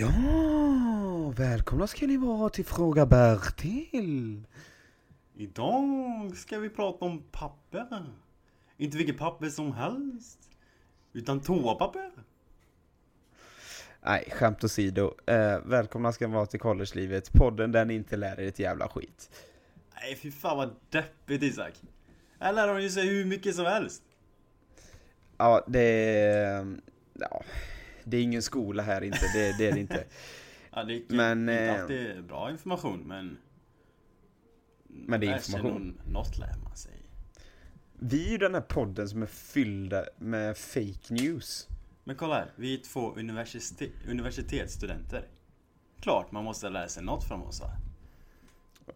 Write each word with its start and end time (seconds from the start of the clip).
Ja, 0.00 1.32
välkomna 1.36 1.86
ska 1.86 2.06
ni 2.06 2.16
vara 2.16 2.48
till 2.48 2.64
Fråga 2.64 3.06
Bertil. 3.06 4.46
Idag 5.36 6.36
ska 6.36 6.58
vi 6.58 6.70
prata 6.70 7.04
om 7.04 7.22
papper. 7.32 8.04
Inte 8.76 8.96
vilket 8.96 9.18
papper 9.18 9.48
som 9.48 9.72
helst. 9.72 10.38
Utan 11.12 11.40
toapapper. 11.40 12.10
Nej, 14.02 14.28
skämt 14.32 14.64
åsido. 14.64 15.14
Eh, 15.26 15.58
välkomna 15.64 16.12
ska 16.12 16.28
ni 16.28 16.34
vara 16.34 16.46
till 16.46 16.60
collegelivet, 16.60 17.32
podden 17.32 17.72
där 17.72 17.84
ni 17.84 17.94
inte 17.94 18.16
lär 18.16 18.40
er 18.40 18.48
ett 18.48 18.58
jävla 18.58 18.88
skit. 18.88 19.30
Nej 19.94 20.16
fy 20.16 20.30
fan 20.30 20.56
vad 20.56 20.76
deppigt 20.90 21.42
Isak. 21.42 21.74
Här 22.38 22.52
lär 22.52 22.66
de 22.68 22.82
ju 22.82 22.90
sig 22.90 23.08
hur 23.08 23.24
mycket 23.24 23.54
som 23.54 23.64
helst. 23.64 24.02
Ja, 25.38 25.64
det. 25.68 26.66
Ja, 27.12 27.42
det 28.10 28.16
är 28.16 28.22
ingen 28.22 28.42
skola 28.42 28.82
här 28.82 29.04
inte, 29.04 29.26
det, 29.34 29.58
det 29.58 29.66
är 29.66 29.72
det 29.72 29.80
inte. 29.80 30.04
Ja, 30.72 30.84
det 30.84 30.92
är 30.92 30.96
inte, 30.96 31.14
Men, 31.14 31.40
inte 31.40 31.54
eh, 31.54 31.82
alltid 31.82 32.24
bra 32.24 32.50
information 32.50 33.00
men... 33.06 33.38
Men 34.88 35.20
det 35.20 35.26
är 35.26 35.36
information. 35.36 36.00
Något 36.06 36.38
lär 36.38 36.56
man 36.64 36.76
sig. 36.76 36.92
Vi 37.92 38.26
är 38.26 38.30
ju 38.30 38.38
den 38.38 38.54
här 38.54 38.60
podden 38.60 39.08
som 39.08 39.22
är 39.22 39.26
fyllda 39.26 40.04
med 40.18 40.56
fake 40.56 41.14
news. 41.14 41.68
Men 42.04 42.16
kolla 42.16 42.34
här, 42.34 42.52
vi 42.56 42.74
är 42.74 42.78
två 42.78 43.14
universitet, 43.14 43.90
universitetsstudenter. 44.08 45.28
Klart 46.00 46.32
man 46.32 46.44
måste 46.44 46.68
lära 46.68 46.88
sig 46.88 47.04
något 47.04 47.24
från 47.24 47.42
oss 47.42 47.60
va? 47.60 47.70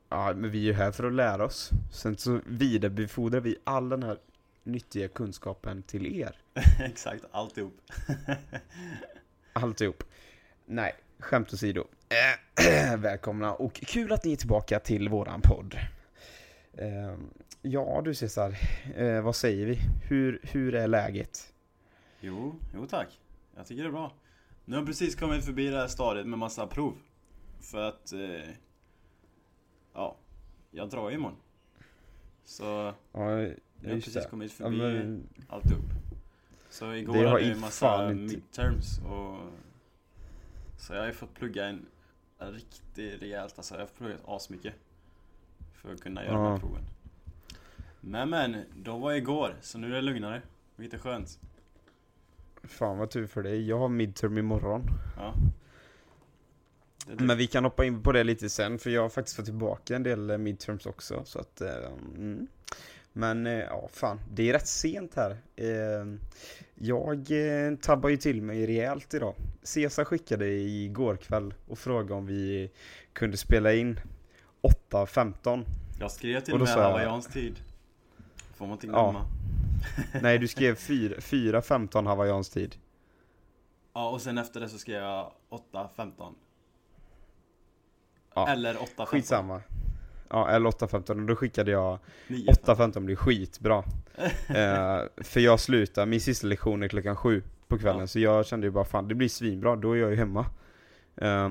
Ja, 0.08 0.34
men 0.36 0.50
vi 0.50 0.58
är 0.58 0.62
ju 0.62 0.72
här 0.72 0.92
för 0.92 1.04
att 1.04 1.12
lära 1.12 1.44
oss. 1.44 1.70
Sen 1.92 2.16
så 2.16 2.40
vidarebefordrar 2.46 3.40
vi 3.40 3.56
all 3.64 3.88
den 3.88 4.02
här 4.02 4.18
nyttiga 4.64 5.08
kunskapen 5.08 5.82
till 5.82 6.20
er. 6.20 6.36
Exakt, 6.80 7.24
alltihop. 7.30 7.80
Alltihop. 9.52 10.04
Nej, 10.66 10.92
skämt 11.18 11.52
åsido. 11.52 11.84
Eh, 12.08 12.96
välkomna 12.98 13.54
och 13.54 13.74
kul 13.74 14.12
att 14.12 14.24
ni 14.24 14.32
är 14.32 14.36
tillbaka 14.36 14.80
till 14.80 15.08
våran 15.08 15.40
podd. 15.40 15.78
Eh, 16.72 17.16
ja 17.62 18.02
du 18.04 18.14
Cesar, 18.14 18.56
eh, 18.96 19.22
vad 19.22 19.36
säger 19.36 19.66
vi? 19.66 19.78
Hur, 20.08 20.40
hur 20.42 20.74
är 20.74 20.88
läget? 20.88 21.52
Jo, 22.20 22.54
jo 22.74 22.86
tack. 22.86 23.20
Jag 23.56 23.66
tycker 23.66 23.82
det 23.82 23.88
är 23.88 23.92
bra. 23.92 24.12
Nu 24.64 24.74
har 24.76 24.80
jag 24.80 24.86
precis 24.86 25.14
kommit 25.14 25.44
förbi 25.44 25.68
det 25.68 25.76
här 25.76 25.86
stadiet 25.88 26.26
med 26.26 26.38
massa 26.38 26.66
prov. 26.66 26.94
För 27.60 27.88
att... 27.88 28.12
Ja, 29.92 30.16
jag 30.70 30.90
drar 30.90 31.10
imorgon. 31.10 31.36
Så 32.44 32.64
Ja, 33.12 33.30
jag 33.40 33.48
har 33.90 33.94
precis 33.94 34.26
kommit 34.26 34.54
Ja, 34.60 34.64
förbi 34.64 34.78
men, 34.78 35.28
alltihop. 35.48 35.84
Så 36.70 36.92
igår 36.94 37.12
Det 37.14 37.28
hade 37.28 37.40
jag 37.42 37.50
en 37.50 37.60
massa 37.60 38.10
inte- 38.12 38.34
midterms 38.34 38.98
och... 38.98 39.38
Så 40.78 40.92
jag 40.94 41.00
har 41.00 41.06
ju 41.06 41.12
fått 41.12 41.34
plugga 41.34 41.66
en 41.66 41.86
riktigt 42.38 43.22
rejält 43.22 43.54
alltså. 43.56 43.74
Jag 43.74 43.80
har 43.80 43.86
pluggat 43.86 44.20
asmycket. 44.26 44.74
För 45.74 45.92
att 45.92 46.00
kunna 46.00 46.24
göra 46.24 46.34
de 46.34 46.44
Ja. 46.44 46.50
här 46.50 46.58
proven. 46.58 46.82
Men 48.00 48.30
men, 48.30 48.56
de 48.76 49.00
var 49.00 49.12
igår, 49.12 49.56
så 49.60 49.78
nu 49.78 49.86
är 49.86 49.90
det 49.94 50.00
lugnare. 50.02 50.42
Vilket 50.76 51.00
är 51.00 51.02
skönt. 51.02 51.38
fan 52.64 52.98
vad 52.98 53.10
tur 53.10 53.26
för 53.26 53.42
dig, 53.42 53.68
jag 53.68 53.78
har 53.78 53.88
midterm 53.88 54.38
imorgon. 54.38 54.82
Ja. 55.16 55.34
Men 57.06 57.36
vi 57.38 57.46
kan 57.46 57.64
hoppa 57.64 57.84
in 57.84 58.02
på 58.02 58.12
det 58.12 58.24
lite 58.24 58.48
sen, 58.48 58.78
för 58.78 58.90
jag 58.90 59.02
har 59.02 59.08
faktiskt 59.08 59.36
fått 59.36 59.44
tillbaka 59.44 59.96
en 59.96 60.02
del 60.02 60.30
eh, 60.30 60.38
midterms 60.38 60.86
också. 60.86 61.22
Så 61.24 61.38
att, 61.38 61.60
eh, 61.60 61.76
mm. 62.16 62.46
Men 63.12 63.46
eh, 63.46 63.52
ja, 63.52 63.88
fan, 63.92 64.20
det 64.30 64.48
är 64.48 64.52
rätt 64.52 64.68
sent 64.68 65.14
här. 65.14 65.36
Jag 66.74 67.28
tabbar 67.80 68.08
ju 68.08 68.16
till 68.16 68.42
mig 68.42 68.66
rejält 68.66 69.14
idag. 69.14 69.34
Cesar 69.62 70.04
skickade 70.04 70.46
igår 70.48 71.16
kväll 71.16 71.54
och 71.68 71.78
frågade 71.78 72.14
om 72.14 72.26
vi 72.26 72.70
kunde 73.12 73.36
spela 73.36 73.72
in 73.72 74.00
8.15. 74.62 75.64
Jag 76.00 76.10
skrev 76.10 76.40
till 76.40 76.54
Och 76.54 76.60
med 76.60 76.68
hawaiiansk 76.68 77.32
tid. 77.32 77.60
Får 78.54 78.66
man 78.66 78.72
inte 78.72 78.86
Ja. 78.86 78.92
glömma. 78.92 79.26
Nej, 80.22 80.38
du 80.38 80.48
skrev 80.48 80.74
4 80.74 81.14
4.15 81.20 82.06
hawaiiansk 82.06 82.52
tid. 82.52 82.76
Ja, 83.92 84.10
och 84.10 84.20
sen 84.20 84.38
efter 84.38 84.60
det 84.60 84.68
så 84.68 84.78
skrev 84.78 85.02
jag 85.02 85.32
8.15. 85.50 86.34
Ja, 88.34 88.48
Eller 88.48 88.74
8.15. 88.74 89.06
Skitsamma. 89.06 89.60
Ja, 90.28 90.48
eller 90.50 90.70
8.15 90.70 91.10
och 91.10 91.26
då 91.26 91.36
skickade 91.36 91.70
jag 91.70 91.98
9. 92.28 92.46
8.15 92.52 93.00
blir 93.00 93.16
skitbra. 93.16 93.78
eh, 94.48 95.00
för 95.16 95.40
jag 95.40 95.60
slutar, 95.60 96.06
min 96.06 96.20
sista 96.20 96.46
lektion 96.46 96.82
är 96.82 96.88
klockan 96.88 97.16
sju 97.16 97.42
på 97.68 97.78
kvällen, 97.78 98.00
Ja. 98.00 98.06
så 98.06 98.18
jag 98.18 98.46
kände 98.46 98.66
ju 98.66 98.70
bara 98.70 98.84
fan 98.84 99.08
det 99.08 99.14
blir 99.14 99.28
svinbra, 99.28 99.76
då 99.76 99.92
är 99.92 99.96
jag 99.96 100.10
ju 100.10 100.16
hemma. 100.16 100.46
Eh, 101.16 101.50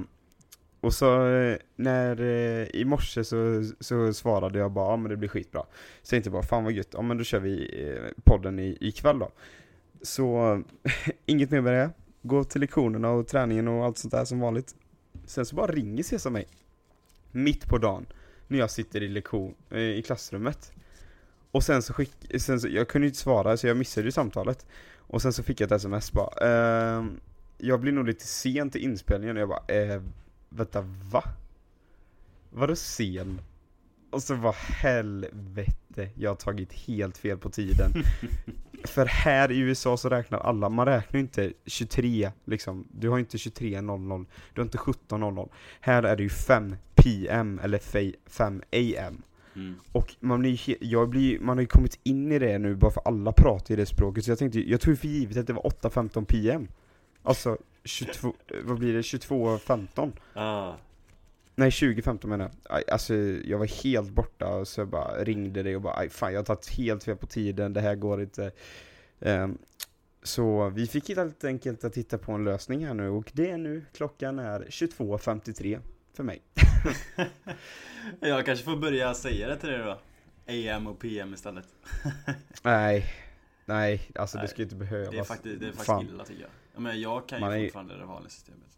och 0.82 0.94
så 0.94 1.28
eh, 1.30 1.58
när, 1.76 2.22
eh, 2.22 2.68
i 2.74 2.84
morse 2.86 3.24
så, 3.24 3.64
så 3.80 4.14
svarade 4.14 4.60
jag 4.60 4.72
bara 4.72 4.92
ja 4.92 4.98
men 4.98 5.10
det 5.10 5.18
blir 5.18 5.30
skitbra. 5.30 5.64
Så 6.02 6.16
jag 6.16 6.24
bara 6.24 6.44
fan 6.44 6.64
vad 6.64 6.74
gött, 6.74 6.90
ja 6.94 7.02
men 7.02 7.18
då 7.18 7.24
kör 7.24 7.40
vi 7.40 7.84
eh, 7.88 8.24
podden 8.24 8.60
i, 8.60 8.78
ikväll 8.82 9.20
då. 9.20 9.32
Så 10.02 10.62
inget 11.26 11.52
mer 11.52 11.62
med 11.62 11.74
det, 11.74 11.90
gå 12.22 12.44
till 12.44 12.62
lektionerna 12.62 13.10
och 13.12 13.28
träningen 13.28 13.68
och 13.68 13.86
allt 13.86 13.98
sånt 13.98 14.12
där 14.12 14.26
som 14.26 14.40
vanligt. 14.40 14.76
Sen 15.26 15.46
så 15.46 15.56
bara 15.56 15.68
ringer 15.72 16.04
Cesar 16.04 16.30
mig. 16.30 16.48
Mitt 17.32 17.66
på 17.68 17.78
dagen. 17.78 18.06
När 18.48 18.60
jag 18.60 18.72
sitter 18.72 19.04
i 19.04 19.08
lektion, 19.08 19.56
eh, 19.70 19.80
i 19.80 20.02
klassrummet. 20.02 20.72
Och 21.52 21.64
sen 21.64 21.82
så 21.82 21.94
skick, 21.94 22.12
sen 22.38 22.60
så, 22.60 22.68
jag 22.68 22.88
kunde 22.88 23.06
ju 23.06 23.10
inte 23.10 23.20
svara 23.20 23.58
så 23.58 23.68
jag 23.68 23.78
missade 23.78 24.08
ju 24.08 24.12
samtalet. 24.12 24.66
Och 24.98 25.22
sen 25.22 25.34
så 25.34 25.44
fick 25.44 25.62
jag 25.62 25.66
ett 25.66 25.72
sms 25.72 26.12
bara, 26.12 26.48
ehm, 26.48 27.20
jag 27.58 27.80
blir 27.80 27.92
nog 27.92 28.08
lite 28.08 28.28
sen 28.28 28.70
till 28.70 28.82
inspelningen 28.82 29.38
och 29.38 29.42
jag 29.42 29.50
bara, 29.50 29.66
eh, 29.68 30.02
vänta 30.50 30.82
va? 31.12 31.24
Vadå 32.50 32.76
sen? 32.76 33.42
Och 34.10 34.24
så 34.24 34.36
var 34.36 34.54
helvete, 34.54 36.10
jag 36.16 36.30
har 36.30 36.36
tagit 36.36 36.74
helt 36.74 37.18
fel 37.18 37.38
på 37.38 37.50
tiden. 37.50 37.92
För 38.84 39.06
här 39.06 39.52
i 39.52 39.60
USA 39.60 39.98
så 39.98 40.10
räknar 40.10 40.40
alla, 40.40 40.70
man 40.70 40.86
räknar 40.86 41.20
inte 41.20 41.54
23 41.66 42.32
liksom, 42.46 42.88
du 42.92 43.10
har 43.10 43.20
inte 43.20 43.38
23.00, 43.38 44.26
du 44.54 44.62
har 44.62 44.66
inte 44.66 44.78
17.00. 44.78 45.50
Här 45.82 46.04
är 46.04 46.16
det 46.16 46.24
ju 46.24 46.30
5 46.30 46.76
PM 47.04 47.60
eller 47.64 47.78
fe- 47.78 48.16
5 48.26 48.62
AM. 48.72 49.22
Mm. 49.56 49.76
Och 49.92 50.16
man, 50.20 50.40
blir, 50.40 50.84
jag 50.84 51.10
blir, 51.10 51.40
man 51.40 51.58
har 51.58 51.62
ju 51.62 51.68
kommit 51.68 52.00
in 52.04 52.32
i 52.32 52.40
det 52.40 52.58
nu 52.60 52.76
bara 52.76 52.92
för 52.92 53.02
alla 53.06 53.32
pratar 53.32 53.74
i 53.74 53.78
det 53.78 53.86
språket 53.86 54.26
så 54.26 54.32
jag 54.32 54.40
tänkte, 54.40 54.70
jag 54.70 54.82
tog 54.82 55.00
för 55.00 55.08
givet 55.08 55.38
att 55.38 55.48
det 55.48 55.54
var 55.54 55.62
8.15 55.64 56.26
PM 56.26 56.68
Alltså 57.24 57.58
22, 57.84 58.34
vad 58.64 58.80
blir 58.80 58.94
det, 58.94 59.02
22.15? 59.02 60.12
Ah. 60.34 60.74
Nej 61.56 61.70
20.15 61.70 62.28
menar 62.28 62.52
jag 62.70 62.90
Alltså 62.90 63.14
jag 63.46 63.58
var 63.58 63.84
helt 63.84 64.10
borta 64.12 64.66
så 64.66 64.82
jag 64.82 64.88
bara 64.88 65.24
ringde 65.24 65.64
dig 65.64 65.76
och 65.76 65.82
bara 65.82 66.10
fan 66.10 66.34
jag 66.34 66.40
har 66.40 66.46
tagit 66.46 66.70
helt 66.70 67.04
fel 67.04 67.16
på 67.18 67.28
tiden, 67.28 67.74
det 67.74 67.82
här 67.82 67.96
går 67.96 68.22
inte 68.22 68.52
Ehm, 69.20 69.58
Så 70.24 70.70
vi 70.70 70.88
fick 70.88 71.10
helt 71.10 71.44
enkelt 71.44 71.84
att 71.84 71.94
titta 71.94 72.18
på 72.18 72.32
en 72.32 72.44
lösning 72.44 72.86
här 72.86 72.94
nu 72.94 73.10
och 73.10 73.32
det 73.34 73.50
är 73.52 73.58
nu, 73.58 73.86
klockan 73.94 74.40
är 74.40 74.60
22.53 74.60 75.80
för 76.14 76.24
mig 76.24 76.42
Jag 78.20 78.46
kanske 78.46 78.66
får 78.66 78.78
börja 78.78 79.14
säga 79.14 79.48
det 79.48 79.58
till 79.58 79.70
dig 79.70 79.80
då. 79.80 80.00
AM 80.48 80.88
och 80.88 81.00
PM 81.00 81.34
istället. 81.34 81.68
Nej, 82.64 83.14
nej 83.66 84.12
alltså 84.16 84.38
det 84.38 84.42
Nej, 84.42 84.50
ska 84.50 84.62
inte 84.62 84.76
behövas 84.76 85.12
Det 85.12 85.18
är 85.20 85.24
faktiskt, 85.24 85.60
det 85.60 85.66
är 85.68 85.72
faktiskt 85.72 85.86
Fan. 85.88 86.06
illa 86.06 86.26
tycker 86.26 86.42
jag. 86.42 86.50
Ja, 86.74 86.80
men 86.80 87.02
jag 87.02 87.28
kan 87.28 87.40
ju 87.40 87.46
Man 87.46 87.54
är- 87.54 87.64
fortfarande 87.66 87.98
det 87.98 88.06
vanliga 88.06 88.30
systemet. 88.30 88.78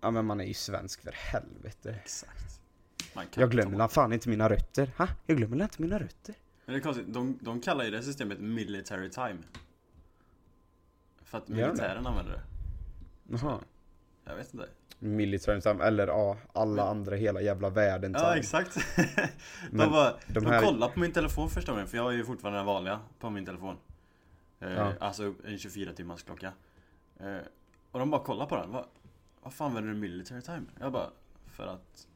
Ja 0.00 0.10
men 0.10 0.24
man 0.26 0.40
är 0.40 0.44
ju 0.44 0.54
svensk 0.54 1.02
för 1.02 1.12
helvete 1.12 1.98
Exakt. 2.02 2.60
Jag 3.34 3.50
glömmer 3.50 3.78
la 3.78 3.88
fan 3.88 4.12
inte 4.12 4.28
mina 4.28 4.48
rötter, 4.48 4.90
ha? 4.98 5.08
Jag 5.26 5.36
glömmer 5.36 5.62
inte 5.62 5.82
mina 5.82 5.98
rötter 5.98 6.34
Men 6.64 6.72
det 6.74 6.78
är 6.78 6.82
konstigt, 6.82 7.06
de, 7.08 7.38
de 7.40 7.60
kallar 7.60 7.84
ju 7.84 7.90
det 7.90 8.02
systemet 8.02 8.40
military 8.40 9.10
time. 9.10 9.38
För 11.22 11.38
att 11.38 11.46
det? 11.46 11.52
militären 11.52 12.06
använder 12.06 12.32
det. 12.32 12.42
Jaha 13.38 13.58
Jag 14.24 14.36
vet 14.36 14.54
inte. 14.54 14.68
Military 14.98 15.60
time, 15.60 15.84
eller 15.84 16.06
ja, 16.06 16.36
alla 16.52 16.82
andra 16.82 17.16
hela 17.16 17.40
jävla 17.40 17.70
världen 17.70 18.12
Ja 18.18 18.36
exakt. 18.36 18.76
de 19.70 19.76
bara, 19.90 20.10
de 20.26 20.40
de, 20.40 20.46
här- 20.46 20.62
kollar 20.62 20.88
på 20.88 21.00
min 21.00 21.12
telefon 21.12 21.50
första 21.50 21.72
gången, 21.72 21.86
för 21.86 21.96
jag 21.96 22.04
har 22.04 22.12
ju 22.12 22.24
fortfarande 22.24 22.58
den 22.58 22.66
vanliga 22.66 23.00
på 23.18 23.30
min 23.30 23.46
telefon. 23.46 23.76
Eh, 24.60 24.72
Ja. 24.72 24.92
Alltså 25.00 25.34
en 25.44 25.58
24 25.58 25.92
timmars 25.92 26.22
klocka. 26.22 26.52
Eh, 27.20 27.36
och 27.90 27.98
de 27.98 28.10
bara 28.10 28.24
kollar 28.24 28.46
på 28.46 28.56
den. 28.56 28.70
Vad, 28.72 28.84
vad 29.42 29.52
fan 29.54 29.66
använder 29.66 29.92
du 29.92 29.98
military 30.00 30.42
time? 30.42 30.62
Jag 30.80 30.92
bara, 30.92 31.10
för 31.46 31.66
att 31.66 32.06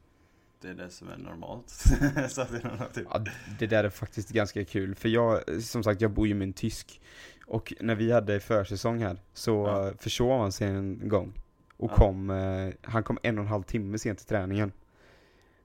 det 0.61 0.69
är 0.69 0.73
det 0.73 0.89
som 0.89 1.09
är 1.09 1.17
normalt. 1.17 1.69
så 2.29 2.43
det 2.51 2.57
är 2.57 2.93
typ. 2.93 3.07
Ja, 3.11 3.25
det 3.59 3.67
där 3.67 3.83
är 3.83 3.89
faktiskt 3.89 4.29
ganska 4.29 4.65
kul, 4.65 4.95
för 4.95 5.09
jag, 5.09 5.63
som 5.63 5.83
sagt, 5.83 6.01
jag 6.01 6.11
bor 6.11 6.27
ju 6.27 6.33
med 6.33 6.45
en 6.47 6.53
tysk 6.53 7.01
Och 7.45 7.73
när 7.79 7.95
vi 7.95 8.11
hade 8.11 8.39
försäsong 8.39 9.03
här, 9.03 9.17
så 9.33 9.51
ja. 9.67 9.93
försov 9.99 10.41
han 10.41 10.51
sig 10.51 10.67
en 10.67 11.09
gång 11.09 11.33
Och 11.79 11.91
Ja. 11.91 11.95
kom, 11.95 12.29
eh, 12.29 12.69
han 12.81 13.03
kom 13.03 13.17
en 13.23 13.37
och 13.37 13.43
en 13.43 13.47
halv 13.49 13.63
timme 13.63 13.99
sent 13.99 14.19
till 14.19 14.27
träningen 14.27 14.71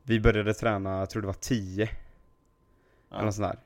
Vi 0.03 0.21
började 0.21 0.55
träna, 0.55 0.99
jag 0.99 1.11
tror 1.11 1.23
det 1.23 1.27
var 1.27 1.35
10 1.35 1.83
Eller 1.83 1.93
Ja. 3.11 3.25
något 3.25 3.35
sånt 3.35 3.49
där 3.53 3.59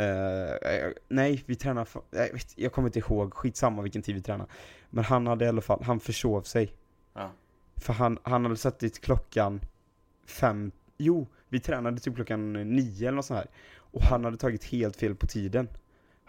Eh, 0.00 0.92
nej, 1.08 1.44
vi 1.46 1.56
tränade, 1.56 1.90
jag, 2.10 2.32
vet, 2.32 2.58
jag 2.58 2.72
kommer 2.72 2.88
inte 2.88 2.98
ihåg, 2.98 3.34
skitsamma 3.34 3.82
vilken 3.82 4.02
tid 4.02 4.14
vi 4.14 4.22
tränade 4.22 4.50
Men 4.90 5.04
han 5.04 5.26
hade 5.26 5.44
i 5.44 5.48
alla 5.48 5.60
fall, 5.60 5.82
han 5.82 6.00
försov 6.00 6.42
sig 6.42 6.72
Ja. 7.14 7.30
För 7.76 7.92
han, 7.92 8.18
han 8.22 8.44
hade 8.44 8.56
satt 8.56 8.78
dit 8.78 9.00
klockan 9.00 9.60
fem, 10.26 10.72
jo, 10.96 11.26
vi 11.48 11.60
tränade 11.60 12.00
typ 12.00 12.14
klockan 12.14 12.52
nio 12.52 13.08
eller 13.08 13.16
något 13.16 13.24
sånt 13.24 13.38
här. 13.38 13.46
Och 13.76 14.02
han 14.02 14.24
hade 14.24 14.36
tagit 14.36 14.64
helt 14.64 14.96
fel 14.96 15.14
på 15.14 15.26
tiden. 15.26 15.68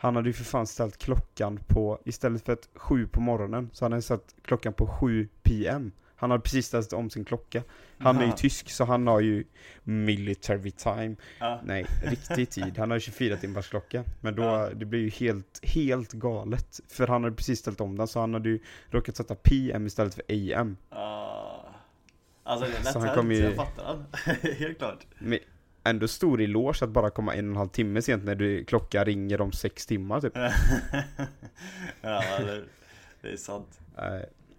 Han 0.01 0.15
hade 0.15 0.29
ju 0.29 0.33
för 0.33 0.43
fan 0.43 0.67
ställt 0.67 0.97
klockan 0.97 1.59
på, 1.67 1.99
istället 2.05 2.45
för 2.45 2.53
att 2.53 2.69
sju 2.75 3.07
på 3.07 3.21
morgonen, 3.21 3.69
så 3.73 3.85
hade 3.85 3.95
han 3.95 4.01
satt 4.01 4.35
klockan 4.41 4.73
på 4.73 4.87
7 4.87 5.27
PM. 5.43 5.91
Han 6.15 6.31
hade 6.31 6.41
precis 6.43 6.65
ställt 6.67 6.93
om 6.93 7.09
sin 7.09 7.25
klocka. 7.25 7.63
Han 7.97 8.17
är 8.17 8.21
ju 8.21 8.27
Aha. 8.27 8.37
tysk, 8.37 8.69
så 8.69 8.83
han 8.85 9.07
har 9.07 9.19
ju 9.19 9.43
military 9.83 10.71
time. 10.71 11.15
Ja. 11.39 11.61
Nej, 11.63 11.85
riktig 12.03 12.49
tid. 12.49 12.77
Han 12.77 12.89
har 12.91 12.97
ju 12.97 13.01
24 13.01 13.37
timmars 13.37 13.69
klocka. 13.69 14.03
Men 14.21 14.35
då, 14.35 14.43
Ja. 14.43 14.69
det 14.75 14.85
blir 14.85 14.99
ju 14.99 15.09
helt, 15.09 15.59
helt 15.63 16.11
galet. 16.13 16.79
För 16.87 17.07
han 17.07 17.23
hade 17.23 17.35
precis 17.35 17.59
ställt 17.59 17.81
om 17.81 17.97
den, 17.97 18.07
så 18.07 18.19
han 18.19 18.33
hade 18.33 18.49
ju 18.49 18.59
råkat 18.89 19.15
sätta 19.17 19.35
PM 19.35 19.87
istället 19.87 20.13
för 20.13 20.23
AM. 20.29 20.77
Ah. 20.89 21.45
Alltså 22.43 22.65
det 22.65 22.71
är 22.77 22.83
lätt 22.83 22.93
Så 22.93 22.99
han 22.99 23.15
kommer 23.15 23.35
ju- 23.35 23.41
jag 23.41 23.55
fattar 23.55 23.83
han. 23.85 24.05
Helt 24.57 24.77
klart. 24.77 25.05
Men 25.19 25.39
ändå 25.83 26.07
stor 26.07 26.41
eloge 26.41 26.83
att 26.85 26.89
bara 26.89 27.09
komma 27.09 27.33
en 27.35 27.45
och 27.45 27.51
en 27.51 27.57
halv 27.57 27.69
timme 27.69 28.01
sent 28.01 28.23
när 28.23 28.35
du, 28.35 28.63
klockan 28.65 29.05
ringer 29.05 29.41
om 29.41 29.51
sex 29.51 29.85
timmar 29.85 30.21
typ. 30.21 30.33
ja, 32.01 32.23
det, 32.39 32.63
det 33.21 33.29
är 33.31 33.37
sant. 33.37 33.79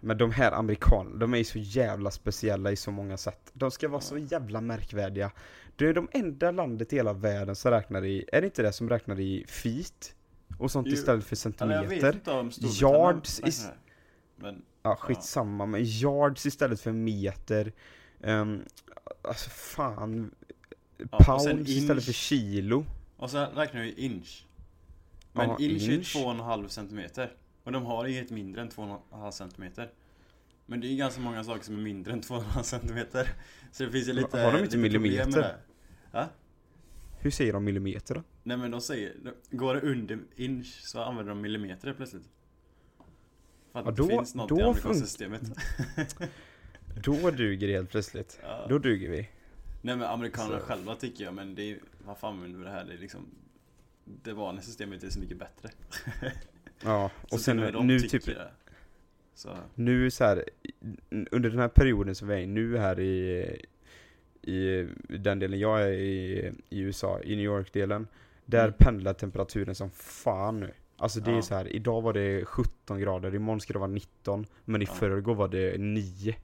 Men 0.01 0.19
de 0.19 0.31
här 0.33 0.53
amerikanerna, 0.53 1.17
de 1.17 1.35
är 1.35 1.39
ju 1.39 1.45
så 1.45 1.59
jävla 1.59 2.11
speciella 2.11 2.73
i 2.73 2.77
så 2.77 2.91
många 2.91 3.17
sätt. 3.17 3.51
De 3.53 3.71
ska 3.71 3.89
vara 3.89 4.01
så 4.01 4.19
jävla 4.19 4.61
märkvärdiga. 4.61 5.31
Det 5.77 5.87
är 5.87 5.95
de 5.95 6.09
enda 6.13 6.51
landet 6.51 6.93
i 6.93 6.97
hela 6.97 7.13
världen 7.13 7.57
som 7.57 7.71
räknar 7.71 8.05
i, 8.05 8.25
är 8.33 8.41
det 8.41 8.47
inte 8.47 8.63
det 8.63 8.73
som 8.73 8.89
räknar 8.89 9.21
i 9.21 9.45
feet? 9.49 10.15
Och 10.59 10.71
sånt 10.71 10.87
Jo. 10.87 10.95
istället 10.95 11.25
för 11.25 11.63
Eller 11.65 11.75
jag 11.75 11.81
vet 11.83 11.91
centimeter? 11.91 12.15
inte 12.19 12.31
om 12.31 12.51
Yards 12.81 13.39
räknar 13.39 13.49
is- 13.49 13.65
det. 13.67 13.75
Men 14.43 14.63
Ja, 14.83 14.97
skitsamma, 14.97 15.67
men 15.67 15.81
yards 15.85 16.47
istället 16.47 16.81
för 16.81 16.93
meter. 16.93 17.73
Um, 18.21 18.63
alltså 19.23 19.51
fan. 19.51 20.35
Sen 21.01 21.09
Pounds 21.25 21.69
istället 21.71 22.05
för 22.05 22.13
kilo. 22.13 22.87
Och 23.17 23.31
så 23.31 23.39
räknar 23.55 23.83
vi 23.83 23.93
inch. 23.93 24.47
Men 25.33 25.49
Ja, 25.49 25.57
inch, 25.61 25.83
inch. 25.89 26.17
är 26.17 26.21
2,5 26.21 26.69
centimeter. 26.69 27.33
Och 27.65 27.73
de 27.73 27.87
har 27.87 28.07
inget 28.07 28.31
mindre 28.31 28.61
än 28.63 28.69
2,5 28.71 29.31
centimeter. 29.31 29.91
Men 30.67 30.81
det 30.81 30.87
är 30.87 30.97
ganska 30.97 31.21
många 31.21 31.45
saker 31.45 31.65
som 31.65 31.75
är 31.79 31.83
mindre 31.83 32.13
än 32.13 32.21
2,5 32.23 32.63
centimeter. 32.63 33.29
Så 33.73 33.85
det 33.85 33.91
finns 33.91 34.09
ju 34.09 34.13
lite 34.13 34.41
Har 34.41 34.53
de 34.53 34.65
inte 34.65 34.77
millimeter? 34.79 35.31
det. 35.41 35.57
Ja? 36.13 36.29
Hur 37.19 37.31
säger 37.31 37.53
de 37.53 37.65
millimeter 37.65 38.15
då? 38.15 38.23
Nej 38.43 38.57
men 38.57 38.71
de 38.71 38.81
säger, 38.81 39.13
går 39.51 39.75
det 39.75 39.81
under 39.81 40.19
inch 40.37 40.81
så 40.83 41.03
använder 41.03 41.31
de 41.31 41.41
millimeter 41.41 41.93
plötsligt. 41.93 42.29
För 43.73 43.79
att 43.79 43.85
Ja, 43.87 43.91
det 43.91 43.97
då- 44.03 44.09
finns 44.09 44.35
något 44.35 44.49
då 44.49 44.59
i 44.59 44.63
amerikanska 44.63 45.07
systemet. 45.07 45.43
Då 47.05 47.31
duger 47.31 47.67
det 47.69 47.73
helt 47.75 47.91
plötsligt. 47.91 48.41
Ja. 48.43 48.67
Då 48.69 48.79
duger 48.79 49.11
vi. 49.11 49.29
Nej 49.83 49.97
men 49.97 50.07
amerikanerna 50.07 50.61
Så- 50.61 50.67
själva 50.67 50.95
tycker 50.95 51.25
jag, 51.25 51.35
men 51.35 51.55
det 51.55 51.63
är, 51.73 51.79
varför 52.07 52.29
använder 52.29 52.59
vi 52.59 52.65
det 52.65 52.71
här? 52.71 52.85
Det 52.85 52.93
är 52.95 52.99
liksom 52.99 53.27
Det 54.05 54.33
vanliga 54.33 54.63
systemet 54.63 55.03
är 55.05 55.11
så 55.11 55.21
mycket 55.21 55.39
bättre. 55.39 55.69
Ja, 56.85 57.11
Så 57.29 57.35
och 57.35 57.41
sen 57.41 57.57
nu 57.87 57.99
typ, 58.01 58.25
det. 58.25 58.51
Så, 59.35 59.57
nu 59.75 60.11
så 60.11 60.25
här, 60.25 60.45
under 61.31 61.51
den 61.51 61.59
här 61.59 61.69
perioden 61.69 62.15
som 62.15 62.29
vi 62.29 62.35
är 62.35 62.39
i 62.39 62.47
nu 62.47 62.77
här 62.79 63.01
i, 63.01 63.41
i 64.43 64.89
den 65.09 65.39
delen 65.39 65.59
jag 65.59 65.83
är 65.83 65.93
i, 65.93 66.53
i 66.71 66.79
USA, 66.81 67.21
i 67.21 67.37
New 67.37 67.45
York-delen, 67.45 68.07
där 68.45 68.65
Mm. 68.65 68.75
pendlar 68.79 69.13
temperaturen 69.15 69.75
som 69.75 69.91
fan 69.91 70.61
nu. 70.61 70.71
Alltså 70.97 71.21
det 71.21 71.31
är 71.31 71.35
Ja. 71.35 71.43
så 71.43 71.55
här, 71.55 71.69
idag 71.77 72.01
var 72.03 72.13
det 72.13 72.45
17 72.45 73.01
grader, 73.01 73.35
imorgon 73.35 73.61
ska 73.61 73.73
det 73.73 73.79
vara 73.79 73.91
19, 73.91 74.47
men 74.65 74.83
i 74.83 74.85
Ja. 74.85 74.93
förrgår 74.95 75.35
var 75.35 75.49
det 75.49 75.79
9. 75.79 76.35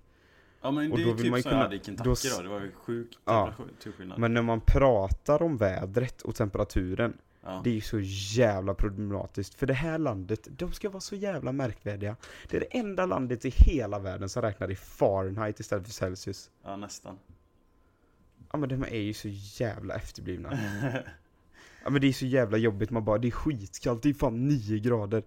Ja 0.67 0.71
men 0.73 0.93
Och 0.93 0.99
det 0.99 1.05
är 1.05 1.15
typ 1.15 1.31
man 1.31 1.39
ju 1.39 1.43
så 1.43 1.49
kunna- 1.49 1.63
jag 1.73 1.85
Kentucky 1.85 2.29
då 2.29 2.37
då, 2.37 2.43
det 2.43 2.49
var 2.49 2.61
ju 2.61 2.73
sjuk 2.73 3.19
Ja. 3.25 3.47
temperaturskillnad. 3.57 4.19
Men 4.19 4.35
när 4.35 4.43
man 4.43 4.61
pratar 4.61 5.43
om 5.43 5.57
vädret 5.57 6.23
och 6.23 6.35
temperaturen, 6.35 7.17
ja. 7.43 7.61
det 7.65 7.71
är 7.71 7.75
ju 7.75 7.81
så 7.81 7.99
jävla 8.39 8.75
problematiskt. 8.75 9.55
För 9.55 9.67
det 9.67 9.75
här 9.75 9.99
landet, 9.99 10.49
de 10.51 10.73
ska 10.73 10.91
vara 10.91 11.01
så 11.01 11.17
jävla 11.17 11.53
märkvärdiga. 11.53 12.17
Det 12.49 12.57
är 12.57 12.61
det 12.61 12.79
enda 12.79 13.07
landet 13.07 13.45
i 13.45 13.51
hela 13.57 13.99
världen 13.99 14.29
som 14.29 14.43
räknar 14.43 14.71
i 14.71 14.77
Fahrenheit 14.77 15.61
istället 15.61 15.87
för 15.87 15.93
Celsius. 15.93 16.51
ja, 16.65 16.77
nästan. 16.77 17.19
Ja 18.53 18.59
men 18.59 18.69
de 18.69 18.83
är 18.83 19.01
ju 19.01 19.15
så 19.15 19.29
jävla 19.65 19.95
efterblivna. 19.95 20.59
Ja 21.85 21.91
men 21.91 22.01
det 22.01 22.07
är 22.09 22.13
så 22.13 22.27
jävla 22.27 22.57
jobbigt, 22.57 22.91
man 22.91 23.05
bara 23.05 23.19
det 23.19 23.29
är 23.29 23.33
skitkallt, 23.33 24.03
det 24.03 24.09
är 24.09 24.15
fan 24.15 24.49
9 24.49 24.79
grader. 24.79 25.23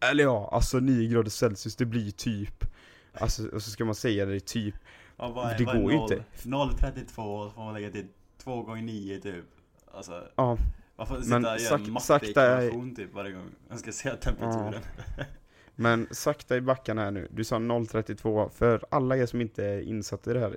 Eller 0.00 0.24
ja, 0.24 0.50
alltså 0.52 0.78
9 0.80 1.08
grader 1.08 1.30
Celsius, 1.30 1.76
det 1.76 1.84
blir 1.84 2.10
typ 2.10 2.64
Alltså, 3.12 3.48
och 3.48 3.62
så 3.62 3.70
ska 3.70 3.84
man 3.84 3.94
säga 3.94 4.26
det 4.26 4.40
typ 4.40 4.74
Ja, 5.16 5.28
vad 5.28 5.50
är, 5.50 5.58
Det 5.58 5.64
vad 5.64 5.82
går 5.82 5.92
ju 5.92 5.98
inte. 5.98 6.24
0,32 6.42 7.06
så 7.14 7.50
får 7.54 7.64
man 7.64 7.74
lägga 7.74 7.90
till 7.90 8.06
2 8.38 8.62
gånger 8.62 8.82
9 8.82 9.20
typ. 9.20 9.44
Alltså, 9.92 10.24
Ja, 10.34 10.58
varför 10.96 11.20
sitta 11.20 11.38
Men 11.38 11.44
och 11.54 11.60
göra 11.60 11.74
en 11.74 11.92
matteekvation 11.92 12.94
typ 12.94 13.14
varje 13.14 13.32
gång 13.32 13.44
man 13.68 13.78
ska 13.78 13.92
säga 13.92 14.16
temperaturen? 14.16 14.82
men 15.74 16.08
sakta 16.10 16.56
i 16.56 16.60
backen 16.60 16.98
här 16.98 17.10
nu. 17.10 17.28
Du 17.30 17.44
sa 17.44 17.56
0,32, 17.56 18.50
för 18.50 18.84
alla 18.90 19.16
er 19.16 19.26
som 19.26 19.40
inte 19.40 19.64
är 19.64 19.80
insatta 19.80 20.30
i 20.30 20.34
det 20.34 20.40
här 20.40 20.56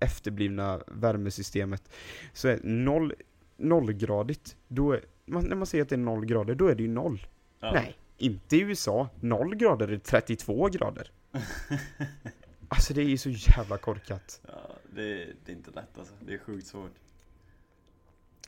efterblivna 0.00 0.80
värmesystemet 0.86 1.92
Så 2.32 2.48
är 2.48 2.60
0, 2.62 3.12
0-gradigt, 3.58 4.56
då 4.68 4.92
är, 4.92 5.00
man, 5.24 5.44
när 5.44 5.56
man 5.56 5.66
säger 5.66 5.82
att 5.82 5.88
det 5.88 5.94
är 5.94 5.98
0 5.98 6.24
grader, 6.26 6.54
då 6.54 6.66
är 6.66 6.74
det 6.74 6.82
ju 6.82 6.88
0 6.88 7.26
Ja. 7.60 7.72
Nej, 7.72 7.96
inte 8.24 8.56
i 8.56 8.60
USA. 8.60 9.08
0 9.20 9.54
grader 9.54 9.88
är 9.88 9.98
32 9.98 10.68
grader. 10.68 11.10
Alltså 12.68 12.94
det 12.94 13.00
är 13.00 13.04
ju 13.06 13.18
så 13.18 13.30
jävla 13.30 13.78
korkat. 13.78 14.40
Ja, 14.48 14.76
det, 14.94 15.02
det 15.44 15.52
är 15.52 15.56
inte 15.56 15.70
lätt 15.70 15.98
alltså. 15.98 16.14
Det 16.26 16.34
är 16.34 16.38
sjukt 16.38 16.66
svårt. 16.66 16.94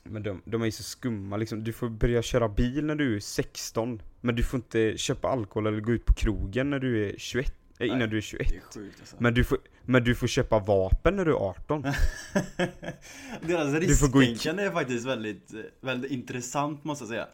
Men 0.02 0.22
de, 0.22 0.42
de 0.44 0.60
är 0.62 0.66
ju 0.66 0.72
så 0.72 0.82
skumma 0.82 1.36
liksom. 1.36 1.64
Du 1.64 1.72
får 1.72 1.88
börja 1.88 2.22
köra 2.22 2.48
bil 2.48 2.84
när 2.84 2.94
du 2.94 3.16
är 3.16 3.20
16. 3.20 4.02
Men 4.20 4.34
du 4.34 4.42
får 4.42 4.58
inte 4.58 4.98
köpa 4.98 5.28
alkohol 5.28 5.66
eller 5.66 5.80
gå 5.80 5.92
ut 5.92 6.04
på 6.04 6.14
krogen 6.14 6.70
när 6.70 6.78
du 6.78 7.08
är 7.08 7.14
21. 7.18 7.54
Eh, 7.78 7.86
innan 7.86 7.98
Nej, 7.98 8.08
du 8.08 8.16
är 8.16 8.20
21. 8.20 8.48
Det 8.48 8.56
är 8.56 8.60
sjukt 8.60 8.96
alltså. 9.00 9.16
Men 9.18 9.34
du, 9.34 9.44
får, 9.44 9.58
men 9.82 10.04
du 10.04 10.14
får 10.14 10.26
köpa 10.26 10.58
vapen 10.58 11.16
när 11.16 11.24
du 11.24 11.30
är 11.30 11.36
18. 11.48 11.82
Deras 13.42 13.72
gå 14.12 14.22
i- 14.22 14.26
är 14.58 14.70
faktiskt 14.70 15.06
väldigt, 15.06 15.54
eh, 15.54 15.60
väldigt 15.80 16.10
intressant 16.10 16.84
måste 16.84 17.02
jag 17.02 17.08
säga. 17.08 17.28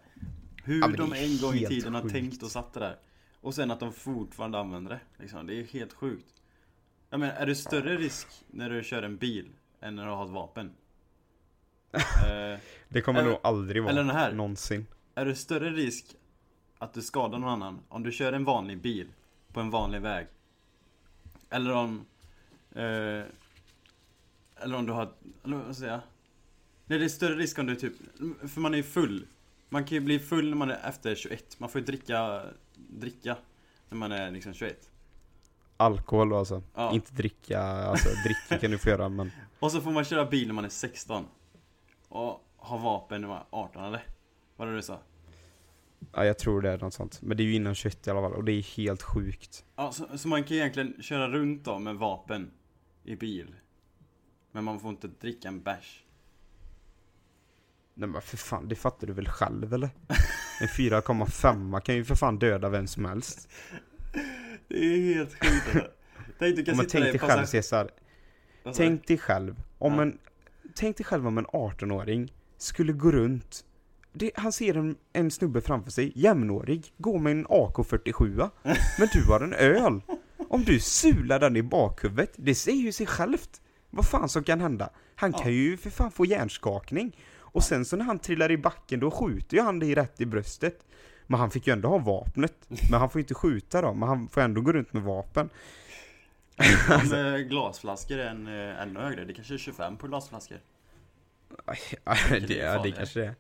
Hur 0.65 0.81
Ja, 0.81 0.89
de 0.89 1.13
en 1.13 1.39
gång 1.39 1.55
i 1.55 1.67
tiden 1.67 1.95
har 1.95 2.03
sjukt. 2.03 2.15
tänkt 2.15 2.43
och 2.43 2.51
satt 2.51 2.73
det 2.73 2.81
där. 2.81 2.97
Och 3.41 3.55
sen 3.55 3.71
att 3.71 3.81
de 3.81 3.93
fortfarande 3.93 4.59
använder 4.59 4.91
det. 4.91 5.01
Liksom. 5.23 5.47
Det 5.47 5.55
är 5.55 5.65
helt 5.65 5.93
sjukt. 5.93 6.27
Jag 7.11 7.21
menar, 7.21 7.35
är 7.35 7.47
det 7.47 7.55
större 7.55 7.97
risk 7.97 8.27
när 8.51 8.71
du 8.71 8.83
kör 8.85 9.03
en 9.03 9.17
bil 9.17 9.49
än 9.81 9.97
när 9.97 10.07
du 10.07 10.13
har 10.13 10.25
ett 10.25 10.31
vapen? 10.31 10.73
eh, 11.93 12.59
Det 12.89 13.01
kommer 13.03 13.21
Eller- 13.21 13.31
nog 13.31 13.41
aldrig 13.43 13.83
vara. 13.83 13.91
eller 13.93 14.05
den 14.05 14.17
här. 14.17 14.33
Någonsin. 14.33 14.87
är 15.15 15.25
det 15.25 15.35
större 15.35 15.71
risk 15.71 16.07
att 16.79 16.93
du 16.95 17.03
skadar 17.03 17.39
någon 17.39 17.51
annan 17.51 17.79
om 17.89 18.03
du 18.03 18.13
kör 18.13 18.33
en 18.33 18.45
vanlig 18.45 18.79
bil 18.81 19.09
på 19.53 19.61
en 19.61 19.71
vanlig 19.71 20.01
väg? 20.01 20.27
Eller 21.51 21.73
om... 21.73 22.07
Eh, 22.73 22.83
eller 24.63 24.75
om 24.77 24.87
du 24.87 24.93
har... 24.93 25.13
Eller 25.45 25.57
vad 25.57 25.63
ska 25.63 25.69
jag 25.69 25.77
säga? 25.77 26.01
Nej, 26.87 26.99
det 26.99 27.05
är 27.05 27.09
större 27.09 27.35
risk 27.35 27.59
om 27.59 27.67
du 27.67 27.75
typ... 27.77 27.93
För 28.51 28.61
man 28.61 28.73
är 28.73 28.77
ju 28.77 28.83
full. 28.83 29.27
Man 29.73 29.85
kan 29.85 29.95
ju 29.95 30.01
bli 30.01 30.19
full 30.19 30.49
när 30.49 30.57
man 30.57 30.71
är 30.71 30.89
efter 30.89 31.15
21. 31.15 31.61
Man 31.61 31.69
får 31.69 31.81
ju 31.81 31.85
dricka... 31.85 32.43
Dricka. 32.75 33.37
När 33.89 33.99
man 33.99 34.13
är 34.13 34.31
liksom 34.31 34.55
21. 34.55 34.91
Alkohol 35.77 36.29
då 36.29 36.37
alltså. 36.37 36.63
Ja. 36.75 36.93
Inte 36.93 37.13
dricka, 37.13 37.61
alltså 37.63 38.09
dricka 38.25 38.59
kan 38.59 38.71
du 38.71 38.79
få 38.79 38.89
göra 38.89 39.09
men 39.09 39.31
Och 39.59 39.73
så 39.73 39.81
får 39.81 39.91
man 39.91 40.05
köra 40.05 40.25
bil 40.25 40.47
när 40.47 40.55
man 40.55 40.65
är 40.65 40.69
16. 40.69 41.25
Och 42.09 42.45
ha 42.57 42.77
vapen 42.77 43.21
när 43.21 43.29
man 43.29 43.37
är 43.37 43.45
18 43.51 43.85
eller? 43.85 44.03
Vad 44.57 44.69
var 44.69 44.73
det 44.73 44.79
du 44.79 44.83
sa? 44.83 44.99
ja, 46.13 46.25
jag 46.25 46.39
tror 46.39 46.61
det 46.61 46.71
är 46.71 46.79
något 46.79 46.95
sånt. 46.95 47.23
Men 47.23 47.37
det 47.37 47.43
är 47.43 47.45
ju 47.45 47.55
innan 47.55 47.75
21 47.75 48.07
i 48.07 48.11
alla 48.11 48.21
fall 48.21 48.33
och 48.33 48.45
det 48.45 48.53
är 48.53 48.77
helt 48.77 49.03
sjukt. 49.03 49.65
Ja, 49.77 49.93
så, 49.93 50.19
så 50.19 50.29
man 50.29 50.45
kan 50.45 50.57
egentligen 50.57 51.03
köra 51.03 51.29
runt 51.29 51.65
då 51.65 51.79
med 51.79 51.97
vapen 51.97 52.51
i 53.05 53.17
bil. 53.17 53.55
Men 54.53 54.65
man 54.65 54.81
får 54.81 54.91
inte 54.91 55.09
dricka 55.09 55.49
en 55.49 55.63
bärs. 55.63 56.05
Nej 58.01 58.09
men 58.09 58.23
för 58.23 58.37
fan, 58.37 58.69
det 58.69 58.75
fattar 58.75 59.07
du 59.07 59.13
väl 59.13 59.29
själv 59.29 59.75
eller? 59.75 59.91
En 60.61 60.69
4,5 60.69 61.81
kan 61.81 61.95
ju 61.95 62.05
för 62.05 62.15
fan 62.15 62.39
döda 62.39 62.69
vem 62.69 62.87
som 62.87 63.05
helst. 63.05 63.49
Det 64.69 64.77
är 64.77 65.15
helt 65.15 65.31
sjukt 65.31 65.67
alltså. 65.75 65.91
Tänk 66.39 66.57
du 66.57 66.65
kan 66.65 66.77
sitta 66.77 66.89
tänk 66.91 67.05
dig 67.05 67.19
själv 67.19 67.47
Cesar, 67.47 67.91
tänk 68.77 69.07
dig 69.07 69.19
själv 69.19 69.63
om 69.79 69.95
Ja. 69.95 70.03
en 70.03 70.19
Tänk 70.75 70.97
dig 70.97 71.05
själv 71.07 71.27
om 71.27 71.39
en 71.39 71.47
18-åring 71.47 72.33
skulle 72.59 72.93
gå 72.93 73.11
runt 73.11 73.65
det, 74.13 74.31
Han 74.35 74.53
ser 74.53 74.77
en, 74.77 74.97
en 75.13 75.31
snubbe 75.31 75.61
framför 75.61 75.91
sig, 75.91 76.13
jämnårig, 76.15 76.93
gå 76.99 77.19
med 77.19 77.31
en 77.33 77.47
AK47 77.47 78.51
Men 78.99 79.09
du 79.13 79.25
har 79.25 79.41
en 79.41 79.53
öl 79.55 80.01
Om 80.49 80.65
du 80.65 80.81
sular 80.81 81.39
den 81.41 81.57
i 81.57 81.63
bakhuvudet, 81.63 82.33
det 82.37 82.55
säger 82.55 82.83
ju 82.83 82.93
sig 82.93 83.07
självt 83.07 83.61
Vad 83.91 84.07
fan 84.07 84.29
som 84.29 84.45
kan 84.45 84.61
hända? 84.61 84.91
Han 85.17 85.33
kan 85.33 85.43
Ja. 85.45 85.51
ju 85.51 85.77
för 85.77 85.91
fan 85.91 86.11
få 86.11 86.25
hjärnskakning 86.27 87.17
Och 87.53 87.65
sen 87.65 87.85
så 87.85 87.97
när 87.97 88.05
han 88.05 88.19
trillar 88.19 88.51
i 88.51 88.57
backen, 88.57 89.01
då 89.01 89.11
skjuter 89.11 89.57
ju 89.57 89.63
han 89.63 89.79
dig 89.79 89.95
rätt 89.95 90.21
i 90.21 90.27
bröstet 90.27 90.87
Men 91.27 91.41
han 91.41 91.51
fick 91.51 91.67
ju 91.67 91.73
ändå 91.73 91.89
ha 91.89 91.99
vapnet 91.99 92.55
Men 92.91 93.01
han 93.01 93.11
får 93.11 93.19
ju 93.19 93.23
inte 93.23 93.35
skjuta 93.35 93.83
då, 93.83 93.95
men 93.95 94.09
han 94.09 94.29
får 94.29 94.41
ändå 94.41 94.61
gå 94.61 94.73
runt 94.73 94.93
med 94.93 95.03
vapen 95.03 95.51
Om 96.89 97.13
eh, 97.15 97.35
glasflaskor 97.49 98.19
är 98.19 98.31
en, 98.31 98.47
eh, 98.47 98.83
ännu 98.83 99.01
högre, 99.01 99.25
det 99.25 99.35
kanske 99.35 99.55
är 99.55 99.59
25 99.59 99.97
på 99.97 100.07
glasflaskor. 100.07 100.59
Ja, 101.67 101.75
det 102.31 102.41
det, 102.41 102.55
ja, 102.55 102.73
det 102.73 102.77
farligt. 102.77 102.97
kanske 102.97 103.21
det 103.21 103.27
är. 103.27 103.35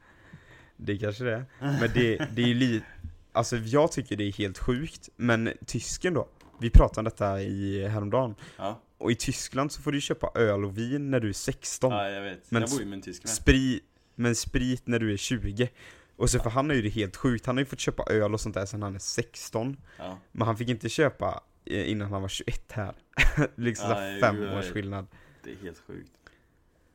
Det 0.77 0.99
kanske 0.99 1.25
det 1.25 1.35
är. 1.35 1.45
Men 1.59 1.91
det, 1.95 2.17
det 2.35 2.43
är 2.43 2.47
ju 2.47 2.55
lite, 2.55 2.87
alltså 3.33 3.57
jag 3.57 3.93
tycker 3.93 4.17
det 4.17 4.25
är 4.25 4.33
helt 4.33 4.59
sjukt, 4.59 5.09
men 5.17 5.53
tysken 5.67 6.15
då? 6.15 6.29
Vi 6.61 6.71
pratade 6.71 7.01
om 7.01 7.05
detta 7.05 7.41
i 7.41 7.89
häromdagen, 7.89 8.35
Ja, 8.57 8.81
och 8.99 9.11
i 9.11 9.15
Tyskland 9.15 9.73
så 9.73 9.83
får 9.83 9.93
du 9.93 10.01
köpa 10.01 10.31
öl 10.35 10.65
och 10.65 10.79
vin 10.79 11.11
när 11.11 11.21
du 11.21 11.29
är 11.29 11.33
16. 11.33 11.93
ja 11.93 12.11
jag 12.11 12.23
vet. 12.23 12.51
Men 12.51 12.63
jag 12.63 12.71
bor 12.71 12.81
ju 12.81 12.87
med 12.87 12.97
en 12.97 13.03
tysk. 13.03 13.29
Sprit, 13.29 13.85
men 14.21 14.35
sprit 14.35 14.87
när 14.87 14.99
du 14.99 15.13
är 15.13 15.17
20. 15.17 15.71
Och 16.17 16.31
så 16.31 16.39
för 16.39 16.51
han 16.51 16.71
är 16.71 16.75
ju 16.75 16.83
det 16.83 16.89
helt 16.89 17.17
sjukt, 17.17 17.47
han 17.47 17.57
har 17.57 17.61
ju 17.61 17.67
fått 17.67 17.81
köpa 17.81 18.03
öl 18.13 18.35
och 18.35 18.41
sånt 18.41 18.55
där 18.55 18.67
sedan 18.67 18.83
han 18.83 18.95
är 18.95 18.99
16. 18.99 19.77
Ja. 19.99 20.19
Men 20.33 20.47
han 20.47 20.57
fick 20.57 20.69
inte 20.69 20.89
köpa 20.89 21.43
eh, 21.65 21.91
innan 21.91 22.13
han 22.13 22.23
var 22.23 22.29
21 22.29 22.73
här. 22.73 22.95
liksom 23.55 23.89
jo, 23.91 24.21
fem 24.21 24.43
års 24.43 24.65
skillnad. 24.65 25.07
Det 25.45 25.51
är 25.51 25.57
helt 25.57 25.79
sjukt. 25.79 26.11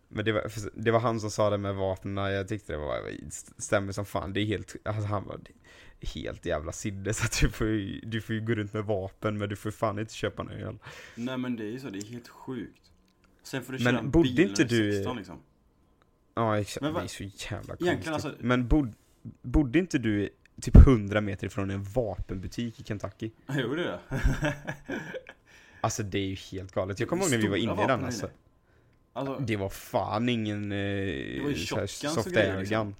Men 0.08 0.26
det 0.26 0.32
var, 0.32 0.52
det 0.84 0.92
var 0.92 1.00
han 1.00 1.20
som 1.20 1.32
sa 1.32 1.50
det 1.50 1.58
med 1.58 1.76
vapnen, 1.76 2.34
jag 2.34 2.48
tyckte 2.48 2.74
det 2.74 2.78
var, 2.80 3.02
stämmer 3.58 3.92
som 3.92 4.06
fan, 4.06 4.34
det 4.34 4.40
är 4.40 4.46
helt, 4.46 4.76
alltså 4.84 5.08
han 5.08 5.26
var 5.26 5.40
helt 6.02 6.46
jävla 6.46 6.72
sinne 6.72 7.14
så 7.14 7.26
att 7.26 7.40
du 7.42 7.50
får 7.50 7.68
ju, 7.68 8.00
du 8.00 8.22
får 8.22 8.36
ju 8.36 8.42
gå 8.42 8.56
runt 8.56 8.74
med 8.74 8.84
vapen 8.84 9.38
men 9.38 9.50
du 9.50 9.56
får 9.56 9.72
fan 9.72 10.00
inte 10.00 10.14
köpa 10.14 10.42
en 10.42 10.50
öl. 10.50 10.78
Nej 11.16 11.38
men 11.38 11.56
det 11.56 11.64
är 11.64 11.72
ju 11.72 11.80
så, 11.80 11.90
det 11.90 12.00
är 12.00 12.06
helt 12.12 12.28
sjukt. 12.28 12.92
Sen 13.44 13.64
får 13.64 13.74
du 13.74 13.84
Men 13.84 13.94
köra 13.94 14.00
en 14.04 14.12
bodde 14.12 14.30
bil 14.30 14.40
inte 14.40 14.62
när 14.62 14.70
du 14.70 14.80
är 14.80 14.84
du- 14.84 14.94
16 14.94 15.18
liksom. 15.18 15.40
Ja 16.36 16.60
exakt, 16.60 16.82
Men 16.82 16.90
det 16.90 16.94
vad- 16.94 17.04
är 17.04 17.08
så 17.08 17.24
jävla 17.24 17.76
konstigt. 17.76 18.08
Alltså- 18.08 18.34
Men 18.40 18.68
bod, 18.68 18.94
bodde 19.42 19.80
inte 19.80 19.98
du 19.98 20.30
typ 20.62 20.76
100 20.76 21.22
meter 21.22 21.48
ifrån 21.48 21.72
en 21.72 21.84
vapenbutik 21.84 22.80
i 22.80 22.84
Kentucky? 22.84 23.32
Det 23.48 23.54
är 23.54 23.68
det. 23.76 24.00
Alltså 25.82 26.04
det 26.04 26.18
är 26.20 26.26
ju 26.26 26.36
helt 26.36 26.72
galet. 26.72 27.00
Jag 27.00 27.10
kommer 27.10 27.24
ihåg 27.24 27.32
när 27.32 27.38
vi 27.38 27.48
var 27.48 27.58
inne 27.58 27.84
i 27.84 27.88
den 27.88 28.06
alltså. 28.06 28.30
Alltså, 29.14 29.38
Det 29.40 29.56
var 29.56 29.70
fan 29.70 30.30
ingen 30.30 30.72
eh, 30.72 30.78
var 31.44 31.50
ju 31.50 31.56
soft 31.58 32.38
air 32.38 32.60
liksom. 32.60 32.96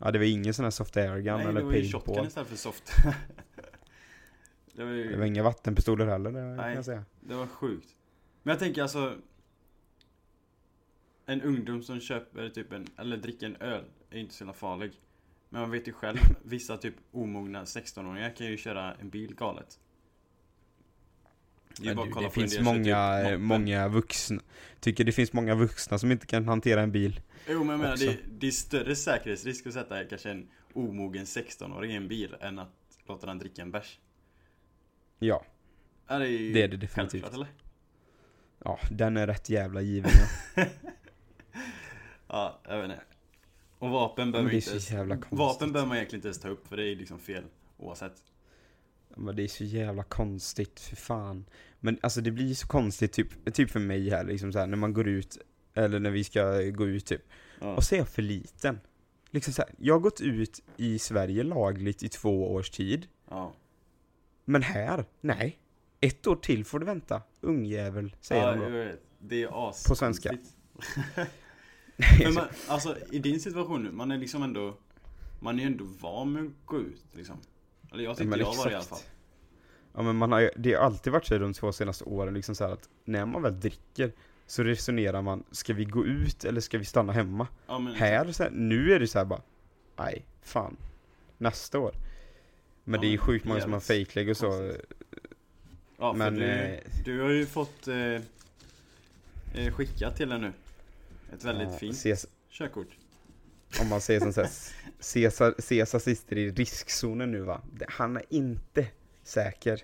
Ja 0.00 0.10
det 0.10 0.18
var 0.18 0.24
ingen 0.26 0.54
sån 0.54 0.64
här 0.64 0.70
soft 0.70 0.96
air 0.96 1.16
gun 1.18 1.36
nej 1.36 1.46
eller 1.46 1.52
det 1.60 1.66
var 1.66 1.72
ju 1.72 1.82
shotgun 1.92 2.00
paintball. 2.14 2.26
istället 2.26 2.48
för 2.48 2.56
soft. 2.56 2.92
det 4.72 4.84
var 4.84 4.90
ju... 4.92 5.10
Det 5.10 5.16
var 5.18 5.24
inga 5.26 5.42
vattenpistoler 5.42 6.06
heller 6.06 6.30
det 6.32 6.38
kan 6.40 6.56
Nej. 6.56 6.74
jag 6.74 6.84
säga. 6.84 7.04
Det 7.20 7.34
var 7.34 7.46
sjukt. 7.46 7.88
Men 8.42 8.52
jag 8.52 8.58
tänker 8.58 8.82
alltså 8.82 9.14
En 11.26 11.42
ungdom 11.42 11.82
som 11.82 12.00
köper 12.00 12.48
typ 12.48 12.72
en, 12.72 12.86
eller 12.96 13.16
dricker 13.16 13.46
en 13.46 13.56
öl 13.56 13.84
är 14.10 14.18
inte 14.18 14.34
så 14.34 14.44
jävla 14.44 14.52
farlig. 14.52 14.92
Men 15.48 15.60
man 15.60 15.70
vet 15.70 15.88
ju 15.88 15.92
själv, 15.92 16.18
vissa 16.44 16.76
typ 16.76 16.94
omogna 17.10 17.64
16-åringar 17.64 18.30
kan 18.36 18.46
ju 18.46 18.56
köra 18.56 18.94
en 18.94 19.10
bil 19.10 19.34
galet. 19.34 19.78
bara 21.96 22.06
du, 22.06 22.20
det 22.20 22.30
finns 22.30 22.60
många, 22.60 23.16
typ 23.22 23.24
moppen. 23.24 23.42
många 23.42 23.88
vuxna, 23.88 24.42
tycker 24.80 25.04
det 25.04 25.12
finns 25.12 25.32
många 25.32 25.54
vuxna 25.54 25.98
som 25.98 26.12
inte 26.12 26.26
kan 26.26 26.48
hantera 26.48 26.82
en 26.82 26.92
bil. 26.92 27.20
Jo 27.48 27.58
men 27.58 27.68
jag 27.68 27.80
menar, 27.80 27.96
det, 27.96 28.18
det 28.38 28.46
är 28.46 28.50
större 28.50 28.96
säkerhetsrisk 28.96 29.66
att 29.66 29.72
sätta 29.72 30.04
kanske 30.04 30.30
en 30.30 30.48
omogen 30.72 31.24
16-åring 31.24 31.92
i 31.92 31.96
en 31.96 32.08
bil 32.08 32.36
än 32.40 32.58
att 32.58 32.98
låta 33.06 33.26
den 33.26 33.38
dricka 33.38 33.62
en 33.62 33.70
bärs. 33.70 33.98
Ja, 35.18 35.44
det 36.06 36.14
är 36.14 36.24
ju 36.24 36.52
det 36.52 36.62
är 36.62 36.68
det 36.68 36.76
definitivt. 36.76 37.34
eller? 37.34 37.48
Ja, 38.64 38.78
den 38.90 39.16
är 39.16 39.26
rätt 39.26 39.48
jävla 39.48 39.80
given 39.80 40.10
ja. 40.54 40.64
Ja, 42.28 42.60
jag 42.68 42.76
vet 42.76 42.84
inte. 42.90 43.02
Och 43.78 43.90
vapen 43.90 44.32
behöver 44.32 44.54
inte 44.54 44.70
ens. 44.70 44.90
Vapen 45.30 45.72
behöver 45.72 45.88
man 45.88 45.96
egentligen 45.96 46.18
inte 46.18 46.28
ens 46.28 46.40
ta 46.40 46.48
upp 46.48 46.68
för 46.68 46.76
det 46.76 46.92
är 46.92 46.96
liksom 46.96 47.18
fel 47.18 47.44
oavsett. 47.76 48.22
Men 49.16 49.36
det 49.36 49.42
är 49.42 49.48
så 49.48 49.64
jävla 49.64 50.02
konstigt, 50.02 50.80
för 50.80 50.96
fan. 50.96 51.44
Men 51.80 51.98
alltså 52.02 52.20
det 52.20 52.30
blir 52.30 52.54
så 52.54 52.66
konstigt, 52.66 53.12
typ, 53.12 53.54
typ 53.54 53.70
för 53.70 53.80
mig 53.80 54.10
här, 54.10 54.24
liksom 54.24 54.52
så 54.52 54.58
här, 54.58 54.66
när 54.66 54.76
man 54.76 54.92
går 54.92 55.08
ut, 55.08 55.38
eller 55.74 56.00
när 56.00 56.10
vi 56.10 56.24
ska 56.24 56.60
gå 56.62 56.86
ut 56.86 57.06
typ. 57.06 57.22
Ja. 57.60 57.74
Och 57.74 57.84
så 57.84 57.94
är 57.94 57.98
jag 57.98 58.08
för 58.08 58.22
liten. 58.22 58.80
Liksom 59.30 59.52
så 59.52 59.62
här, 59.62 59.70
jag 59.78 59.94
har 59.94 60.00
gått 60.00 60.20
ut 60.20 60.62
i 60.76 60.98
Sverige 60.98 61.42
lagligt 61.42 62.02
i 62.02 62.08
två 62.08 62.52
års 62.52 62.70
tid. 62.70 63.06
Ja. 63.28 63.52
Men 64.44 64.62
här, 64.62 65.04
nej. 65.20 65.58
Ett 66.00 66.26
år 66.26 66.36
till 66.36 66.64
får 66.64 66.78
du 66.78 66.86
vänta. 66.86 67.22
Ungjävel, 67.40 68.16
säger 68.20 68.42
ja, 68.42 68.54
de 68.54 68.72
då. 68.72 68.92
Det 69.18 69.42
är 69.42 69.68
as 69.68 69.84
På 69.84 69.94
svenska. 69.94 70.38
Men 72.24 72.34
man, 72.34 72.44
alltså 72.68 72.96
i 73.10 73.18
din 73.18 73.40
situation 73.40 73.82
nu, 73.82 73.90
man 73.92 74.10
är 74.10 74.18
liksom 74.18 74.42
ändå 74.42 74.76
Man 75.40 75.60
är 75.60 75.66
ändå 75.66 75.84
van 76.00 76.32
med 76.32 76.44
att 76.44 76.52
gå 76.64 76.80
ut 76.80 77.04
liksom. 77.12 77.36
Eller 77.92 78.04
jag 78.04 78.16
tyckte 78.16 78.28
men 78.28 78.38
jag 78.38 78.54
var 78.54 78.64
det 78.64 78.70
i 78.70 78.74
alla 78.74 78.82
exakt. 78.82 79.02
fall. 79.02 79.10
Ja 79.94 80.02
men 80.02 80.16
man 80.16 80.32
har 80.32 80.50
det 80.56 80.74
har 80.74 80.84
alltid 80.84 81.12
varit 81.12 81.26
så 81.26 81.38
de 81.38 81.52
två 81.52 81.72
senaste 81.72 82.04
åren 82.04 82.34
liksom 82.34 82.54
så 82.54 82.64
här 82.64 82.72
att 82.72 82.88
när 83.04 83.26
man 83.26 83.42
väl 83.42 83.60
dricker 83.60 84.12
så 84.46 84.62
resonerar 84.62 85.22
man, 85.22 85.44
ska 85.50 85.74
vi 85.74 85.84
gå 85.84 86.06
ut 86.06 86.44
eller 86.44 86.60
ska 86.60 86.78
vi 86.78 86.84
stanna 86.84 87.12
hemma? 87.12 87.46
Ja, 87.66 87.78
men, 87.78 87.94
Här, 87.94 88.32
så 88.32 88.42
här, 88.42 88.50
nu 88.50 88.92
är 88.92 89.00
det 89.00 89.06
så 89.06 89.18
här 89.18 89.24
bara, 89.24 89.42
nej, 89.96 90.26
fan, 90.42 90.76
nästa 91.38 91.78
år. 91.78 91.92
Men 92.84 92.94
Ja, 92.94 93.00
det 93.00 93.06
är 93.06 93.10
ju 93.10 93.18
sjukt 93.18 93.44
många 93.44 93.60
som 93.60 93.72
har 93.72 93.80
fejklägg 93.80 94.30
och 94.30 94.36
så. 94.36 94.72
Ja, 95.98 96.12
men, 96.12 96.34
du, 96.34 96.44
eh, 96.44 96.80
du 97.04 97.20
har 97.20 97.30
ju 97.30 97.46
fått 97.46 97.88
eh, 97.88 97.96
eh, 99.54 99.72
skickat 99.72 100.16
till 100.16 100.32
en 100.32 100.40
nu. 100.40 100.52
Ett 101.36 101.44
väldigt 101.44 101.68
ja, 101.72 101.78
fint 101.78 101.94
Ses, 101.94 102.26
körkort. 102.50 102.88
om 103.80 103.88
man 103.88 104.00
säger 104.00 104.20
som 104.20 104.32
så 104.32 104.40
här, 104.40 104.50
Cesar, 105.00 105.54
Cesar 105.58 105.98
sitter 105.98 106.38
i 106.38 106.50
riskzonen 106.50 107.30
nu 107.30 107.40
va. 107.40 107.62
Han 107.88 108.16
är 108.16 108.24
inte 108.28 108.86
säker. 109.22 109.82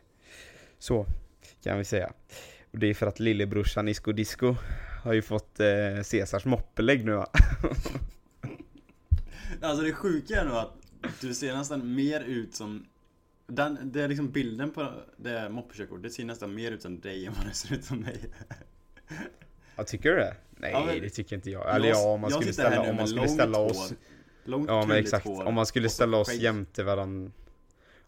Så, 0.78 1.06
kan 1.62 1.78
vi 1.78 1.84
säga. 1.84 2.12
Och 2.70 2.78
det 2.78 2.86
är 2.86 2.94
för 2.94 3.06
att 3.06 3.20
lillebrorsan 3.20 3.88
Isko 3.88 4.12
Disco 4.12 4.54
har 5.04 5.12
ju 5.12 5.22
fått 5.22 5.60
eh, 5.60 6.02
Cesars 6.02 6.44
moppelägg 6.44 7.04
nu 7.04 7.12
va. 7.12 7.30
Alltså 9.60 9.82
det 9.82 9.92
sjuka 9.92 10.40
är 10.40 10.44
nog 10.44 10.56
att 10.56 10.72
du 11.20 11.34
ser 11.34 11.56
nästan 11.56 11.94
mer 11.94 12.20
ut 12.20 12.54
som 12.54 12.86
den, 13.46 13.92
det 13.92 14.02
är 14.02 14.08
liksom 14.08 14.30
bilden 14.30 14.70
på 14.70 14.92
det 15.16 15.48
moppekörkortet 15.48 16.12
ser 16.12 16.24
nästan 16.24 16.54
mer 16.54 16.72
ut 16.72 16.82
som 16.82 17.00
dig 17.00 17.26
än 17.26 17.32
vad 17.32 17.46
det 17.46 17.54
ser 17.54 17.74
ut 17.74 17.84
som 17.84 18.00
mig. 18.00 18.20
Ja, 19.76 19.84
tycker 19.84 20.10
du 20.10 20.16
det? 20.16 20.36
Nej, 20.50 20.70
Ja, 20.72 20.84
men- 20.84 21.00
det 21.00 21.10
tycker 21.10 21.36
inte 21.36 21.50
jag. 21.50 21.76
Eller 21.76 21.88
ja, 21.88 22.08
om 22.12 22.20
man 22.20 22.30
skulle 22.30 22.52
ställa, 22.52 22.90
om 22.90 22.96
man 22.96 23.08
skulle 23.08 23.28
ställa 23.28 23.58
oss 23.58 23.92
Långt 24.44 24.68
Ja 24.68 24.86
men 24.86 24.96
exakt, 24.96 25.26
hår. 25.26 25.44
Om 25.44 25.54
man 25.54 25.66
skulle 25.66 25.88
ställa 25.88 26.16
oss 26.16 26.34
jämte 26.34 26.82
varann 26.82 27.32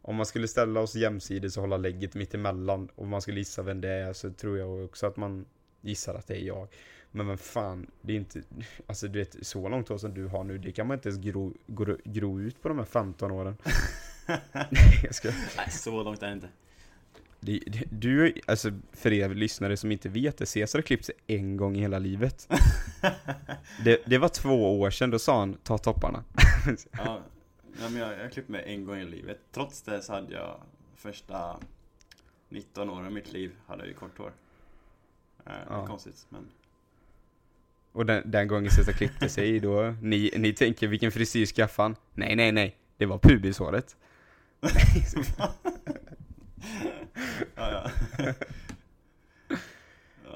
Om 0.02 0.16
man 0.16 0.26
skulle 0.26 0.48
ställa 0.48 0.80
oss 0.80 0.94
jämsides 0.94 1.56
och 1.56 1.60
hålla 1.62 1.76
lägget 1.76 2.14
mitt 2.14 2.34
emellan 2.34 2.88
och 2.94 3.06
man 3.06 3.22
skulle 3.22 3.38
gissa 3.38 3.62
vem 3.62 3.80
det 3.80 3.88
är 3.88 4.12
så 4.12 4.30
tror 4.32 4.58
jag 4.58 4.84
också 4.84 5.06
att 5.06 5.16
man 5.16 5.46
gissar 5.80 6.14
att 6.14 6.26
det 6.26 6.36
är 6.42 6.46
jag. 6.46 6.68
Men 7.10 7.26
vem 7.26 7.38
fan, 7.38 7.90
det 8.00 8.12
är 8.12 8.16
inte 8.16 8.42
Alltså 8.86 9.08
du 9.08 9.18
vet, 9.18 9.46
så 9.46 9.68
långt 9.68 9.88
hår 9.88 9.98
som 9.98 10.14
du 10.14 10.26
har 10.26 10.44
nu, 10.44 10.58
det 10.58 10.72
kan 10.72 10.86
man 10.86 10.96
inte 10.96 11.08
ens 11.08 11.24
gro, 11.24 11.54
gro, 11.66 11.96
gro 12.04 12.40
ut 12.40 12.62
på 12.62 12.68
de 12.68 12.78
här 12.78 12.84
15 12.84 13.30
åren. 13.30 13.56
Nej 14.70 15.00
jag 15.04 15.14
ska 15.14 15.28
Nej, 15.56 15.70
så 15.70 16.02
långt 16.02 16.22
är 16.22 16.26
det 16.26 16.32
inte. 16.32 16.48
Du, 17.90 18.34
alltså 18.46 18.70
för 18.92 19.12
er 19.12 19.28
lyssnare 19.28 19.76
som 19.76 19.92
inte 19.92 20.08
vet 20.08 20.38
det, 20.38 20.46
Cesar 20.46 20.78
har 20.78 20.82
klippt 20.82 21.04
sig 21.04 21.14
en 21.26 21.56
gång 21.56 21.76
i 21.76 21.80
hela 21.80 21.98
livet 21.98 22.48
det, 23.84 24.02
det 24.06 24.18
var 24.18 24.28
två 24.28 24.80
år 24.80 24.90
sedan, 24.90 25.10
då 25.10 25.18
sa 25.18 25.38
han 25.38 25.54
ta 25.62 25.78
topparna 25.78 26.24
Ja, 26.92 27.20
ja 27.80 27.88
men 27.90 27.96
jag, 27.96 28.18
jag 28.18 28.32
klippte 28.32 28.52
mig 28.52 28.62
en 28.66 28.84
gång 28.84 28.98
i 28.98 29.04
livet. 29.04 29.38
Trots 29.52 29.82
det 29.82 30.02
så 30.02 30.12
hade 30.12 30.32
jag 30.34 30.60
första 30.96 31.56
19 32.48 32.90
åren 32.90 33.06
av 33.06 33.12
mitt 33.12 33.32
liv 33.32 33.52
hade 33.66 33.82
jag 33.82 33.88
ju 33.88 33.94
kort 33.94 34.18
hår. 34.18 34.32
Eh, 35.46 35.52
Det 35.52 35.52
Ja. 35.68 35.82
är 35.82 35.86
konstigt 35.86 36.26
men 36.28 36.48
Och 37.92 38.06
den, 38.06 38.30
den 38.30 38.48
gången 38.48 38.70
Cesar 38.70 38.92
klippte 38.92 39.28
sig 39.28 39.60
då, 39.60 39.94
ni, 40.02 40.30
ni 40.36 40.52
tänker 40.52 40.86
vilken 40.88 41.12
frisyr 41.12 41.46
skaffade 41.46 41.84
han? 41.84 41.96
Nej, 42.14 42.36
nej, 42.36 42.52
nej. 42.52 42.76
Det 42.96 43.06
var 43.06 43.18
pubishåret. 43.18 43.96
ja, 47.54 47.90
ja. 48.18 48.32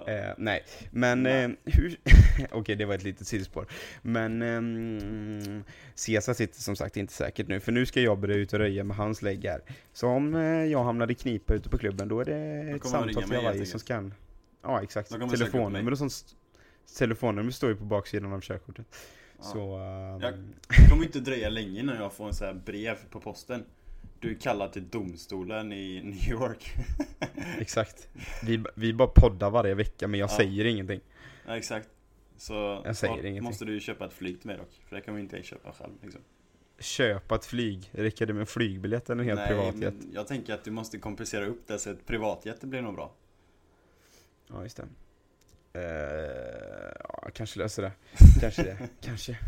Eh, 0.06 0.34
nej, 0.38 0.64
men 0.90 1.26
eh, 1.26 1.50
hur... 1.64 1.96
Okej, 2.52 2.76
det 2.76 2.84
var 2.84 2.94
ett 2.94 3.02
litet 3.02 3.26
sidospår. 3.26 3.66
Men 4.02 4.42
ehm, 4.42 5.64
Cesar 5.94 6.34
sitter 6.34 6.60
som 6.60 6.76
sagt 6.76 6.96
inte 6.96 7.12
säkert 7.12 7.48
nu, 7.48 7.60
för 7.60 7.72
nu 7.72 7.86
ska 7.86 8.00
jag 8.00 8.18
börja 8.18 8.36
ut 8.36 8.52
och 8.52 8.58
röja 8.58 8.84
med 8.84 8.96
hans 8.96 9.22
lägg 9.22 9.44
här. 9.44 9.60
Så 9.92 10.08
om 10.08 10.34
eh, 10.34 10.42
jag 10.64 10.84
hamnar 10.84 11.10
i 11.10 11.14
knipa 11.14 11.54
ute 11.54 11.68
på 11.68 11.78
klubben, 11.78 12.08
då 12.08 12.20
är 12.20 12.24
det 12.24 12.36
ett 12.76 12.86
samtal 12.86 13.22
till 13.22 13.36
Hawaii 13.36 13.66
som 13.66 13.80
ska... 13.80 14.10
Ja, 14.62 14.82
exakt. 14.82 15.10
Telefonnummer 15.10 15.90
och 15.92 15.98
sånt. 15.98 16.14
Telefonnummer 16.98 17.50
står 17.50 17.70
ju 17.70 17.76
på 17.76 17.84
baksidan 17.84 18.32
av 18.32 18.40
körkortet. 18.40 18.86
Ja. 19.38 19.44
Så... 19.44 19.76
ehm, 19.76 20.20
Jag- 20.20 20.88
kommer 20.90 21.04
inte 21.04 21.20
dröja 21.20 21.48
länge 21.48 21.80
innan 21.80 21.96
jag 21.96 22.12
får 22.12 22.26
en 22.26 22.34
sån 22.34 22.46
här 22.46 22.54
brev 22.54 22.96
på 23.10 23.20
posten. 23.20 23.64
Du 24.20 24.30
är 24.30 24.34
kallad 24.34 24.72
till 24.72 24.88
domstolen 24.88 25.72
i 25.72 26.02
New 26.04 26.28
York. 26.30 26.70
Exakt. 27.58 28.08
Vi, 28.46 28.64
vi 28.74 28.92
bara 28.92 29.08
poddar 29.08 29.50
varje 29.50 29.74
vecka, 29.74 30.08
men 30.08 30.20
jag 30.20 30.30
Ja. 30.30 30.36
säger 30.36 30.64
ingenting. 30.64 31.00
ja, 31.46 31.56
exakt. 31.56 31.88
Så 32.36 32.82
Jag 32.84 32.96
säger 32.96 33.14
ingenting. 33.20 33.42
måste 33.42 33.64
du 33.64 33.80
köpa 33.80 34.06
ett 34.06 34.12
flyg 34.12 34.40
till 34.40 34.46
mig 34.46 34.56
dock. 34.56 34.80
För 34.88 34.96
det 34.96 35.02
kan 35.02 35.14
vi 35.14 35.20
inte 35.20 35.42
köpa 35.42 35.72
själv 35.72 35.92
liksom. 36.02 36.20
Köpa 36.78 37.34
ett 37.34 37.44
flyg, 37.46 37.90
räcker 37.92 38.26
det 38.26 38.32
med 38.32 38.40
en 38.40 38.46
flygbiljett 38.46 39.10
eller 39.10 39.22
en 39.22 39.28
helt 39.28 39.40
Nej, 39.40 39.48
privatjet? 39.48 39.94
jag 40.12 40.26
tänker 40.26 40.54
att 40.54 40.64
du 40.64 40.70
måste 40.70 40.98
kompensera 40.98 41.46
upp 41.46 41.66
det 41.66 41.78
så 41.78 41.90
att 41.90 42.06
privatjet 42.06 42.60
blir 42.64 42.82
nog 42.82 42.94
bra. 42.94 43.12
Ja, 44.48 44.62
just 44.62 44.76
det. 44.76 44.84
Eh, 45.78 46.92
ja, 47.08 47.30
kanske 47.34 47.58
löser 47.58 47.82
det. 47.82 47.92
Kanske 48.40 48.62
det. 48.62 48.76
kanske. 49.00 49.38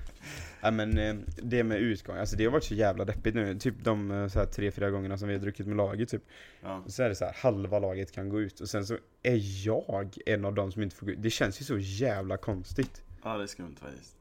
Ja, 0.62 0.70
men 0.70 0.98
eh, 0.98 1.14
det 1.42 1.64
med 1.64 1.78
utgång, 1.78 2.16
alltså 2.16 2.36
det 2.36 2.44
har 2.44 2.52
varit 2.52 2.64
så 2.64 2.74
jävla 2.74 3.04
deppigt 3.04 3.34
nu. 3.34 3.58
Typ 3.58 3.74
de 3.84 4.10
eh, 4.10 4.28
så 4.28 4.38
här, 4.38 4.46
tre, 4.46 4.70
fyra 4.70 4.90
gångerna 4.90 5.18
som 5.18 5.28
vi 5.28 5.34
har 5.34 5.40
druckit 5.40 5.66
med 5.66 5.76
laget 5.76 6.08
typ. 6.08 6.22
Ja. 6.62 6.84
Så 6.86 7.02
är 7.02 7.08
det 7.08 7.14
så 7.14 7.24
här, 7.24 7.34
halva 7.36 7.78
laget 7.78 8.12
kan 8.12 8.28
gå 8.28 8.40
ut 8.40 8.60
och 8.60 8.68
sen 8.68 8.86
så 8.86 8.98
är 9.22 9.66
jag 9.66 10.16
en 10.26 10.44
av 10.44 10.54
dem 10.54 10.72
som 10.72 10.82
inte 10.82 10.96
får 10.96 11.06
gå 11.06 11.12
ut. 11.12 11.22
Det 11.22 11.30
känns 11.30 11.60
ju 11.60 11.64
så 11.64 11.78
jävla 11.78 12.36
konstigt. 12.36 13.02
ja, 13.24 13.36
det 13.36 13.42
är 13.42 13.46
skumt 13.46 13.76
faktiskt. 13.80 14.16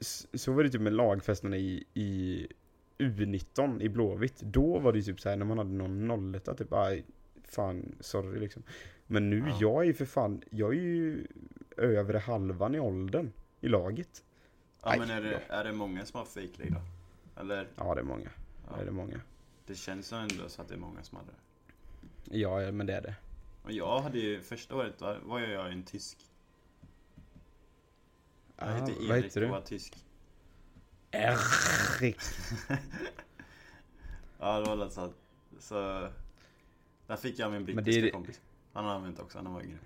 S- 0.00 0.26
Så 0.34 0.52
var 0.52 0.62
det 0.64 0.70
typ 0.70 0.80
med 0.80 0.92
lagfesterna 0.92 1.56
i, 1.56 1.84
i 1.94 2.46
U19 2.98 3.82
i 3.82 3.88
Blåvitt. 3.88 4.40
Då 4.40 4.78
var 4.78 4.92
det 4.92 4.98
ju 4.98 5.04
typ 5.04 5.20
så 5.20 5.28
här 5.28 5.36
när 5.36 5.46
man 5.46 5.58
hade 5.58 5.70
någon 5.70 6.06
nolletta 6.08 6.54
typ, 6.54 6.72
aj, 6.72 7.04
fan, 7.48 7.94
sorry 8.00 8.40
liksom. 8.40 8.62
Men 9.12 9.30
nu, 9.30 9.38
Ja. 9.48 9.56
jag 9.60 9.82
är 9.82 9.86
ju 9.86 9.94
för 9.94 10.04
fan, 10.06 10.42
jag 10.50 10.70
är 10.70 10.80
ju 10.80 11.26
övre 11.76 12.18
halvan 12.18 12.74
i 12.74 12.80
åldern 12.80 13.32
i 13.60 13.68
laget. 13.68 14.24
Ja 14.82 14.90
Aj, 14.90 14.98
men 14.98 15.10
är 15.10 15.22
det, 15.22 15.42
är 15.48 15.64
det 15.64 15.72
många 15.72 16.04
som 16.06 16.18
har 16.18 16.26
leg 16.58 16.72
då? 16.72 16.80
Eller? 17.40 17.68
Ja, 17.76 17.94
det 17.94 18.00
är 18.00 18.04
många. 18.04 18.24
Ja. 18.24 18.70
Ja. 18.76 18.82
Det 18.84 18.88
är 18.88 18.92
många. 18.92 19.20
Det 19.66 19.74
känns 19.74 20.12
ju 20.12 20.16
ändå 20.16 20.48
så 20.48 20.62
att 20.62 20.68
det 20.68 20.74
är 20.74 20.78
många 20.78 21.02
som 21.02 21.18
hade 21.18 21.30
det. 21.30 22.38
Ja, 22.38 22.62
ja, 22.62 22.72
men 22.72 22.86
det 22.86 22.94
är 22.94 23.02
det. 23.02 23.14
Och 23.62 23.72
jag 23.72 24.00
hade 24.00 24.18
ju, 24.18 24.40
första 24.42 24.76
året 24.76 24.98
då 24.98 25.16
var 25.22 25.40
jag 25.40 25.72
en 25.72 25.82
tysk. 25.82 26.18
Jag 28.56 28.68
Ah, 28.68 28.72
hette 28.72 28.92
vad 28.92 29.10
Erik 29.18 29.24
heter 29.24 29.40
och 29.40 29.46
du? 29.46 29.52
var 29.52 29.60
tysk. 29.60 30.04
Erik. 31.10 32.20
Ja, 34.38 34.60
det 34.60 34.66
var 34.66 34.76
lite 34.76 34.90
så 34.94 35.12
så 35.58 36.08
Där 37.06 37.16
fick 37.16 37.38
jag 37.38 37.52
min 37.52 37.64
brittiska 37.64 38.00
det 38.00 38.10
kompis. 38.10 38.40
Han 38.72 38.84
har 38.84 38.94
använt 38.94 39.18
också, 39.18 39.38
han 39.38 39.52
var 39.54 39.62
yngre. 39.62 39.78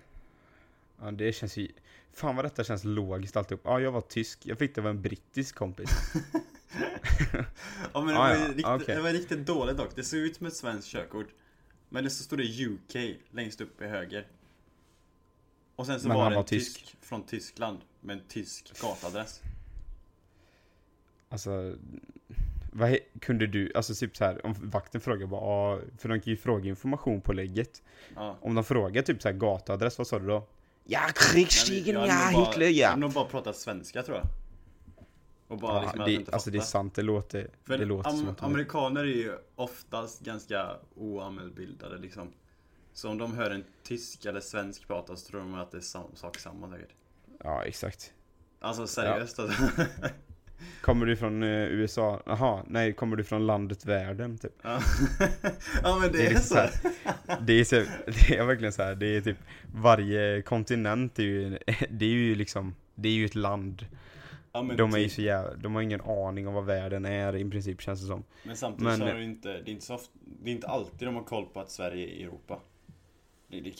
Ja, 1.01 1.11
det 1.11 1.33
känns 1.33 1.57
ju... 1.57 1.67
Fan 2.13 2.35
vad 2.35 2.45
detta 2.45 2.63
känns 2.63 2.83
logiskt 2.83 3.37
alltihop. 3.37 3.61
Ja, 3.63 3.79
jag 3.79 3.91
var 3.91 4.01
tysk. 4.01 4.45
Jag 4.45 4.57
fick 4.59 4.75
det 4.75 4.81
av 4.81 4.87
en 4.87 5.01
brittisk 5.01 5.55
kompis. 5.55 5.89
Ja 7.93 8.01
men 8.01 8.07
det, 8.07 8.15
Ah, 8.15 8.19
var, 8.19 8.29
ja. 8.29 8.37
ju 8.39 8.47
riktigt, 8.47 8.65
Okej. 8.65 8.95
det 8.95 9.01
var 9.01 9.09
riktigt 9.11 9.45
dåligt 9.45 9.77
dock. 9.77 9.95
Det 9.95 10.03
såg 10.03 10.19
ut 10.19 10.35
som 10.37 10.45
ett 10.45 10.53
svenskt 10.55 10.87
körkort. 10.87 11.27
Men 11.89 12.03
det 12.03 12.09
så 12.09 12.23
stod 12.23 12.39
det 12.39 12.65
UK 12.65 13.17
längst 13.31 13.61
upp 13.61 13.81
i 13.81 13.85
höger. 13.85 14.27
Och 15.75 15.85
sen 15.85 15.99
så 15.99 16.07
Men 16.07 16.17
var 16.17 16.29
det 16.29 16.35
var 16.35 16.41
en 16.43 16.47
tysk. 16.47 16.79
tysk 16.79 16.95
från 17.01 17.23
Tyskland 17.23 17.77
med 18.01 18.17
en 18.17 18.23
tysk 18.27 18.81
gatadress. 18.81 19.41
Alltså, 21.29 21.75
vad 22.77 22.97
kunde 23.21 23.47
du, 23.47 23.71
alltså 23.75 23.93
typ 23.93 24.17
så 24.17 24.25
här, 24.25 24.45
om 24.45 24.55
vakten 24.61 25.01
frågar 25.01 25.27
bara, 25.27 25.41
"Ah", 25.41 25.79
för 25.97 26.09
de 26.09 26.19
kan 26.19 26.31
ju 26.31 26.37
fråga 26.37 26.69
information 26.69 27.21
på 27.21 27.33
lägget. 27.33 27.83
Ja. 28.15 28.37
Om 28.41 28.55
de 28.55 28.63
frågar 28.63 29.01
typ 29.01 29.21
så 29.21 29.27
här 29.27 29.35
gatuadress, 29.35 29.97
vad 29.97 30.07
sa 30.07 30.19
du 30.19 30.27
då? 30.27 30.47
Ja, 30.83 31.01
krigsstigen, 31.15 31.95
jag 31.95 32.07
ja, 32.07 32.11
hade 32.11 32.37
Hitler, 32.45 32.69
Jag 32.69 32.87
hade 32.87 33.01
ja. 33.01 33.07
nog 33.07 33.13
bara 33.13 33.25
pratat 33.25 33.55
svenska 33.55 34.03
tror 34.03 34.17
jag. 34.17 34.25
Och 35.47 35.57
bara 35.57 35.75
ja 35.75 35.81
liksom 35.81 36.05
det, 36.05 36.13
inte 36.13 36.31
alltså 36.31 36.51
det 36.51 36.57
är 36.57 36.61
sant, 36.61 36.95
det 36.95 37.01
låter, 37.01 37.49
För 37.63 37.77
det 37.77 37.85
låter 37.85 38.09
am- 38.09 38.17
som 38.17 38.29
att 38.29 38.37
de 38.37 38.45
amerikaner 38.45 39.01
är 39.01 39.05
ju 39.05 39.33
oftast 39.55 40.21
ganska 40.21 40.69
oanmälbildade 40.95 41.97
liksom. 41.97 42.33
Så 42.93 43.09
om 43.09 43.17
de 43.17 43.33
hör 43.33 43.51
en 43.51 43.63
tysk 43.83 44.25
eller 44.25 44.39
svensk 44.41 44.87
prata 44.87 45.15
så 45.15 45.29
tror 45.29 45.39
de 45.39 45.53
att 45.53 45.71
det 45.71 45.77
är 45.77 45.81
sam- 45.81 46.15
sak 46.15 46.37
samma 46.39 46.69
säkert. 46.69 46.89
Ja, 47.43 47.63
exakt. 47.63 48.13
Alltså 48.59 48.87
seriöst 48.87 49.39
alltså. 49.39 49.63
Kommer 50.81 51.05
du 51.05 51.15
från 51.15 51.43
eh, 51.43 51.49
USA? 51.49 52.21
Jaha, 52.25 52.63
nej, 52.67 52.93
kommer 52.93 53.15
du 53.15 53.23
från 53.23 53.47
landet 53.47 53.85
världen 53.85 54.37
typ? 54.37 54.51
Ja. 54.61 54.79
men 55.99 56.01
det, 56.01 56.09
Det 56.17 56.21
är 56.23 56.25
är, 56.25 56.29
lite 56.29 56.41
så. 56.41 56.55
här. 56.55 56.69
Det 57.41 57.53
är, 57.53 57.63
så, 57.63 57.75
det 58.05 58.37
är 58.37 58.45
verkligen 58.45 58.73
så 58.73 58.83
här, 58.83 58.95
det 58.95 59.05
är 59.17 59.21
typ 59.21 59.37
varje 59.73 60.41
kontinent 60.41 61.19
är 61.19 61.23
ju, 61.23 61.49
det 61.89 62.05
är 62.05 62.09
ju 62.09 62.35
liksom, 62.35 62.75
det 62.95 63.09
är 63.09 63.13
ju 63.13 63.25
ett 63.25 63.35
land. 63.35 63.85
Ja, 64.51 64.63
men, 64.63 64.77
De 64.77 64.93
är 64.93 64.97
ju 64.97 65.03
typ. 65.03 65.13
så 65.13 65.21
jävla, 65.21 65.55
de 65.55 65.75
har 65.75 65.81
ingen 65.81 66.01
aning 66.01 66.47
om 66.47 66.53
vad 66.53 66.65
världen 66.65 67.05
är 67.05 67.35
i 67.35 67.49
princip 67.49 67.81
känns 67.81 68.01
det 68.01 68.07
som. 68.07 68.23
men 68.43 68.55
samtidigt 68.55 68.83
men- 68.87 68.99
så 68.99 69.05
är 69.05 69.13
det 69.15 69.23
inte, 69.23 69.47
det 69.49 69.69
är 69.69 69.73
inte 69.73 69.85
så 69.85 69.95
ofta, 69.95 70.11
det 70.43 70.49
är 70.49 70.53
inte 70.55 70.67
alltid 70.67 71.07
de 71.07 71.15
har 71.15 71.23
koll 71.23 71.45
på 71.45 71.59
att 71.59 71.71
Sverige 71.71 72.07
är 72.07 72.09
i 72.11 72.23
Europa. 72.23 72.59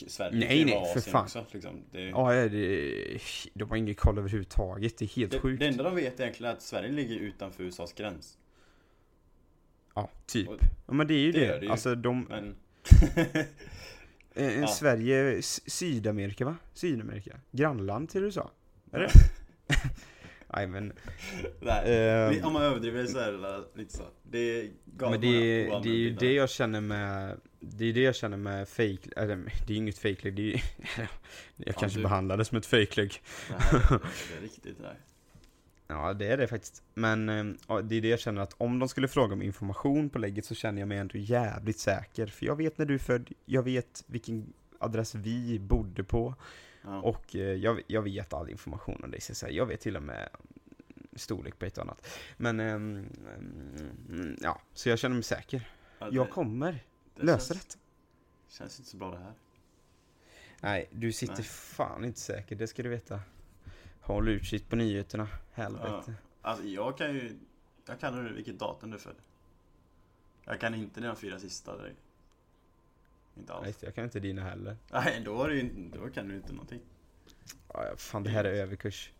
Sverige 0.07 0.39
Nej, 0.39 0.65
nej, 0.65 0.85
för 0.93 0.99
fan. 1.01 1.23
Också, 1.23 1.45
liksom. 1.51 1.83
det, 1.91 2.01
Ja, 2.01 2.31
det, 2.33 3.19
de 3.53 3.69
har 3.69 3.77
ingen 3.77 3.95
koll 3.95 4.17
överhuvudtaget, 4.17 4.97
det 4.97 5.05
är 5.05 5.09
helt 5.09 5.31
det, 5.31 5.39
sjukt. 5.39 5.59
det 5.59 5.67
enda 5.67 5.83
de 5.83 5.95
vet 5.95 6.19
egentligen 6.19 6.51
är 6.51 6.55
att 6.55 6.61
Sverige 6.61 6.91
ligger 6.91 7.15
utanför 7.15 7.63
USAs 7.63 7.93
gräns. 7.93 8.37
Ja, 9.95 10.09
typ. 10.25 10.47
Och- 10.49 10.57
Ja 10.87 10.93
men 10.93 11.07
det 11.07 11.13
är 11.13 11.19
ju 11.19 11.31
Det 11.31 11.59
det. 11.59 11.65
ju. 11.65 11.71
Alltså 11.71 11.95
de, 11.95 12.23
Men 12.23 12.55
eh, 14.35 14.59
Ja. 14.61 14.67
Sverige, 14.67 15.41
Sydamerika 15.41 16.45
va? 16.45 16.55
Sydamerika? 16.73 17.39
Grannland 17.51 18.09
till 18.09 18.23
USA? 18.23 18.51
Är 18.91 18.99
det? 18.99 19.09
Nej 20.53 20.67
men, 20.67 20.93
nej, 21.59 21.83
ehm, 22.37 22.45
om 22.45 22.53
man 22.53 22.63
överdriver 22.63 23.05
så 23.05 23.17
är 23.17 23.31
det 23.31 23.63
lite 23.79 23.97
så. 23.97 24.03
Det 24.23 24.37
är 24.39 24.69
men 24.99 25.21
det, 25.21 25.27
är- 25.27 25.83
det 25.83 25.89
är 25.89 25.93
ju 25.95 26.09
det 26.13 26.33
jag 26.33 26.49
känner 26.49 26.81
med, 26.81 27.37
det 27.59 27.85
är 27.85 27.93
det 27.93 28.01
jag 28.01 28.15
känner 28.15 28.37
med 28.37 28.67
fake, 28.69 28.97
eller 29.15 29.35
det 29.35 29.67
är 29.67 29.71
ju 29.71 29.75
inget 29.75 29.97
fake 29.97 30.31
det 30.31 30.41
är 30.41 30.45
ju, 30.45 30.57
jag 31.55 31.75
kanske 31.75 31.99
du- 31.99 32.03
behandlar 32.03 32.37
det 32.37 32.45
som 32.45 32.57
ett 32.57 32.65
fake 32.65 33.01
här, 33.01 33.09
det 33.49 34.37
är 34.37 34.41
riktigt 34.41 34.81
där. 34.81 34.97
Ja 35.87 36.13
det 36.13 36.27
är 36.27 36.37
det 36.37 36.47
faktiskt. 36.47 36.83
Men 36.93 37.29
eh, 37.29 37.45
ja, 37.67 37.81
det 37.81 37.95
är 37.95 38.01
det 38.01 38.07
jag 38.07 38.19
känner 38.19 38.41
att 38.41 38.53
om 38.57 38.79
de 38.79 38.89
skulle 38.89 39.07
fråga 39.07 39.33
om 39.33 39.41
information 39.41 40.09
på 40.09 40.19
lägget 40.19 40.45
så 40.45 40.55
känner 40.55 40.81
jag 40.81 40.87
mig 40.87 40.97
ändå 40.97 41.17
jävligt 41.17 41.79
säker. 41.79 42.27
För 42.27 42.45
jag 42.45 42.55
vet 42.55 42.77
när 42.77 42.85
du 42.85 42.93
är 42.93 42.97
född, 42.99 43.29
jag 43.45 43.63
vet 43.63 44.03
vilken 44.07 44.53
adress 44.79 45.15
vi 45.15 45.59
bodde 45.59 46.03
på. 46.03 46.35
Ja. 46.85 47.01
Och 47.01 47.35
eh, 47.35 47.41
jag, 47.41 47.81
jag 47.87 48.01
vet 48.01 48.33
all 48.33 48.49
information 48.49 49.03
om 49.03 49.11
dig, 49.11 49.21
så 49.21 49.35
säga. 49.35 49.51
jag 49.51 49.65
vet 49.65 49.81
till 49.81 49.95
och 49.95 50.03
med 50.03 50.29
storlek 51.15 51.59
på 51.59 51.65
ett 51.65 51.77
och 51.77 51.83
annat. 51.83 52.07
Men, 52.37 52.59
ehm, 52.59 53.09
mm, 54.09 54.37
ja, 54.41 54.61
så 54.73 54.89
jag 54.89 54.99
känner 54.99 55.13
mig 55.15 55.23
säker. 55.23 55.69
Ja, 55.99 56.09
det- 56.09 56.15
Jag 56.15 56.29
kommer 56.29 56.83
det 57.15 57.23
lösa 57.23 57.53
känns, 57.53 57.65
det. 57.65 57.79
Känns 58.53 58.79
inte 58.79 58.91
så 58.91 58.97
bra 58.97 59.11
det 59.11 59.17
här. 59.17 59.33
Nej, 60.61 60.89
du 60.91 61.11
sitter 61.11 61.33
Nej. 61.33 61.43
fan 61.43 62.05
inte 62.05 62.19
säker, 62.19 62.55
det 62.55 62.67
ska 62.67 62.83
du 62.83 62.89
veta. 62.89 63.19
Håll 64.01 64.29
utkik 64.29 64.69
på 64.69 64.75
nyheterna, 64.75 65.27
helvete. 65.51 66.13
Alltså 66.41 66.63
jag 66.65 66.97
kan 66.97 67.13
ju, 67.13 67.37
jag 67.85 67.99
kan 67.99 68.25
ju 68.27 68.33
vilket 68.33 68.59
datum 68.59 68.89
du 68.89 68.95
är 68.95 69.01
född. 69.01 69.15
Jag 70.43 70.59
kan 70.59 70.75
inte 70.75 71.01
dina 71.01 71.15
fyra 71.15 71.39
sista 71.39 71.77
direkt. 71.77 71.99
Inte 73.37 73.53
alls. 73.53 73.65
Nej, 73.65 73.73
jag 73.79 73.95
kan 73.95 74.03
inte 74.03 74.19
dina 74.19 74.41
heller. 74.43 74.77
Nej, 74.91 75.21
då, 75.25 75.47
det 75.47 75.53
ju, 75.55 75.59
inte- 75.61 75.97
då 75.97 76.09
kan 76.09 76.27
du 76.27 76.35
inte 76.35 76.51
någonting. 76.53 76.79
Ja, 77.73 77.83
fan 77.97 78.23
det 78.23 78.29
här 78.29 78.43
är 78.43 78.53
överkurs. 78.53 79.11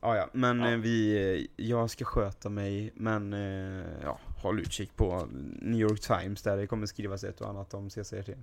Ja, 0.00 0.16
ja, 0.16 0.28
men 0.32 0.60
Ja. 0.60 0.70
eh, 0.72 0.78
vi, 0.78 1.16
eh, 1.56 1.64
jag 1.66 1.90
ska 1.90 2.04
sköta 2.04 2.48
mig, 2.48 2.92
men 2.94 3.32
eh, 3.32 3.86
ja, 4.02 4.18
håll 4.36 4.60
utkik 4.60 4.96
på 4.96 5.28
New 5.62 5.80
York 5.80 6.00
Times 6.00 6.42
där 6.42 6.56
det 6.56 6.66
kommer 6.66 6.86
skrivas 6.86 7.24
ett 7.24 7.40
och 7.40 7.48
annat 7.48 7.74
om 7.74 7.90
CCRT. 7.90 8.28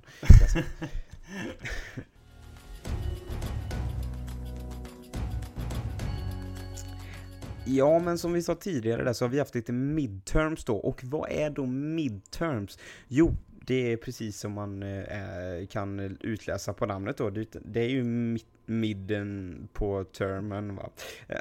Ja, 7.66 8.00
men 8.00 8.18
som 8.18 8.34
vi 8.34 8.44
sa 8.44 8.56
tidigare 8.56 9.04
där 9.04 9.14
så 9.14 9.26
har 9.26 9.30
vi 9.30 9.40
haft 9.40 9.56
lite 9.56 9.72
midterms 9.72 10.66
då, 10.66 10.76
och 10.76 11.02
vad 11.04 11.32
är 11.32 11.50
då 11.50 11.66
midterms? 11.66 12.80
Jo, 13.08 13.36
det 13.66 13.92
är 13.92 13.98
precis 13.98 14.38
som 14.40 14.52
man 14.52 14.84
eh, 14.84 15.68
kan 15.70 16.00
utläsa 16.22 16.74
på 16.74 16.86
namnet 16.86 17.18
då, 17.18 17.30
det, 17.30 17.56
det 17.66 17.80
är 17.82 17.90
ju 17.90 18.04
mitt, 18.04 18.46
midden 18.66 19.68
på 19.74 20.04
termen 20.04 20.76
va? 20.76 20.90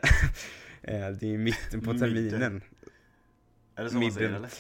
Eh, 0.84 1.08
det 1.10 1.34
är 1.34 1.38
mitten 1.38 1.80
på 1.80 1.92
Midden. 1.92 2.00
terminen. 2.30 2.62
Är 3.74 3.84
det 3.84 3.90
så 3.90 3.96
man 3.96 4.12
säger 4.12 4.28
Midden. 4.28 4.34
eller? 4.44 4.50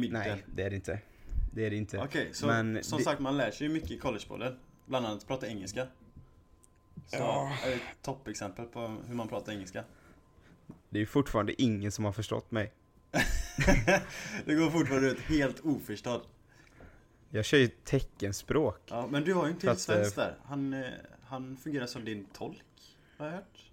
Midden. 0.00 0.20
Nej, 0.20 0.44
det 0.54 0.62
är 0.62 0.70
det 0.70 0.76
inte. 0.76 1.00
Det 1.52 1.66
är 1.66 1.70
det 1.70 1.76
inte. 1.76 1.98
Okej, 1.98 2.28
så 2.32 2.46
Men 2.46 2.84
som 2.84 2.98
det- 2.98 3.04
sagt 3.04 3.20
man 3.20 3.36
lär 3.36 3.50
sig 3.50 3.66
ju 3.66 3.72
mycket 3.72 3.90
i 3.90 3.98
collegeborden. 3.98 4.56
Bland 4.86 5.06
annat 5.06 5.26
prata 5.26 5.46
engelska. 5.48 5.86
Så 7.06 7.16
Ja. 7.16 7.52
är 7.64 7.68
det 7.68 7.74
ett 7.74 7.82
toppexempel 8.02 8.64
på 8.64 8.96
hur 9.06 9.14
man 9.14 9.28
pratar 9.28 9.52
engelska. 9.52 9.84
Det 10.90 10.98
är 10.98 11.00
ju 11.00 11.06
fortfarande 11.06 11.62
ingen 11.62 11.92
som 11.92 12.04
har 12.04 12.12
förstått 12.12 12.50
mig. 12.50 12.72
det 14.44 14.54
går 14.54 14.70
fortfarande 14.70 15.10
ut 15.10 15.20
helt 15.20 15.60
oförstådd. 15.60 16.22
Jag 17.36 17.44
kör 17.44 17.58
ju 17.58 17.66
teckenspråk. 17.66 18.80
Ja, 18.86 19.06
men 19.10 19.24
du 19.24 19.34
har 19.34 19.46
ju 19.46 19.52
en 19.52 19.58
till 19.58 19.76
svensk 19.76 20.16
där. 20.16 20.36
Han, 20.44 20.72
eh, 20.72 20.84
han 21.24 21.56
fungerar 21.56 21.86
som 21.86 22.04
din 22.04 22.26
tolk, 22.32 22.64
har 23.18 23.26
jag 23.26 23.32
hört. 23.32 23.70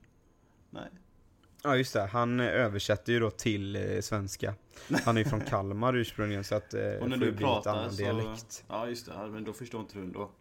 Nej. 0.69 0.89
Ja 1.63 1.75
just 1.77 1.93
det, 1.93 2.05
han 2.05 2.39
eh, 2.39 2.45
översätter 2.45 3.13
ju 3.13 3.19
då 3.19 3.31
till 3.31 3.75
eh, 3.75 4.01
svenska. 4.01 4.55
Han 5.05 5.17
är 5.17 5.21
ju 5.23 5.29
från 5.29 5.41
Kalmar 5.49 5.95
ursprungligen 5.95 6.43
så 6.43 6.55
att 6.55 6.73
Och 6.73 7.09
när 7.09 7.17
du 7.17 7.37
pratar 7.37 7.89
så... 7.89 7.95
dialekt. 7.95 8.63
Ja, 8.67 8.87
just 8.87 9.05
det. 9.05 9.27
Men 9.31 9.43
då 9.43 9.53
förstår 9.53 9.81
inte 9.81 9.97
du 9.97 10.01
ändå. 10.01 10.31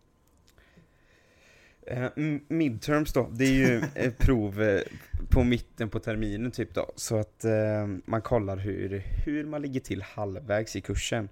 Eh, 1.86 2.10
midterms 2.48 3.12
då, 3.12 3.28
det 3.32 3.44
är 3.44 3.52
ju 3.52 3.82
eh, 3.94 4.12
prov 4.12 4.62
eh, 4.62 4.82
på 5.30 5.44
mitten 5.44 5.88
på 5.88 5.98
terminen 5.98 6.50
typ 6.50 6.74
då. 6.74 6.92
Så 6.96 7.16
att 7.16 7.44
eh, 7.44 7.86
man 8.04 8.22
kollar 8.22 8.56
hur, 8.56 8.98
hur 9.24 9.44
man 9.44 9.62
ligger 9.62 9.80
till 9.80 10.02
halvvägs 10.02 10.76
i 10.76 10.80
kursen. 10.80 11.28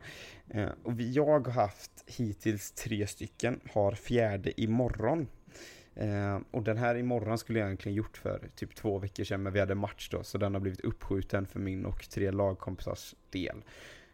Eh, 0.49 0.69
och 0.83 1.01
vi, 1.01 1.13
jag 1.13 1.47
har 1.47 1.53
haft 1.53 2.05
hittills 2.07 2.73
tre 2.73 3.07
stycken, 3.07 3.61
har 3.73 3.93
fjärde 3.93 4.61
imorgon. 4.61 5.27
Eh, 5.95 6.39
och 6.51 6.63
den 6.63 6.79
här 6.79 6.95
imorgon 6.95 7.39
skulle 7.39 7.59
jag 7.59 7.67
egentligen 7.67 7.97
gjort 7.97 8.17
för 8.17 8.49
typ 8.57 8.75
två 8.75 8.99
veckor 8.99 9.25
sedan, 9.25 9.43
men 9.43 9.53
vi 9.53 9.61
hade 9.61 9.75
match 9.75 10.09
då, 10.13 10.23
så 10.23 10.39
den 10.39 10.55
har 10.55 10.61
blivit 10.61 10.81
uppskjuten 10.81 11.47
för 11.47 11.59
min 11.59 11.85
och 11.85 12.09
tre 12.11 12.31
lagkompisars 12.31 13.15
del. 13.31 13.57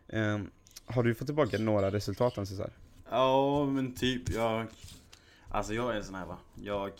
Eh, 0.08 0.38
har 0.86 1.02
du 1.02 1.14
fått 1.14 1.26
tillbaka 1.26 1.58
några 1.58 1.90
resultat 1.90 2.38
än 2.38 2.46
Cesar? 2.46 2.70
Ja, 3.10 3.66
men 3.66 3.94
typ 3.94 4.30
jag... 4.34 4.66
Alltså 5.56 5.74
jag 5.74 5.92
är 5.92 5.96
en 5.96 6.04
sån 6.04 6.14
här 6.14 6.26
va. 6.26 6.38
Jag 6.54 6.92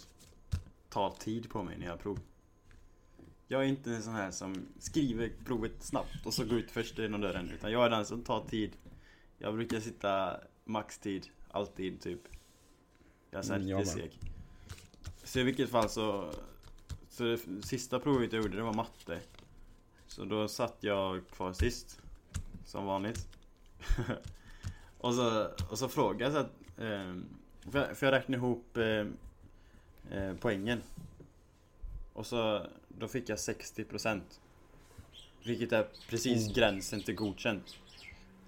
tar 0.89 1.11
tid 1.11 1.51
på 1.51 1.63
mig 1.63 1.79
när 1.79 1.87
jag 1.87 1.99
prov. 1.99 2.21
Jag 3.49 3.65
är 3.65 3.67
inte 3.67 3.91
en 3.91 4.03
sån 4.03 4.15
här 4.15 4.31
som 4.31 4.67
skriver 4.79 5.33
provet 5.45 5.73
snabbt 5.83 6.27
och 6.27 6.35
så 6.35 6.45
går 6.45 6.59
ut 6.59 6.71
först 6.71 6.99
genom 6.99 7.21
dörren. 7.21 7.51
Utan 7.51 7.73
jag 7.73 7.85
är 7.85 7.91
den 7.91 8.07
som 8.07 8.23
tar 8.23 8.45
tid. 8.45 8.77
Jag 9.39 9.55
brukar 9.55 9.81
sitta 9.81 10.41
maxtid, 10.65 11.29
alltid 11.51 12.01
typ. 12.01 12.21
Jag 13.31 13.39
är 13.39 13.43
så 13.43 13.53
här 13.53 13.61
Mm, 13.61 13.79
riktigt 13.79 13.93
seg. 13.93 14.21
Så 15.25 15.41
i 15.41 15.43
vilket 15.43 15.71
fall 15.71 15.89
så... 15.89 16.33
Så 17.09 17.25
det 17.25 17.39
sista 17.63 17.99
provet 17.99 18.33
jag 18.33 18.43
gjorde 18.43 18.57
det 18.57 18.63
var 18.63 18.75
matte. 18.75 19.21
Så 20.07 20.25
då 20.25 20.49
satt 20.49 20.77
jag 20.81 21.29
kvar 21.29 21.53
sist. 21.53 22.01
Som 22.65 22.87
vanligt. 22.87 23.29
och, 24.99 25.15
så, 25.15 25.49
och 25.71 25.79
så 25.79 25.89
frågade 25.89 26.25
jag 26.25 26.33
så 26.33 26.39
att... 26.39 26.79
Eh, 26.79 27.15
för, 27.73 27.79
jag, 27.79 27.97
för 27.97 28.07
jag 28.07 28.13
räknade 28.13 28.37
ihop 28.37 28.77
eh, 28.77 29.07
eh, 30.19 30.35
poängen. 30.41 30.83
Och 32.13 32.27
så... 32.27 32.67
Då 32.89 33.09
fick 33.09 33.29
jag 33.29 33.37
60%. 33.37 34.21
Vilket 35.45 35.73
är 35.73 35.87
precis 36.09 36.49
Oh. 36.49 36.55
gränsen 36.55 37.03
till 37.03 37.15
godkänt. 37.15 37.77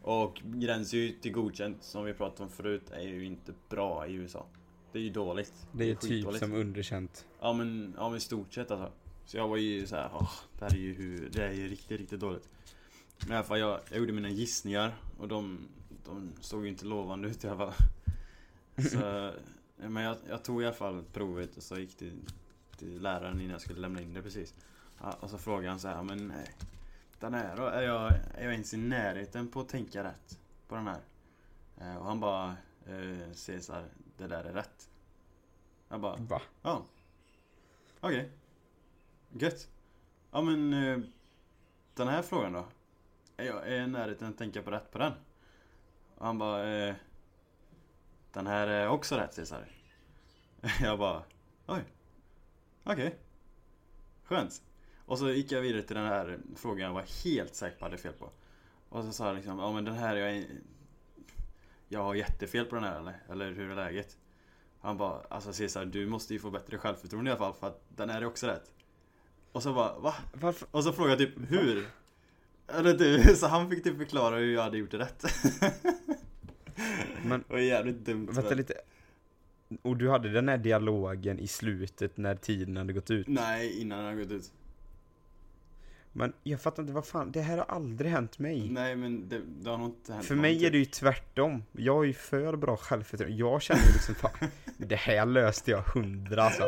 Och 0.02 0.42
gränsen 0.44 1.12
till 1.20 1.33
godkänt, 1.33 1.76
som 1.83 2.04
vi 2.04 2.14
pratade 2.14 2.42
om 2.42 2.48
förut, 2.48 2.90
är 2.90 3.00
ju 3.00 3.24
inte 3.24 3.52
bra 3.68 4.07
i 4.07 4.14
USA. 4.14 4.46
Det 4.92 4.98
är 4.98 5.02
ju 5.02 5.11
dåligt. 5.11 5.52
Det 5.72 5.90
är 5.90 5.94
typ 5.94 6.11
skitdåligt. 6.11 6.44
som 6.44 6.54
underkänt. 6.54 7.26
Ja 7.40 7.52
men, 7.52 7.94
ja 7.96 8.09
men 8.09 8.18
i 8.18 8.20
stort 8.20 8.54
sett 8.54 8.70
alltså. 8.70 8.92
Så 9.26 9.37
jag 9.37 9.48
var 9.48 9.57
ju 9.57 9.87
så 9.87 9.96
här, 9.96 10.11
åh, 10.14 10.33
det 10.59 10.64
här 10.64 10.74
är 10.74 10.81
ju 10.81 10.94
hur, 10.94 11.31
det 11.33 11.44
är 11.44 11.52
ju 11.52 11.68
riktigt, 11.68 12.00
riktigt 12.00 12.20
dåligt. 12.20 12.48
Men 13.20 13.33
i 13.33 13.35
alla 13.35 13.44
fall, 13.44 13.59
jag, 13.59 13.81
jag 13.90 13.98
gjorde 13.98 14.12
mina 14.12 14.31
gissningar 14.31 14.94
och 15.18 15.28
de, 15.28 15.68
de 16.04 16.33
såg 16.40 16.62
ju 16.64 16.68
inte 16.68 16.85
lovande 16.85 17.28
ut 17.28 17.44
i 17.44 17.48
alla 17.48 17.57
fall. 17.57 17.74
Så, 18.79 19.33
men 19.77 20.03
jag, 20.03 20.17
jag 20.29 20.45
tog 20.45 20.62
i 20.62 20.67
alla 20.67 20.75
fall 20.75 21.05
provet 21.12 21.57
och 21.57 21.62
så 21.62 21.79
gick 21.79 21.97
till, 21.97 22.21
till 22.77 23.03
läraren 23.03 23.41
innan 23.41 23.51
jag 23.53 23.61
skulle 23.61 23.81
lämna 23.81 24.01
in 24.01 24.14
det 24.14 24.23
precis. 24.23 24.55
Ja, 25.01 25.17
och 25.21 25.31
så 25.31 25.38
frågade 25.38 25.69
han 25.69 25.81
så 25.81 25.88
här, 25.88 26.03
men 26.03 26.29
nej, 26.29 26.55
den 27.21 27.35
här 27.35 27.57
då, 27.57 27.62
är 27.62 27.83
jag, 27.83 28.12
är 28.35 28.45
jag 28.45 28.53
ens 28.53 28.75
i 28.75 28.77
närheten 28.77 29.49
på 29.49 29.61
att 29.61 29.69
tänka 29.69 30.05
rätt 30.05 30.38
på 30.69 30.75
den 30.75 30.87
här? 30.87 31.01
Eh, 31.81 31.97
och 31.97 32.05
han 32.05 32.21
bara, 32.21 32.57
eh, 32.87 33.33
Cesar, 33.33 33.85
det 34.17 34.27
där 34.27 34.45
är 34.45 34.53
rätt. 34.53 34.88
Jag 35.88 36.01
bara, 36.01 36.17
Va? 36.17 36.43
Ja. 36.62 36.85
Okej. 38.01 38.31
Gött. 39.33 39.69
Ja 40.31 40.43
men 40.43 40.73
eh, 40.73 40.99
den 41.95 42.09
här 42.09 42.23
frågan 42.23 42.53
då? 42.53 42.67
Är 43.37 43.45
jag, 43.45 43.67
är 43.67 43.75
jag 43.75 43.85
i 43.85 43.91
närheten 43.91 44.29
att 44.29 44.38
tänka 44.38 44.62
på 44.62 44.71
rätt 44.71 44.91
på 44.91 44.99
den? 44.99 45.12
Och 46.14 46.27
han 46.27 46.38
bara 46.38 46.69
eh, 46.69 46.95
Den 48.33 48.47
här 48.47 48.67
är 48.67 48.88
också 48.88 49.17
rätt 49.17 49.35
Cesar. 49.35 49.69
Jag 50.81 50.99
bara 50.99 51.23
Oj. 51.67 51.85
Okej. 52.85 53.19
Skönt. 54.25 54.62
Och 55.05 55.19
så 55.19 55.31
gick 55.31 55.53
jag 55.53 55.61
vidare 55.61 55.83
till 55.83 55.97
den 55.97 56.07
här 56.07 56.38
frågan 56.57 56.87
jag 56.87 56.95
var 56.95 57.25
helt 57.25 57.55
säker 57.55 57.79
på 57.79 57.85
att 57.85 57.93
jag 57.93 57.99
hade 57.99 58.03
fel 58.03 58.12
på. 58.12 58.31
Och 58.88 59.05
så 59.05 59.12
sa 59.12 59.27
jag 59.27 59.37
liksom, 59.37 59.59
ja 59.59 59.73
men 59.73 59.85
den 59.85 59.95
här, 59.95 60.17
jag, 60.17 60.37
är, 60.37 60.47
jag 61.88 62.03
har 62.03 62.14
jättefel 62.14 62.64
på 62.64 62.75
den 62.75 62.85
här 62.85 62.99
eller? 62.99 63.23
Eller 63.31 63.53
hur 63.53 63.71
är 63.71 63.77
läget? 63.77 64.17
Han 64.81 64.97
bara, 64.97 65.21
alltså 65.31 65.53
Cesar 65.53 65.85
du 65.85 66.07
måste 66.07 66.33
ju 66.33 66.41
få 66.41 66.51
bättre 66.51 66.79
självförtroende 66.79 67.31
i 67.31 67.33
alla 67.33 67.38
fall 67.38 67.55
för 67.55 67.67
att 67.67 67.83
den 67.88 68.11
här 68.11 68.23
är 68.23 68.27
också 68.27 68.47
rätt. 68.47 68.71
Och 69.53 69.62
så 69.62 69.75
bara, 69.75 69.99
va? 69.99 70.14
Varför? 70.33 70.69
Och 70.71 70.85
så 70.85 70.93
frågade 70.93 71.23
jag 71.23 71.35
typ, 71.35 71.51
hur? 71.51 71.88
Eller 72.67 72.95
du, 72.95 73.23
så 73.37 73.47
han 73.47 73.71
fick 73.71 73.85
typ 73.85 73.97
förklara 73.97 74.37
hur 74.37 74.55
jag 74.55 74.62
hade 74.62 74.79
gjort 74.79 74.91
det 74.91 74.99
rätt. 74.99 75.25
Men 77.24 77.44
Det 77.48 77.52
var 77.52 77.61
jävligt 77.61 77.96
dumt. 78.04 78.28
vänta 78.33 78.54
lite. 78.54 78.74
Och 79.83 79.96
du 79.96 80.09
hade 80.11 80.28
den 80.33 80.48
här 80.48 80.59
dialogen 80.59 81.38
i 81.38 81.46
slutet 81.46 82.16
när 82.16 82.35
tiden 82.35 82.76
hade 82.76 82.92
gått 82.92 83.11
ut. 83.11 83.28
Nej, 83.28 83.81
innan 83.81 84.04
han 84.04 84.18
gått 84.18 84.31
ut. 84.31 84.52
Men 86.12 86.33
jag 86.42 86.61
fattar 86.61 86.83
inte, 86.83 86.92
vad 86.92 87.07
fan, 87.07 87.33
det 87.33 87.40
här 87.40 87.59
har 87.59 87.64
aldrig 87.64 88.11
hänt 88.11 88.38
mig. 88.38 88.71
Nej 88.71 88.97
men 88.97 89.29
det, 89.29 89.40
det 89.61 89.71
har 89.71 89.79
nog 89.79 89.88
inte 89.88 90.12
hänt 90.12 90.27
För 90.27 90.35
mig 90.35 90.51
är 90.51 90.55
någonting. 90.55 90.73
det 90.73 90.79
ju 90.79 90.85
tvärtom. 90.85 91.64
Jag 91.73 92.03
är 92.03 92.07
ju 92.07 92.12
för 92.12 92.57
bra 92.57 92.77
självförtroende. 92.77 93.37
Jag 93.37 93.62
känner 93.62 93.83
ju 93.87 93.92
liksom 93.92 94.14
fan, 94.14 94.51
det 94.77 94.97
här 94.97 95.27
löste 95.27 95.71
jag 95.71 95.83
hundra 95.83 96.42
alltså. 96.42 96.66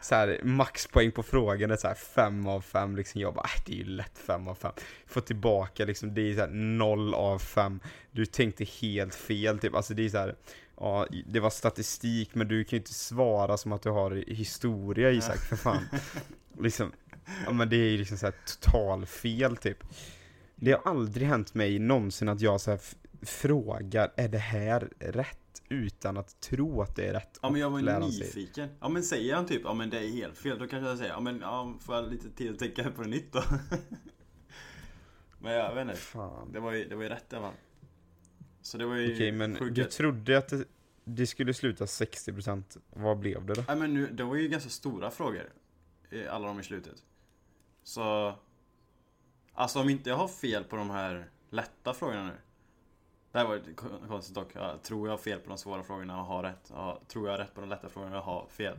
Så 0.00 0.14
här, 0.14 0.40
maxpoäng 0.44 1.12
på 1.12 1.22
frågan 1.22 1.70
är 1.70 1.76
så 1.76 1.88
här 1.88 1.94
fem 1.94 2.46
av 2.46 2.60
fem 2.60 2.96
liksom. 2.96 3.20
Jag 3.20 3.34
bara, 3.34 3.44
äh, 3.44 3.62
det 3.66 3.72
är 3.72 3.76
ju 3.76 3.84
lätt 3.84 4.18
fem 4.18 4.48
av 4.48 4.54
fem. 4.54 4.72
Få 5.06 5.20
tillbaka 5.20 5.84
liksom, 5.84 6.14
det 6.14 6.30
är 6.30 6.34
så 6.34 6.40
här 6.40 6.50
noll 6.50 7.14
av 7.14 7.38
fem. 7.38 7.80
Du 8.10 8.26
tänkte 8.26 8.64
helt 8.64 9.14
fel 9.14 9.58
typ. 9.58 9.74
Alltså 9.74 9.94
det 9.94 10.04
är 10.04 10.08
så 10.08 10.18
här, 10.18 10.34
ja, 10.76 11.06
det 11.26 11.40
var 11.40 11.50
statistik 11.50 12.34
men 12.34 12.48
du 12.48 12.64
kan 12.64 12.76
ju 12.76 12.80
inte 12.80 12.94
svara 12.94 13.56
som 13.56 13.72
att 13.72 13.82
du 13.82 13.90
har 13.90 14.10
historia 14.10 15.10
Isak 15.10 15.38
för 15.38 15.56
fan. 15.56 15.88
Liksom, 16.60 16.92
ja 17.46 17.52
men 17.52 17.68
det 17.68 17.76
är 17.76 17.90
ju 17.90 17.98
liksom 17.98 18.18
så 18.18 18.26
här 18.26 18.34
total 18.46 19.06
fel 19.06 19.56
typ. 19.56 19.78
Det 20.56 20.72
har 20.72 20.90
aldrig 20.90 21.28
hänt 21.28 21.54
mig 21.54 21.78
någonsin 21.78 22.28
att 22.28 22.40
jag 22.40 22.60
så 22.60 22.70
här 22.70 22.78
f- 22.78 22.94
frågar, 23.22 24.12
är 24.16 24.28
det 24.28 24.38
här 24.38 24.88
rätt? 24.98 25.38
Utan 25.68 26.16
att 26.16 26.40
tro 26.40 26.82
att 26.82 26.96
det 26.96 27.06
är 27.06 27.12
rätt. 27.12 27.38
Ja 27.42 27.50
men 27.50 27.60
jag 27.60 27.70
var 27.70 27.80
sig. 27.80 28.00
nyfiken. 28.00 28.68
Ja 28.80 28.88
men 28.88 29.02
säger 29.02 29.34
han 29.34 29.46
typ, 29.46 29.60
ja 29.64 29.74
men 29.74 29.90
det 29.90 29.98
är 29.98 30.08
helt 30.08 30.38
fel. 30.38 30.58
Då 30.58 30.66
kanske 30.66 30.88
jag 30.88 30.98
säger, 30.98 31.10
ja 31.12 31.20
men 31.20 31.40
ja, 31.40 31.74
får 31.80 31.94
jag 31.94 32.10
lite 32.10 32.30
tid 32.30 32.52
att 32.52 32.58
tänka 32.58 32.90
på 32.90 33.02
det 33.02 33.08
nytt 33.08 33.32
då? 33.32 33.42
men 35.40 35.52
jag 35.52 35.74
vet 35.74 35.82
inte. 35.82 35.96
Fan. 35.96 36.52
Det 36.52 36.60
var 36.60 36.72
ju, 36.72 36.88
det 36.88 36.94
var 36.96 37.02
ju 37.02 37.08
rätt 37.08 37.32
i 37.32 37.36
alla 37.36 37.44
fall. 37.46 37.54
Så 38.62 38.78
det 38.78 38.86
var 38.86 38.96
ju 38.96 39.14
Okej 39.14 39.32
men 39.32 39.56
sjukt 39.56 39.76
du 39.76 39.84
trodde 39.84 40.38
att 40.38 40.48
det, 40.48 40.64
det 41.04 41.26
skulle 41.26 41.54
sluta 41.54 41.84
60%. 41.84 42.78
Vad 42.90 43.18
blev 43.18 43.46
det 43.46 43.54
då? 43.54 43.64
Nej 43.68 43.76
men 43.76 43.94
nu, 43.94 44.06
det 44.12 44.24
var 44.24 44.36
ju 44.36 44.48
ganska 44.48 44.70
stora 44.70 45.10
frågor. 45.10 45.52
Alla 46.30 46.46
de 46.46 46.60
i 46.60 46.62
slutet. 46.62 47.02
Så... 47.84 48.34
Alltså 49.52 49.80
om 49.80 49.88
inte 49.88 50.10
jag 50.10 50.16
har 50.16 50.28
fel 50.28 50.64
på 50.64 50.76
de 50.76 50.90
här 50.90 51.30
lätta 51.50 51.94
frågorna 51.94 52.24
nu. 52.26 52.36
Det 53.32 53.38
här 53.38 53.46
var 53.46 53.60
konstigt 54.08 54.34
dock. 54.34 54.48
Ja, 54.54 54.78
tror 54.82 55.08
jag 55.08 55.12
har 55.12 55.18
fel 55.18 55.40
på 55.40 55.48
de 55.48 55.58
svåra 55.58 55.82
frågorna 55.82 56.20
och 56.20 56.26
har 56.26 56.42
rätt? 56.42 56.70
Ja, 56.70 57.00
tror 57.08 57.26
jag 57.26 57.32
har 57.32 57.38
rätt 57.38 57.54
på 57.54 57.60
de 57.60 57.70
lätta 57.70 57.88
frågorna 57.88 58.18
och 58.18 58.24
har 58.24 58.46
fel? 58.50 58.76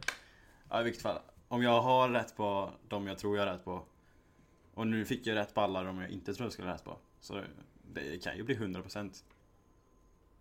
Ja, 0.70 0.82
i 0.82 0.84
vilket 0.84 1.02
fall. 1.02 1.20
Om 1.48 1.64
jag 1.64 1.82
har 1.82 2.10
rätt 2.10 2.36
på 2.36 2.72
de 2.88 3.08
jag 3.08 3.18
tror 3.18 3.38
jag 3.38 3.46
har 3.46 3.54
rätt 3.54 3.66
på. 3.66 3.86
Och 4.74 4.88
nu 4.88 5.06
fick 5.06 5.28
jag 5.28 5.36
rätt 5.36 5.54
på 5.54 5.62
alla 5.62 5.84
de 5.84 6.02
jag 6.02 6.10
inte 6.10 6.34
tror 6.34 6.46
jag 6.46 6.54
skulle 6.54 6.68
ha 6.68 6.76
rätt 6.76 6.84
på. 6.84 6.98
Så 7.20 7.42
det 7.94 8.24
kan 8.24 8.38
ju 8.38 8.44
bli 8.44 8.56
100%. 8.56 9.24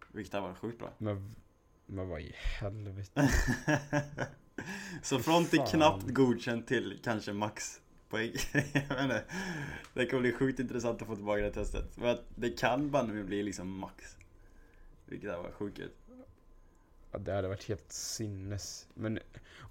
Vilket 0.08 0.32
hade 0.32 0.46
varit 0.46 0.58
sjukt 0.58 0.78
bra. 0.78 0.90
Men, 0.98 1.34
men 1.86 2.08
vad 2.08 2.20
i 2.20 2.34
helvete? 2.60 3.30
Så 5.02 5.18
från 5.18 5.44
till 5.44 5.60
knappt 5.60 6.08
godkänt 6.08 6.66
till 6.66 7.00
kanske 7.04 7.32
max 7.32 7.80
poäng. 8.14 8.32
Jag 8.88 9.04
inte. 9.04 9.24
Det 9.94 10.06
kommer 10.06 10.20
bli 10.20 10.32
sjukt 10.32 10.60
intressant 10.60 11.02
att 11.02 11.08
få 11.08 11.16
tillbaka 11.16 11.42
det 11.42 11.50
testet. 11.52 11.94
För 11.94 12.06
att 12.06 12.22
det 12.34 12.50
kan 12.50 12.90
bara 12.90 13.02
nu 13.02 13.24
bli 13.24 13.42
liksom 13.42 13.78
max. 13.78 14.16
Vilket 15.06 15.30
hade 15.30 15.42
varit 15.42 15.54
sjukt. 15.54 15.80
Ja, 17.12 17.18
det 17.18 17.32
hade 17.32 17.48
varit 17.48 17.68
helt 17.68 17.92
sinnes. 17.92 18.88
Men 18.94 19.18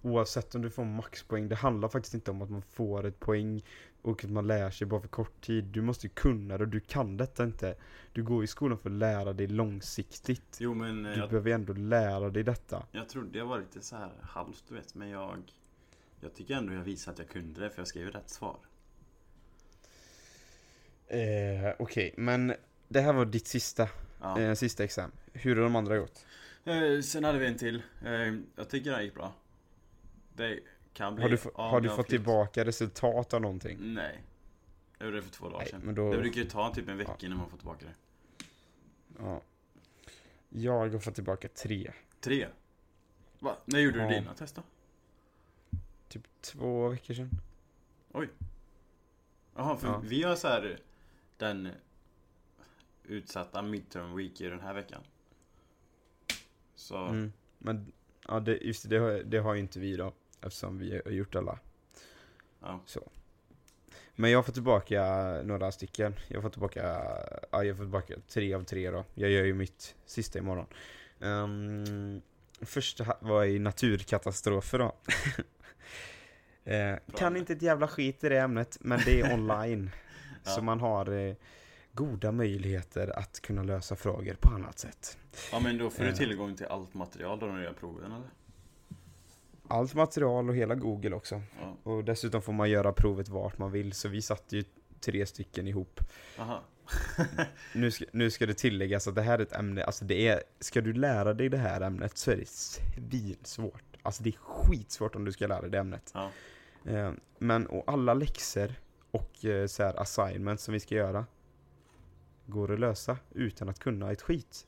oavsett 0.01 0.55
om 0.55 0.61
du 0.61 0.69
får 0.69 0.85
maxpoäng, 0.85 1.49
det 1.49 1.55
handlar 1.55 1.89
faktiskt 1.89 2.13
inte 2.13 2.31
om 2.31 2.41
att 2.41 2.49
man 2.49 2.61
får 2.61 3.05
ett 3.05 3.19
poäng 3.19 3.63
och 4.01 4.23
att 4.23 4.29
man 4.29 4.47
lär 4.47 4.69
sig 4.69 4.87
bara 4.87 5.01
för 5.01 5.07
kort 5.07 5.41
tid. 5.41 5.63
Du 5.63 5.81
måste 5.81 6.07
ju 6.07 6.13
kunna 6.13 6.57
det 6.57 6.63
och 6.63 6.69
du 6.69 6.79
kan 6.79 7.17
detta 7.17 7.43
inte. 7.43 7.75
Du 8.13 8.23
går 8.23 8.43
i 8.43 8.47
skolan 8.47 8.77
för 8.77 8.89
att 8.89 8.95
lära 8.95 9.33
dig 9.33 9.47
långsiktigt. 9.47 10.57
Jo 10.59 10.73
men 10.73 11.05
eh, 11.05 11.11
Du 11.11 11.19
jag, 11.19 11.29
behöver 11.29 11.51
ändå 11.51 11.73
lära 11.73 12.29
dig 12.29 12.43
detta. 12.43 12.85
jag 12.91 13.09
trodde 13.09 13.37
jag 13.37 13.45
var 13.45 13.59
lite 13.59 13.81
så 13.81 13.95
här 13.95 14.11
halvt 14.21 14.63
du 14.67 14.75
vet. 14.75 14.95
Men 14.95 15.09
jag... 15.09 15.37
Jag 16.23 16.33
tycker 16.33 16.53
ändå 16.55 16.73
jag 16.73 16.81
visade 16.83 17.13
att 17.13 17.19
jag 17.19 17.29
kunde 17.29 17.61
det 17.61 17.69
för 17.69 17.79
jag 17.81 17.87
skrev 17.87 18.07
rätt 18.11 18.29
svar. 18.29 18.57
Eh, 21.07 21.73
Okej, 21.79 22.13
men 22.17 22.53
det 22.87 23.01
här 23.01 23.13
var 23.13 23.25
ditt 23.25 23.47
sista, 23.47 23.89
Ja. 24.21 24.39
eh, 24.39 24.53
sista 24.53 24.83
exam. 24.83 25.11
Hur 25.33 25.55
har 25.55 25.63
de 25.63 25.75
andra 25.75 25.97
gått? 25.97 26.25
Eh, 26.65 27.01
sen 27.03 27.23
hade 27.23 27.39
vi 27.39 27.47
en 27.47 27.57
till. 27.57 27.81
Eh, 28.05 28.11
jag 28.55 28.69
tycker 28.69 28.89
det 28.89 28.95
här 28.95 29.03
gick 29.03 29.13
bra. 29.15 29.33
Det 30.35 30.59
kan 30.93 31.15
bli... 31.15 31.23
Har 31.23 31.29
du, 31.29 31.37
har 31.55 31.81
du 31.81 31.89
fått 31.89 31.95
flytt. 31.95 32.07
tillbaka 32.07 32.65
resultat 32.65 33.33
av 33.33 33.41
någonting? 33.41 33.77
Nej. 33.93 34.23
Jag 34.97 35.05
gjorde 35.05 35.17
det 35.17 35.23
för 35.23 35.31
två 35.31 35.45
dagar 35.45 35.57
Nej, 35.59 35.67
sedan. 35.69 35.81
men 35.83 35.95
då... 35.95 36.11
Det 36.11 36.17
brukar 36.17 36.41
ju 36.41 36.49
ta 36.49 36.73
typ 36.73 36.89
en 36.89 36.97
vecka 36.97 37.15
Ja. 37.19 37.25
innan 37.25 37.37
man 37.37 37.49
får 37.49 37.57
tillbaka 37.57 37.85
det. 37.85 37.93
Ja. 39.19 39.41
Jag 40.49 40.89
har 40.89 40.99
fått 40.99 41.15
tillbaka 41.15 41.47
tre. 41.47 41.91
Tre. 42.19 42.47
Va? 43.39 43.57
När 43.65 43.79
gjorde 43.79 43.97
Ja. 43.97 44.07
du 44.09 44.13
dina 44.15 44.33
test 44.33 44.55
då? 44.55 44.61
Typ 46.13 46.41
två 46.41 46.87
veckor 46.87 47.13
sedan. 47.13 47.29
Jaha, 49.55 49.77
för 49.77 49.87
Ja. 49.87 50.01
vi 50.03 50.23
har 50.23 50.35
så 50.35 50.47
här 50.47 50.79
den 51.37 51.69
utsatta 53.03 53.61
midterm 53.61 54.15
week 54.15 54.41
i 54.41 54.47
den 54.49 54.59
här 54.59 54.73
veckan. 54.73 55.01
Så, 56.75 56.97
Mm. 56.97 57.33
Men 57.57 57.91
ja, 58.27 58.39
det, 58.39 58.57
just 58.57 58.83
det, 58.83 58.89
det 58.89 58.97
har, 58.97 59.11
det 59.11 59.37
har 59.37 59.53
ju 59.53 59.59
inte 59.59 59.79
vi 59.79 59.95
då. 59.97 60.13
Eftersom 60.41 60.77
vi 60.79 61.01
har 61.05 61.11
gjort 61.11 61.35
alla. 61.35 61.59
ja. 62.61 62.79
Men 64.15 64.31
jag 64.31 64.45
får 64.45 64.53
tillbaka 64.53 65.03
några 65.43 65.71
stycken. 65.71 66.15
Jag 66.27 66.41
får 66.41 66.49
tillbaka, 66.49 66.81
ja 67.51 67.63
jag 67.63 67.77
får 67.77 67.83
tillbaka 67.83 68.13
tre 68.27 68.53
av 68.53 68.63
tre 68.63 68.91
då. 68.91 69.05
Jag 69.13 69.29
gör 69.29 69.43
ju 69.43 69.53
mitt 69.53 69.95
sista 70.05 70.39
imorgon. 70.39 70.65
Um, 71.19 72.21
första 72.61 73.17
var 73.19 73.43
i 73.45 73.59
naturkatastrofer 73.59 74.79
då. 74.79 74.95
eh, 76.65 76.95
kan 77.17 77.37
inte 77.37 77.53
ett 77.53 77.61
jävla 77.61 77.87
skit 77.87 78.23
i 78.23 78.29
det 78.29 78.39
ämnet, 78.39 78.77
men 78.81 78.99
det 79.05 79.21
är 79.21 79.33
online. 79.39 79.89
Ja. 80.43 80.51
Så 80.51 80.61
man 80.61 80.79
har 80.79 81.27
eh, 81.27 81.35
goda 81.91 82.31
möjligheter 82.31 83.19
att 83.19 83.39
kunna 83.41 83.63
lösa 83.63 83.95
frågor 83.95 84.35
på 84.39 84.49
annat 84.49 84.79
sätt. 84.79 85.17
ja, 85.51 85.59
men 85.59 85.77
då 85.77 85.89
får 85.89 86.03
du 86.03 86.09
Eh. 86.09 86.15
tillgång 86.15 86.55
till 86.55 86.65
allt 86.65 86.93
material 86.93 87.39
då 87.39 87.45
när 87.45 87.57
du 87.57 87.63
gör 87.63 87.73
proven 87.73 88.11
eller? 88.11 88.27
Allt 89.67 89.93
material 89.93 90.49
och 90.49 90.55
hela 90.55 90.75
Google 90.75 91.15
också. 91.15 91.41
Ja. 91.61 91.91
Och 91.91 92.03
dessutom 92.03 92.41
får 92.41 92.53
man 92.53 92.69
göra 92.69 92.93
provet 92.93 93.29
vart 93.29 93.57
man 93.57 93.71
vill, 93.71 93.93
så 93.93 94.07
vi 94.09 94.21
satte 94.21 94.55
ju 94.57 94.63
tre 94.99 95.25
stycken 95.25 95.67
ihop. 95.67 95.99
Aha. 96.39 96.61
Nu 97.73 97.91
ska, 97.91 98.05
nu 98.11 98.31
ska 98.31 98.45
det 98.45 98.53
tilläggas 98.53 99.07
att 99.07 99.15
det 99.15 99.21
här 99.21 99.39
är 99.39 99.43
ett 99.43 99.53
ämne, 99.53 99.83
alltså 99.83 100.05
det 100.05 100.27
är, 100.27 100.43
ska 100.59 100.81
du 100.81 100.93
lära 100.93 101.33
dig 101.33 101.49
det 101.49 101.57
här 101.57 101.81
ämnet 101.81 102.17
så 102.17 102.31
är 102.31 102.35
det 102.37 102.47
svinsvårt. 102.49 103.83
Alltså 104.01 104.23
det 104.23 104.29
är 104.29 104.37
skitsvårt 104.37 105.15
om 105.15 105.25
du 105.25 105.31
ska 105.31 105.47
lära 105.47 105.61
dig 105.61 105.69
det 105.69 105.77
ämnet. 105.79 106.11
Ja. 106.13 106.29
Eh, 106.85 107.11
men 107.39 107.67
och 107.67 107.83
alla 107.87 108.13
läxor 108.13 108.73
och 109.11 109.45
eh, 109.45 109.67
så 109.67 109.83
här 109.83 110.01
assignments 110.01 110.63
som 110.63 110.73
vi 110.73 110.79
ska 110.79 110.95
göra 110.95 111.25
går 112.45 112.73
att 112.73 112.79
lösa 112.79 113.17
utan 113.31 113.69
att 113.69 113.79
kunna 113.79 114.11
ett 114.11 114.21
skit. 114.21 114.67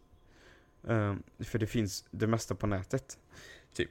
Eh, 0.88 1.16
för 1.40 1.60
det 1.60 1.68
finns 1.68 2.06
det 2.12 2.28
mesta 2.28 2.56
på 2.56 2.68
nätet. 2.68 3.18
Typ. 3.74 3.90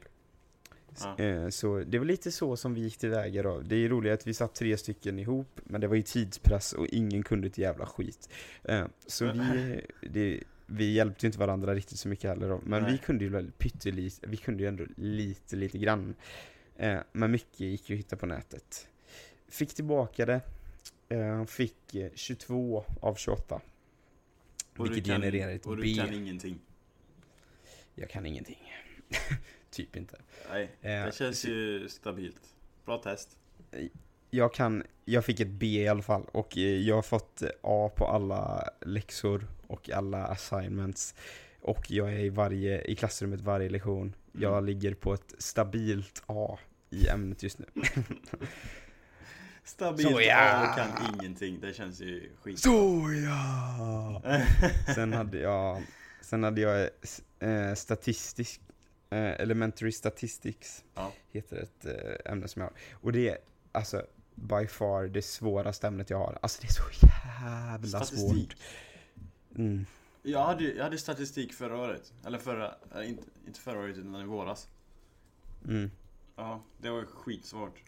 Ja. 1.03 1.19
Eh, 1.25 1.49
så 1.49 1.85
det 1.87 1.99
var 1.99 2.07
lite 2.07 2.33
så 2.33 2.57
som 2.57 2.75
vi 2.75 2.81
gick 2.81 2.99
tillväga 2.99 3.43
då. 3.43 3.61
Det 3.61 3.77
är 3.77 3.89
roligt 3.89 4.13
att 4.13 4.27
vi 4.27 4.35
satt 4.35 4.55
tre 4.55 4.77
stycken 4.77 5.19
ihop, 5.19 5.61
men 5.65 5.81
det 5.81 5.87
var 5.87 5.97
ju 5.97 6.03
tidspress 6.03 6.73
och 6.73 6.87
ingen 6.87 7.23
kunde 7.23 7.47
ett 7.47 7.59
jävla 7.59 7.87
skit. 7.87 8.29
Eh, 8.65 8.87
så 9.07 9.33
vi, 9.33 9.81
det, 10.01 10.41
vi 10.67 10.93
hjälpte 10.93 11.27
inte 11.27 11.39
varandra 11.39 11.75
riktigt 11.75 11.99
så 11.99 12.09
mycket 12.09 12.31
heller 12.31 12.49
då. 12.49 12.61
Men 12.65 12.83
Nej. 12.83 12.93
vi 12.93 12.99
kunde 12.99 13.25
ju 13.25 13.31
väl 13.31 13.51
pyttelite, 13.59 14.27
vi 14.27 14.37
kunde 14.37 14.63
ju 14.63 14.69
ändå 14.69 14.85
lite, 14.97 15.57
lite 15.57 15.79
grann. 15.79 16.15
Eh, 16.77 16.99
men 17.13 17.31
mycket 17.31 17.61
gick 17.61 17.91
ju 17.91 17.95
att 17.95 17.99
hitta 17.99 18.17
på 18.17 18.27
nätet. 18.27 18.89
Fick 19.49 19.75
tillbaka 19.75 20.27
det. 20.27 20.41
Eh, 21.09 21.45
fick 21.45 21.95
eh, 21.95 22.11
22 22.15 22.85
av 23.01 23.15
28. 23.15 23.61
Och 24.77 24.87
vilket 24.87 25.05
kan- 25.07 25.21
genererar 25.23 25.51
ett 25.53 25.67
Och 25.67 25.77
du 25.77 25.83
B. 25.83 25.95
kan 25.99 26.15
ingenting. 26.15 26.61
Jag 27.95 28.11
kan 28.11 28.27
ingenting. 28.27 28.73
typ 29.71 29.97
inte. 29.97 30.21
Nej, 30.51 30.63
Eh, 30.83 31.05
det 31.05 31.15
känns 31.15 31.45
ju 31.45 31.89
stabilt. 31.89 32.41
Bra 32.85 32.99
test. 32.99 33.37
jag 34.31 34.55
kan, 34.55 34.83
jag 35.05 35.25
fick 35.25 35.41
ett 35.41 35.49
B 35.49 35.67
i 35.67 35.89
alla 35.89 36.03
fall 36.03 36.25
och 36.33 36.57
eh, 36.59 36.63
jag 36.63 36.95
har 36.95 37.03
fått 37.03 37.43
eh, 37.43 37.49
A 37.63 37.91
på 37.97 38.07
alla 38.07 38.69
läxor 38.81 39.47
och 39.67 39.91
alla 39.91 40.25
assignments. 40.27 41.15
Och 41.65 41.91
jag 41.91 42.13
är 42.13 42.19
i, 42.19 42.29
varje, 42.29 42.83
i 42.83 42.95
klassrummet 42.97 43.41
varje 43.41 43.69
lektion. 43.69 44.15
Jag 44.33 44.53
Mm. 44.53 44.65
ligger 44.65 44.95
på 44.95 45.15
ett 45.15 45.35
stabilt 45.39 46.23
A 46.27 46.59
i 46.91 47.09
ämnet 47.09 47.43
just 47.43 47.59
nu. 47.59 47.67
Stabilt 49.65 50.11
Så, 50.11 50.21
ja. 50.21 50.51
A 50.55 50.69
och 50.71 50.77
kan 50.77 51.15
ingenting. 51.15 51.61
Det 51.61 51.75
känns 51.75 52.01
ju 52.01 52.31
skit. 52.43 52.59
Så 52.59 53.03
ja! 53.27 54.23
Sen 54.95 55.13
hade 55.13 55.39
jag, 55.39 55.83
sen 56.21 56.45
hade 56.45 56.61
jag 56.61 56.89
eh, 57.41 57.75
statistisk, 57.75 58.61
eh, 59.11 59.19
elementary 59.41 59.93
statistics, 59.93 60.85
Ja. 60.95 61.13
heter 61.33 61.57
ett 61.57 61.87
eh, 61.87 62.33
ämne 62.33 62.49
som 62.49 62.63
jag 62.63 62.67
har. 62.69 62.77
Och 62.93 63.13
det 63.13 63.29
är 63.29 63.39
alltså 63.73 64.03
by 64.35 64.67
far 64.67 65.05
det 65.07 65.23
svåraste 65.23 65.87
ämnet 65.87 66.11
jag 66.11 66.19
har. 66.19 66.39
Alltså 66.43 66.63
det 66.63 66.69
är 66.69 66.73
så 66.73 67.07
jävla 67.43 67.89
Statistik. 68.05 68.53
svårt. 68.53 68.57
Mm. 69.57 69.87
Jag 70.27 70.45
hade, 70.45 70.65
jag 70.65 70.85
hade 70.85 70.99
statistik 70.99 71.53
förra 71.53 71.77
året. 71.79 72.13
Eller 72.27 72.39
förra, 72.39 72.75
äh, 72.97 73.09
inte, 73.09 73.23
inte 73.47 73.61
förra 73.61 73.79
året 73.79 73.97
utan 73.97 74.17
i 74.21 74.25
våras. 74.25 74.69
Mm. 75.69 75.91
Ja, 76.37 76.63
det 76.79 76.91
var 76.91 77.05
skitsvårt. 77.05 77.83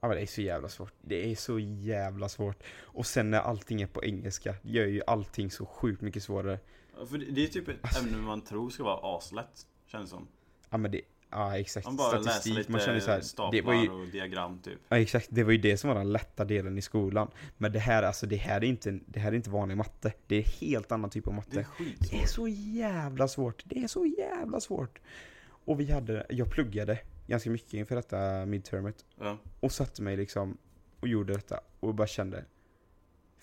Ja 0.00 0.08
men 0.08 0.16
det 0.16 0.22
är 0.22 0.26
så 0.26 0.40
jävla 0.42 0.68
svårt. 0.68 0.92
Det 1.02 1.30
är 1.32 1.36
så 1.36 1.58
jävla 1.58 2.28
svårt. 2.28 2.62
Och 2.80 3.06
sen 3.06 3.30
när 3.30 3.38
allting 3.38 3.82
är 3.82 3.86
på 3.86 4.04
engelska, 4.04 4.54
det 4.62 4.70
gör 4.70 4.86
ju 4.86 5.02
allting 5.06 5.50
så 5.50 5.66
sjukt 5.66 6.00
mycket 6.02 6.22
svårare. 6.22 6.58
Ja, 6.98 7.06
För 7.06 7.18
det, 7.18 7.24
det 7.24 7.44
är 7.44 7.48
typ 7.48 7.68
ett 7.68 7.76
Alltså- 7.82 8.04
ämne 8.06 8.18
man 8.18 8.40
tror 8.40 8.70
ska 8.70 8.84
vara 8.84 9.16
aslätt. 9.16 9.66
Känns 9.86 10.10
som. 10.10 10.28
Ja 10.70 10.76
men 10.76 10.90
det, 10.90 11.00
ja 11.36 11.58
exakt. 11.58 11.86
Man 11.86 11.96
bara 11.96 12.18
läser 12.18 12.30
Statistik, 12.30 12.54
lite 12.54 12.72
man 12.72 12.80
känner 12.80 13.00
så 13.00 13.10
här, 13.10 13.20
staplar 13.20 13.52
det 13.52 13.66
var 13.66 13.74
ju, 13.74 13.90
och 13.90 14.06
diagram 14.06 14.58
typ. 14.58 14.78
Ja 14.88 14.98
exakt, 14.98 15.28
det 15.30 15.44
var 15.44 15.52
ju 15.52 15.58
det 15.58 15.76
som 15.76 15.88
var 15.88 15.96
den 15.96 16.12
lätta 16.12 16.44
delen 16.44 16.78
i 16.78 16.82
skolan. 16.82 17.30
Men 17.56 17.72
det 17.72 17.78
här, 17.78 18.02
alltså 18.02 18.26
det 18.26 18.36
här 18.36 18.56
är 18.56 18.64
inte, 18.64 18.98
det 19.06 19.20
här 19.20 19.32
är 19.32 19.36
inte 19.36 19.50
vanlig 19.50 19.76
matte. 19.76 20.12
Det 20.26 20.36
är 20.36 20.42
helt 20.42 20.92
annan 20.92 21.10
typ 21.10 21.26
av 21.26 21.32
Det 21.32 21.60
är 21.60 21.62
matte. 21.62 21.84
Det 22.10 22.22
är 22.22 22.26
så 22.26 22.48
jävla 22.48 23.28
svårt. 23.28 23.62
Det 23.64 23.82
är 23.82 23.88
så 23.88 24.06
jävla 24.06 24.60
svårt. 24.60 25.00
Och 25.48 25.80
vi 25.80 25.92
hade, 25.92 26.26
jag 26.28 26.50
pluggade 26.50 26.98
ganska 27.26 27.50
mycket 27.50 27.74
inför 27.74 27.96
detta 27.96 28.46
midtermet. 28.46 29.04
Ja. 29.18 29.38
Och 29.60 29.72
satte 29.72 30.02
mig 30.02 30.16
liksom 30.16 30.58
och 31.00 31.08
gjorde 31.08 31.32
detta 31.32 31.60
och 31.80 31.94
bara 31.94 32.06
kände 32.06 32.44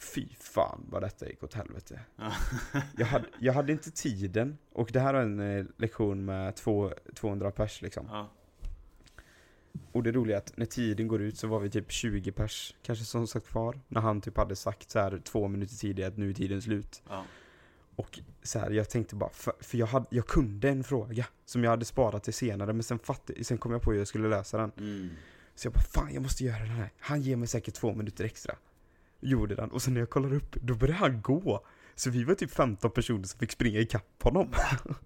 Fy 0.03 0.27
fan 0.39 0.85
vad 0.89 1.01
detta 1.01 1.27
gick 1.27 1.43
åt 1.43 1.53
helvete. 1.53 1.99
Ja. 2.15 2.33
Jag 2.97 3.05
hade, 3.05 3.27
jag 3.39 3.53
hade 3.53 3.71
inte 3.71 3.91
tiden 3.91 4.57
och 4.71 4.89
det 4.93 4.99
här 4.99 5.13
var 5.13 5.21
en 5.21 5.39
eh, 5.39 5.65
lektion 5.77 6.25
med 6.25 6.55
två, 6.55 6.93
200 7.15 7.51
pers 7.51 7.81
liksom. 7.81 8.05
ja. 8.09 8.29
Och 9.91 10.03
det 10.03 10.11
roliga 10.11 10.37
är 10.37 10.41
att 10.41 10.57
när 10.57 10.65
tiden 10.65 11.07
går 11.07 11.21
ut 11.21 11.37
så 11.37 11.47
var 11.47 11.59
vi 11.59 11.69
typ 11.69 11.91
20 11.91 12.31
pers 12.31 12.75
kanske 12.83 13.05
som 13.05 13.27
sagt 13.27 13.47
kvar. 13.47 13.79
När 13.87 14.01
han 14.01 14.21
typ 14.21 14.37
hade 14.37 14.55
sagt 14.55 14.91
så 14.91 14.99
här 14.99 15.21
två 15.23 15.47
minuter 15.47 15.75
tidigare 15.75 16.11
att 16.11 16.17
nu 16.17 16.29
är 16.29 16.33
tiden 16.33 16.61
slut. 16.61 17.03
ja. 17.09 17.23
Och 17.95 18.19
så 18.43 18.59
här, 18.59 18.71
jag 18.71 18.89
tänkte 18.89 19.15
bara, 19.15 19.29
för, 19.29 19.53
för 19.59 19.77
jag, 19.77 19.87
hade, 19.87 20.05
jag 20.09 20.27
kunde 20.27 20.69
en 20.69 20.83
fråga 20.83 21.25
som 21.45 21.63
jag 21.63 21.71
hade 21.71 21.85
sparat 21.85 22.23
till 22.23 22.33
senare 22.33 22.73
men 22.73 22.83
sen, 22.83 22.99
fatt, 22.99 23.29
sen 23.41 23.57
kom 23.57 23.71
jag 23.71 23.81
på 23.81 23.91
hur 23.91 23.97
jag 23.97 24.07
skulle 24.07 24.27
lösa 24.27 24.57
den. 24.57 24.71
Mm. 24.77 25.09
Så 25.55 25.67
jag 25.67 25.73
bara, 25.73 25.83
fan 25.83 26.13
jag 26.13 26.23
måste 26.23 26.43
göra 26.43 26.59
den 26.59 26.67
här. 26.67 26.91
Han 26.99 27.21
ger 27.21 27.35
mig 27.35 27.47
säkert 27.47 27.73
två 27.73 27.93
minuter 27.93 28.23
extra. 28.23 28.55
Gjorde 29.23 29.55
den 29.55 29.71
och 29.71 29.81
sen 29.81 29.93
när 29.93 30.01
jag 30.01 30.09
kollar 30.09 30.33
upp, 30.33 30.55
då 30.61 30.75
började 30.75 30.99
han 30.99 31.21
gå. 31.21 31.65
Så 31.95 32.09
vi 32.09 32.23
var 32.23 32.35
typ 32.35 32.51
15 32.51 32.91
personer 32.91 33.23
som 33.23 33.39
fick 33.39 33.51
springa 33.51 33.79
ikapp 33.79 34.23
honom. 34.23 34.53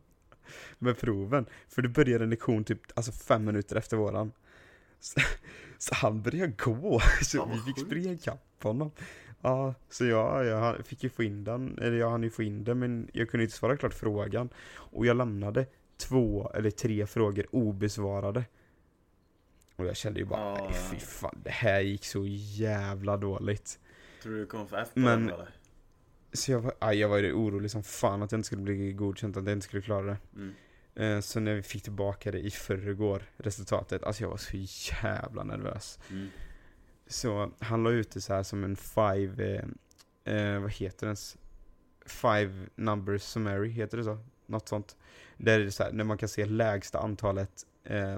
Med 0.79 0.97
proven. 0.99 1.45
För 1.67 1.81
det 1.81 1.89
började 1.89 2.23
en 2.23 2.29
lektion 2.29 2.63
typ, 2.63 2.81
alltså 2.95 3.11
fem 3.11 3.45
minuter 3.45 3.75
efter 3.75 3.97
våran. 3.97 4.31
Så, 4.99 5.19
så 5.77 5.95
han 5.95 6.21
började 6.21 6.53
gå, 6.57 6.99
så 7.21 7.45
vi 7.45 7.59
fick 7.59 7.85
springa 7.85 8.13
ikapp 8.13 8.63
honom. 8.63 8.91
Ja, 9.41 9.73
så 9.89 10.05
jag, 10.05 10.45
jag 10.45 10.85
fick 10.85 11.03
ju 11.03 11.09
få 11.09 11.23
in 11.23 11.43
den, 11.43 11.77
eller 11.81 11.97
jag 11.97 12.09
hann 12.09 12.23
ju 12.23 12.29
få 12.29 12.43
in 12.43 12.63
den 12.63 12.79
men 12.79 13.09
jag 13.13 13.29
kunde 13.29 13.43
inte 13.43 13.55
svara 13.55 13.77
klart 13.77 13.93
frågan. 13.93 14.49
Och 14.75 15.05
jag 15.05 15.17
lämnade 15.17 15.65
två 15.97 16.51
eller 16.53 16.71
tre 16.71 17.07
frågor 17.07 17.45
obesvarade. 17.51 18.45
Och 19.75 19.85
jag 19.85 19.95
kände 19.95 20.19
ju 20.19 20.25
bara, 20.25 20.57
ja. 20.57 20.71
fy 20.91 20.99
fan, 20.99 21.39
det 21.43 21.49
här 21.49 21.79
gick 21.79 22.05
så 22.05 22.25
jävla 22.25 23.17
dåligt. 23.17 23.79
Tror 24.27 24.35
du 24.35 24.41
du 24.41 24.47
kommer 24.47 24.65
få 24.65 24.75
F 24.75 24.89
Men- 24.93 25.29
eller? 25.29 25.49
Så 26.33 26.51
jag 26.51 26.59
var, 26.59 26.73
aj, 26.79 26.97
jag 26.97 27.09
var 27.09 27.17
ju 27.17 27.33
orolig 27.33 27.71
som 27.71 27.83
fan 27.83 28.23
att 28.23 28.31
jag 28.31 28.39
inte 28.39 28.45
skulle 28.45 28.61
bli 28.61 28.93
godkänt, 28.93 29.37
att 29.37 29.45
jag 29.45 29.53
inte 29.53 29.65
skulle 29.65 29.81
klara 29.81 30.05
det. 30.05 30.17
Mm. 30.35 30.53
Eh, 30.95 31.21
Så 31.21 31.39
när 31.39 31.53
vi 31.55 31.61
fick 31.61 31.83
tillbaka 31.83 32.31
det 32.31 32.39
i 32.39 32.51
förrgår, 32.51 33.23
resultatet, 33.37 34.03
alltså 34.03 34.23
jag 34.23 34.29
var 34.29 34.37
så 34.37 34.57
jävla 35.03 35.43
nervös. 35.43 35.99
Mm. 36.09 36.27
Så 37.07 37.51
han 37.59 37.83
la 37.83 37.91
ut 37.91 38.11
det 38.11 38.21
så 38.21 38.33
här 38.33 38.43
som 38.43 38.63
en 38.63 38.75
five, 38.75 39.61
eh, 40.25 40.35
eh, 40.35 40.59
vad 40.61 40.71
heter 40.71 41.07
den? 41.07 41.15
Five 42.05 42.67
numbers 42.75 43.21
summary, 43.21 43.69
heter 43.69 43.97
det 43.97 44.03
så? 44.03 44.17
Något 44.45 44.67
sånt. 44.67 44.97
Där 45.37 45.59
är 45.59 45.65
det 45.65 45.71
så 45.71 45.83
här, 45.83 45.91
när 45.91 46.03
man 46.03 46.17
kan 46.17 46.29
se 46.29 46.45
lägsta 46.45 46.99
antalet 46.99 47.65
eh, 47.83 48.17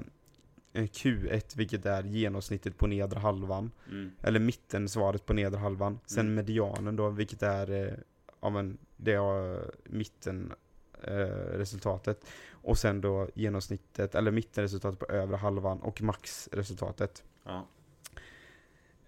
Q1, 0.72 1.56
vilket 1.56 1.86
är 1.86 2.02
genomsnittet 2.02 2.78
på 2.78 2.86
nedre 2.86 3.18
halvan. 3.18 3.70
Mm. 3.88 4.10
Eller 4.22 4.40
mitten 4.40 4.88
svaret 4.88 5.26
på 5.26 5.32
nedre 5.32 5.58
halvan. 5.58 6.00
Sen 6.06 6.26
Mm. 6.26 6.34
medianen 6.34 6.96
då, 6.96 7.10
vilket 7.10 7.42
är, 7.42 7.70
eh, 7.70 7.92
ja 8.40 8.50
men, 8.50 8.78
det 8.96 9.12
är 9.12 9.70
mitten 9.84 10.52
eh, 11.02 11.12
resultatet. 11.58 12.24
Och 12.50 12.78
sen 12.78 13.00
då 13.00 13.28
genomsnittet, 13.34 14.14
eller 14.14 14.30
mittenresultatet 14.30 15.00
på 15.00 15.06
övre 15.06 15.36
halvan 15.36 15.80
och 15.80 16.02
maxresultatet. 16.02 17.24
Ja. 17.44 17.66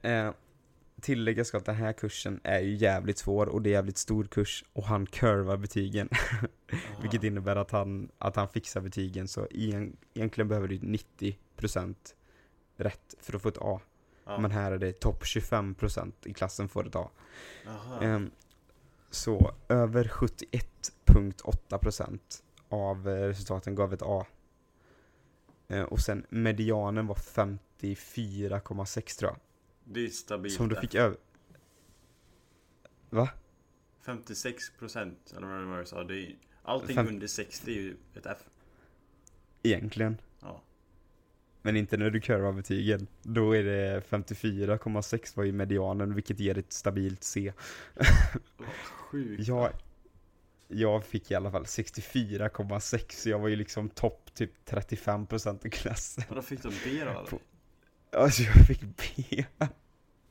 Eh, 0.03 0.33
tillägga 1.01 1.45
ska 1.45 1.57
att 1.57 1.65
den 1.65 1.75
här 1.75 1.93
kursen 1.93 2.41
är 2.43 2.61
ju 2.61 2.75
jävligt 2.75 3.19
svår 3.19 3.47
och 3.47 3.63
det 3.63 3.71
är 3.71 3.73
jävligt 3.73 3.99
stor 3.99 4.25
kurs 4.25 4.65
och 4.73 4.85
han 4.85 5.07
kurvar 5.07 5.57
betygen. 5.57 6.09
Vilket 7.03 7.25
innebär 7.25 7.57
att 7.57 7.71
han, 7.71 8.09
att 8.19 8.37
han 8.37 8.49
fixar 8.49 8.81
betygen 8.81 9.29
så 9.29 9.47
egen, 9.51 9.97
egentligen 10.15 10.49
behöver 10.49 10.69
du 10.69 10.79
90% 10.79 11.35
rätt 12.77 13.15
för 13.21 13.37
att 13.37 13.43
få 13.43 13.49
ett 13.49 13.59
A. 13.59 13.81
Ja. 14.25 14.39
Men 14.39 14.51
här 14.51 14.73
är 14.73 14.79
det 14.79 14.93
topp 14.93 15.23
25% 15.23 16.13
i 16.25 16.35
klassen 16.35 16.69
får 16.69 16.87
ett 16.87 16.97
A. 16.97 17.11
Ehm, 18.03 18.31
så 19.11 19.55
över 19.69 20.05
71.8% 20.05 22.21
av 22.69 23.09
eh, 23.09 23.27
resultaten 23.27 23.75
gav 23.75 23.93
ett 23.93 24.03
A. 24.03 24.27
Eh, 25.69 25.83
och 25.83 26.01
sen 26.01 26.27
medianen 26.29 27.07
var 27.07 27.15
54,6 27.15 29.19
tror 29.19 29.31
jag. 29.31 29.39
Det 29.85 30.05
är 30.05 30.09
stabilt. 30.09 30.55
Som 30.55 30.69
du 30.69 30.77
fick 30.77 30.95
över... 30.95 31.17
Va? 33.11 33.29
56% 34.05 35.15
eller 35.37 35.47
vad 35.47 35.61
det 35.61 35.67
var 35.67 35.79
du 35.79 35.87
sa. 35.87 36.05
Det 36.05 36.17
är, 36.17 36.37
allting 36.63 36.97
Fem- 36.97 37.09
under 37.09 37.27
60 37.27 37.71
är 37.71 37.75
ju 37.75 37.97
ett 38.15 38.27
F. 38.27 38.39
Egentligen. 39.63 40.21
Ja. 40.41 40.63
Men 41.63 41.77
inte 41.77 41.97
när 41.97 42.11
du 42.11 42.21
kurvar 42.21 42.53
betygen. 42.53 43.07
Då 43.23 43.57
är 43.57 43.65
det 43.65 44.01
54,6 44.11 45.37
var 45.37 45.45
ju 45.45 45.53
medianen 45.53 46.15
vilket 46.15 46.41
ger 46.41 46.59
ett 46.59 46.73
stabilt 46.73 47.25
C. 47.25 47.53
Vad 48.57 48.67
Sjukt. 48.85 49.49
Jag, 49.49 49.71
jag 50.69 51.05
fick 51.05 51.31
i 51.31 51.35
alla 51.35 51.51
fall 51.51 51.65
64,6 51.65 53.05
så 53.11 53.29
jag 53.29 53.39
var 53.39 53.49
ju 53.49 53.57
liksom 53.57 53.89
topp 53.89 54.31
typ 54.35 54.51
35% 54.69 55.67
i 55.67 55.71
klassen. 55.71 56.25
Vadå 56.29 56.43
fick 56.43 56.63
du 56.63 56.69
B 56.69 56.75
då 56.85 57.11
eller? 57.11 57.25
På- 57.27 57.39
Alltså 58.17 58.43
jag 58.43 58.67
fick 58.67 58.81
B. 58.81 59.45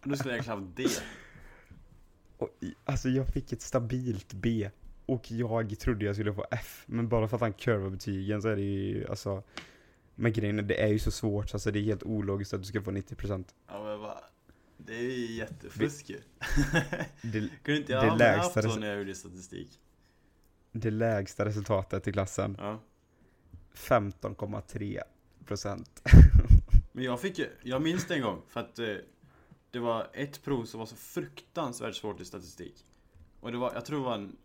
Du 0.04 0.15
skulle 0.17 0.34
egentligen 0.34 0.60
haft 0.63 0.78
D. 0.78 0.86
Och, 2.38 2.50
alltså 2.86 3.10
jag 3.10 3.28
fick 3.28 3.52
ett 3.54 3.62
stabilt 3.62 4.34
B. 4.34 4.70
Och 5.06 5.32
jag 5.32 5.80
trodde 5.80 6.06
jag 6.06 6.15
skulle 6.15 6.34
få 6.34 6.46
F. 6.52 6.84
Men 6.86 7.08
bara 7.10 7.28
för 7.28 7.36
att 7.36 7.41
han 7.41 7.54
kurvar 7.54 7.89
betygen 7.89 8.41
så 8.41 8.48
är 8.50 8.56
det 8.56 8.62
ju 8.62 9.08
alltså 9.08 9.44
Men 10.21 10.34
grejen 10.34 10.60
är, 10.60 10.63
det 10.63 10.81
är 10.81 10.88
ju 10.88 10.99
så 10.99 11.12
svårt, 11.12 11.53
alltså 11.53 11.71
det 11.71 11.79
är 11.79 11.84
helt 11.84 12.03
ologiskt 12.03 12.53
att 12.53 12.62
du 12.62 12.67
ska 12.67 12.81
få 12.81 12.91
90% 12.91 13.45
Ja 13.67 13.84
men 13.84 13.99
vad 13.99 14.17
Det 14.77 14.95
är 14.95 15.01
ju 15.01 15.31
jättefusk 15.31 16.10
ju. 16.10 16.21
Kunde 17.63 17.79
inte 17.79 17.91
jag 17.91 18.17
det 18.17 18.29
ha 18.29 18.38
haft 18.38 18.53
så 18.53 18.79
när 18.79 18.88
jag 18.88 18.97
gjorde 18.97 19.15
statistik? 19.15 19.79
det 20.71 20.91
lägsta 20.91 21.45
resultatet 21.45 22.07
i 22.07 22.12
klassen 22.12 22.55
Ja. 22.60 22.79
15,3% 23.73 25.86
Men 26.91 27.03
jag 27.03 27.21
fick 27.21 27.39
ju, 27.39 27.49
jag 27.63 27.81
minns 27.81 28.07
det 28.07 28.15
en 28.15 28.21
gång 28.21 28.41
för 28.47 28.60
att 28.60 28.79
eh, 28.79 28.95
det 29.71 29.79
var 29.79 30.07
ett 30.13 30.43
prov 30.43 30.65
som 30.65 30.79
var 30.79 30.88
så 30.88 30.95
fruktansvärt 30.95 31.95
svårt 31.95 32.19
i 32.19 32.25
statistik. 32.25 32.86
Och 33.39 33.51
det 33.51 33.57
var, 33.57 33.73
jag 33.73 33.86
tror 33.86 33.99
det 33.99 34.05
var 34.05 34.15
en, 34.15 34.38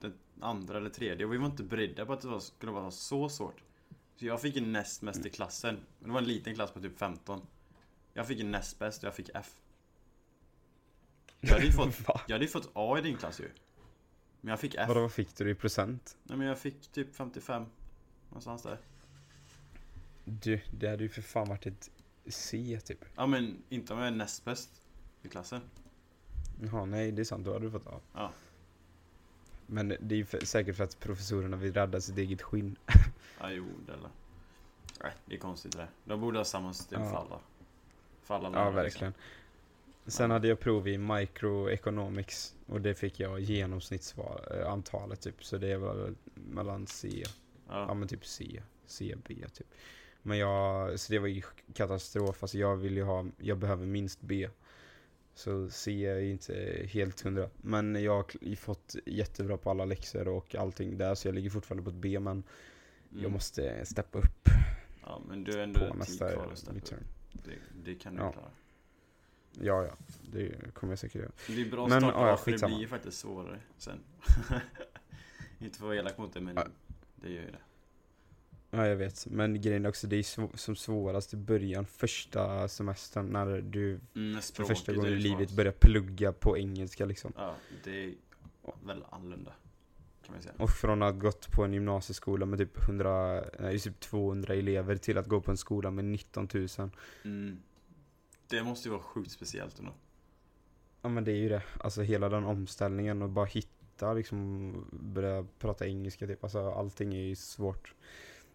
den 0.00 0.14
andra 0.40 0.78
eller 0.78 0.90
tredje 0.90 1.26
och 1.26 1.32
vi 1.32 1.38
var 1.38 1.46
inte 1.46 1.62
beredda 1.62 2.06
på 2.06 2.12
att 2.12 2.20
det 2.20 2.28
var, 2.28 2.40
skulle 2.40 2.72
vara 2.72 2.90
så 2.90 3.28
svårt. 3.28 3.62
Så 4.16 4.26
jag 4.26 4.40
fick 4.40 4.62
näst 4.62 5.02
mest 5.02 5.26
i 5.26 5.30
klassen. 5.30 5.78
Det 5.98 6.10
var 6.10 6.18
en 6.18 6.24
liten 6.24 6.54
klass 6.54 6.70
på 6.70 6.80
typ 6.80 6.98
15. 6.98 7.46
Jag 8.12 8.26
fick 8.26 8.44
näst 8.44 8.78
bäst 8.78 9.02
och 9.02 9.06
jag 9.06 9.14
fick 9.14 9.30
F. 9.34 9.50
Jag 11.40 11.52
hade 11.52 11.64
ju 11.64 11.72
fått, 11.72 11.94
jag 12.26 12.34
hade 12.34 12.46
fått 12.46 12.70
A 12.72 12.98
i 12.98 13.02
din 13.02 13.16
klass 13.16 13.40
ju. 13.40 13.50
Men 14.40 14.50
jag 14.50 14.60
fick 14.60 14.74
F. 14.74 14.88
Vadå, 14.88 15.00
vad 15.00 15.12
fick 15.12 15.36
du 15.36 15.50
i 15.50 15.54
procent? 15.54 16.16
Nej 16.22 16.38
men 16.38 16.46
jag 16.46 16.58
fick 16.58 16.92
typ 16.92 17.14
55. 17.14 17.66
Någonstans 18.28 18.62
där. 18.62 18.78
Du, 20.24 20.60
det 20.70 20.88
hade 20.88 21.02
ju 21.02 21.08
för 21.08 21.22
fan 21.22 21.48
varit 21.48 21.66
ett 21.66 21.90
C 22.26 22.80
typ 22.84 23.04
Ja 23.16 23.26
men 23.26 23.62
inte 23.68 23.92
om 23.92 23.98
jag 23.98 24.08
är 24.08 24.12
näst 24.12 24.44
bäst 24.44 24.82
i 25.22 25.28
klassen. 25.28 25.60
Jaha, 26.62 26.84
nej 26.84 27.12
det 27.12 27.22
är 27.22 27.24
sant, 27.24 27.44
då 27.44 27.52
hade 27.52 27.64
du 27.64 27.70
fått 27.70 27.86
A 27.86 28.00
Ja. 28.12 28.32
Men 29.66 29.88
det 29.88 30.14
är 30.14 30.16
ju 30.16 30.24
för, 30.24 30.44
säkert 30.44 30.76
för 30.76 30.84
att 30.84 31.00
professorerna 31.00 31.56
vill 31.56 31.72
rädda 31.72 32.00
sitt 32.00 32.18
eget 32.18 32.42
skinn 32.42 32.76
Ja, 33.40 33.46
det 33.48 33.92
eller. 33.92 34.10
Nej, 35.02 35.12
det 35.26 35.34
är 35.34 35.38
konstigt 35.38 35.72
det 35.72 35.78
där. 35.78 35.88
De 36.04 36.20
borde 36.20 36.38
ha 36.38 36.44
samma 36.44 36.72
system 36.72 37.02
Ja. 37.02 37.08
för 37.10 37.16
alla. 37.16 37.40
För 38.22 38.34
alla 38.34 38.44
Ja, 38.48 38.50
lärare, 38.52 38.74
verkligen. 38.74 39.14
Sen 40.06 40.30
Ja. 40.30 40.36
hade 40.36 40.48
jag 40.48 40.60
prov 40.60 40.88
i 40.88 40.98
microeconomics 40.98 42.54
och 42.66 42.80
det 42.80 42.94
fick 42.94 43.20
jag 43.20 43.40
genomsnittsantalet 43.40 45.20
typ. 45.20 45.44
Så 45.44 45.56
det 45.58 45.76
var 45.76 46.14
mellan 46.34 46.86
C, 46.86 47.08
Liksom. 47.08 47.34
ja 47.68 47.84
Ja. 47.88 47.94
men 47.94 48.08
typ 48.08 48.26
C, 48.26 48.62
C, 48.86 49.14
B 49.28 49.34
typ. 49.54 49.66
Men 50.22 50.38
jag, 50.38 51.00
så 51.00 51.12
det 51.12 51.18
var 51.18 51.26
ju 51.28 51.42
katastrof. 51.74 52.42
Alltså 52.42 52.58
jag 52.58 52.76
vill 52.76 52.96
ju 52.96 53.02
ha, 53.02 53.26
jag 53.38 53.58
behöver 53.58 53.86
minst 53.86 54.20
B. 54.20 54.48
Så 55.34 55.70
C 55.70 56.06
är 56.06 56.18
ju 56.18 56.30
inte 56.30 56.86
helt 56.92 57.20
hundra. 57.20 57.48
Men 57.56 58.02
jag 58.02 58.14
har 58.14 58.56
fått 58.56 58.96
jättebra 59.06 59.56
på 59.56 59.70
alla 59.70 59.84
läxor 59.84 60.28
och 60.28 60.54
allting 60.54 60.98
där 60.98 61.14
så 61.14 61.28
jag 61.28 61.34
ligger 61.34 61.50
fortfarande 61.50 61.82
på 61.82 61.90
ett 61.90 61.96
B 61.96 62.20
men 62.20 62.42
Mm. 63.14 63.22
jag 63.22 63.32
måste 63.32 63.86
steppa 63.86 64.18
upp 64.18 64.48
ja, 65.06 65.22
men 65.28 65.44
du 65.44 65.52
är 65.52 65.58
ändå 65.62 65.88
på 65.88 65.94
nästa 65.94 66.32
kvar 66.32 66.54
midterm. 66.72 67.00
det, 67.32 67.50
det 67.84 67.94
kan 67.94 68.14
du 68.16 68.22
Ja. 68.22 68.32
klara. 68.32 68.50
Ja, 69.60 69.84
ja. 69.84 69.96
Det 70.32 70.74
kommer 70.74 70.92
jag 70.92 70.98
säkert 70.98 71.20
göra. 71.22 71.30
Det 71.46 71.60
är 71.60 71.70
bra 71.70 71.86
Men, 71.88 72.00
starta 72.00 72.28
ja, 72.28 72.36
för 72.36 72.50
det 72.50 72.66
blir 72.66 72.78
ju 72.80 72.86
faktiskt 72.88 73.18
svårare 73.18 73.60
sen. 73.78 73.98
inte 75.58 75.78
för 75.78 75.84
att 75.84 75.88
vara 75.88 75.96
elak 75.96 76.18
mot 76.18 76.32
dig, 76.32 76.42
men 76.42 76.56
Ja. 76.56 76.66
det 77.16 77.28
gör 77.30 77.42
ju 77.42 77.50
det. 77.50 77.58
Ja, 78.70 78.86
jag 78.86 78.96
vet. 78.96 79.26
Men 79.26 79.60
grejen 79.60 79.84
är 79.84 79.88
också, 79.88 80.06
det 80.06 80.16
är 80.16 80.22
sv- 80.22 80.56
som 80.56 80.76
svårast 80.76 81.34
i 81.34 81.36
början, 81.36 81.86
första 81.86 82.68
semestern, 82.68 83.26
när 83.26 83.60
du 83.60 84.00
Mm, 84.14 84.34
för 84.34 84.42
språket 84.42 84.76
första 84.76 84.92
är 84.92 84.96
gången 84.96 85.12
i 85.12 85.16
livet 85.16 85.50
börjar 85.50 85.72
plugga 85.72 86.32
på 86.32 86.58
engelska 86.58 87.04
liksom. 87.04 87.32
Ja, 87.36 87.54
det 87.84 88.04
är 88.04 88.14
väl 88.86 89.04
annorlunda. 89.10 89.52
Och 90.58 90.70
från 90.70 91.02
att 91.02 91.18
gått 91.18 91.50
på 91.52 91.64
en 91.64 91.72
gymnasieskola 91.72 92.46
med 92.46 92.58
typ 92.58 92.82
100, 92.82 93.44
nej, 93.58 93.78
typ 93.78 94.00
200 94.00 94.54
elever 94.54 94.96
till 94.96 95.18
att 95.18 95.26
gå 95.26 95.40
på 95.40 95.50
en 95.50 95.56
skola 95.56 95.90
med 95.90 96.04
19 96.04 96.48
000. 96.54 96.68
Mm. 97.24 97.62
Det 98.48 98.62
måste 98.62 98.88
ju 98.88 98.92
vara 98.92 99.02
sjukt 99.02 99.30
speciellt 99.30 99.78
ändå. 99.78 99.92
Ja 101.02 101.08
men 101.08 101.24
det 101.24 101.32
är 101.32 101.36
ju 101.36 101.48
det. 101.48 101.62
Alltså 101.80 102.02
hela 102.02 102.28
den 102.28 102.44
omställningen 102.44 103.22
och 103.22 103.30
bara 103.30 103.46
hitta 103.46 104.12
liksom, 104.12 104.72
börja 104.92 105.46
prata 105.58 105.86
engelska 105.86 106.26
typ. 106.26 106.44
Alltså 106.44 106.70
allting 106.70 107.14
är 107.14 107.22
ju 107.22 107.36
svårt 107.36 107.94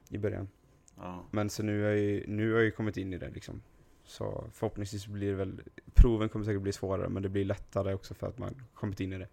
i 0.09 0.17
början. 0.17 0.49
Ja. 0.97 1.25
Men 1.31 1.49
så 1.49 1.63
nu 1.63 1.81
har 1.81 1.89
jag 1.89 1.99
ju, 1.99 2.27
nu 2.27 2.51
har 2.51 2.57
jag 2.57 2.65
ju 2.65 2.71
kommit 2.71 2.97
in 2.97 3.13
i 3.13 3.17
det 3.17 3.29
liksom. 3.29 3.61
Så 4.03 4.49
förhoppningsvis 4.53 5.07
blir 5.07 5.29
det 5.29 5.35
väl, 5.35 5.61
proven 5.93 6.29
kommer 6.29 6.45
säkert 6.45 6.61
bli 6.61 6.71
svårare 6.71 7.09
men 7.09 7.23
det 7.23 7.29
blir 7.29 7.45
lättare 7.45 7.93
också 7.93 8.13
för 8.13 8.27
att 8.27 8.37
man 8.37 8.61
kommit 8.73 8.99
in 8.99 9.13
i 9.13 9.17
det. 9.17 9.27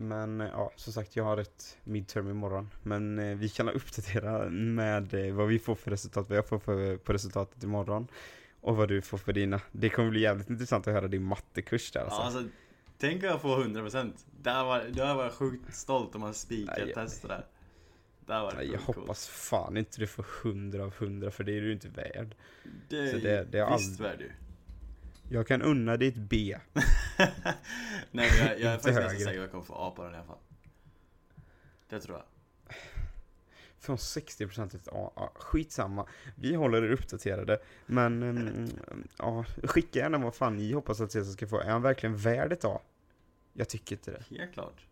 Men 0.00 0.40
eh, 0.40 0.48
ja, 0.52 0.72
som 0.76 0.92
sagt 0.92 1.16
jag 1.16 1.24
har 1.24 1.36
ett 1.38 1.78
midterm 1.84 2.30
imorgon. 2.30 2.70
Men 2.82 3.18
eh, 3.18 3.36
vi 3.36 3.48
kan 3.48 3.68
uppdatera 3.68 4.48
med 4.50 5.14
eh, 5.14 5.34
vad 5.34 5.48
vi 5.48 5.58
får 5.58 5.74
för 5.74 5.90
resultat, 5.90 6.28
vad 6.28 6.38
jag 6.38 6.46
får 6.46 6.58
för, 6.58 6.96
på 6.96 7.12
resultatet 7.12 7.62
imorgon. 7.62 8.06
Och 8.60 8.76
vad 8.76 8.88
du 8.88 9.02
får 9.02 9.18
för 9.18 9.32
dina. 9.32 9.60
Det 9.72 9.88
kommer 9.90 10.10
bli 10.10 10.20
jävligt 10.20 10.50
intressant 10.50 10.86
att 10.88 10.94
höra 10.94 11.08
din 11.08 11.22
mattekurs 11.22 11.90
där 11.92 12.00
alltså. 12.00 12.20
Alltså, 12.20 12.38
alltså 12.38 12.52
tänk 12.98 13.24
att 13.24 13.42
få 13.42 13.56
100% 13.64 14.12
Där 14.42 14.64
var, 14.64 14.80
där 14.80 15.14
var 15.14 15.24
jag 15.24 15.32
sjukt 15.32 15.74
stolt 15.74 16.14
om 16.14 16.20
man 16.20 16.34
spikar 16.34 16.74
Nej, 16.78 16.88
ett 16.88 16.94
test 16.94 17.22
där 17.28 17.44
Där 18.26 18.40
var 18.42 18.50
det 18.50 18.56
Nej, 18.56 18.70
jag 18.72 18.80
coolt. 18.80 18.98
hoppas 18.98 19.28
fan 19.28 19.76
inte 19.76 20.00
du 20.00 20.06
får 20.06 20.26
100 20.44 20.84
av 20.84 20.94
100 20.98 21.30
för 21.30 21.44
det 21.44 21.52
är 21.56 21.60
du 21.60 21.72
inte 21.72 21.88
värd. 21.88 22.34
Det 22.88 22.98
är 22.98 23.10
så 23.10 23.16
det- 23.16 23.44
det 23.52 23.58
är 23.58 23.76
visst 23.78 24.00
all- 24.00 24.06
värd 24.06 24.20
ju 24.20 24.30
Jag 25.32 25.46
kan 25.46 25.62
unna 25.62 25.96
dig 25.96 26.08
ett 26.08 26.16
B. 26.16 26.58
Nej 28.10 28.30
jag, 28.38 28.60
jag 28.60 28.72
är 28.72 28.78
faktiskt 28.78 28.98
högre. 28.98 29.10
säker 29.10 29.24
på 29.24 29.30
att 29.30 29.36
jag 29.36 29.50
kommer 29.50 29.64
få 29.64 29.74
A 29.74 29.92
på 29.96 30.02
den 30.02 30.12
i 30.14 30.16
alla 30.16 30.26
fall 30.26 30.38
Det 31.88 32.00
tror 32.00 32.16
jag 32.16 32.74
Från 33.78 33.96
60% 33.96 34.68
till 34.68 34.78
ett 34.78 34.88
A. 34.88 35.12
Ja, 35.16 35.32
skitsamma. 35.34 36.06
Vi 36.34 36.54
håller 36.54 36.82
er 36.82 36.90
uppdaterade. 36.90 37.58
Men 37.86 38.22
mm, 38.22 38.68
ja, 39.18 39.44
skicka 39.62 39.98
gärna 39.98 40.18
vad 40.18 40.34
fan 40.34 40.56
ni 40.56 40.72
hoppas 40.72 41.00
att 41.00 41.12
Cesar 41.12 41.32
ska 41.32 41.46
få. 41.46 41.60
Är 41.60 41.70
han 41.70 41.82
verkligen 41.82 42.16
värd 42.16 42.52
ett 42.52 42.64
A? 42.64 42.80
Jag 43.52 43.68
tycker 43.68 43.96
inte 43.96 44.10
det. 44.10 44.36
Helt 44.36 44.52
klart 44.52 44.86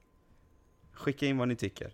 Skicka 0.92 1.26
in 1.26 1.38
vad 1.38 1.48
ni 1.48 1.56
tycker. 1.56 1.92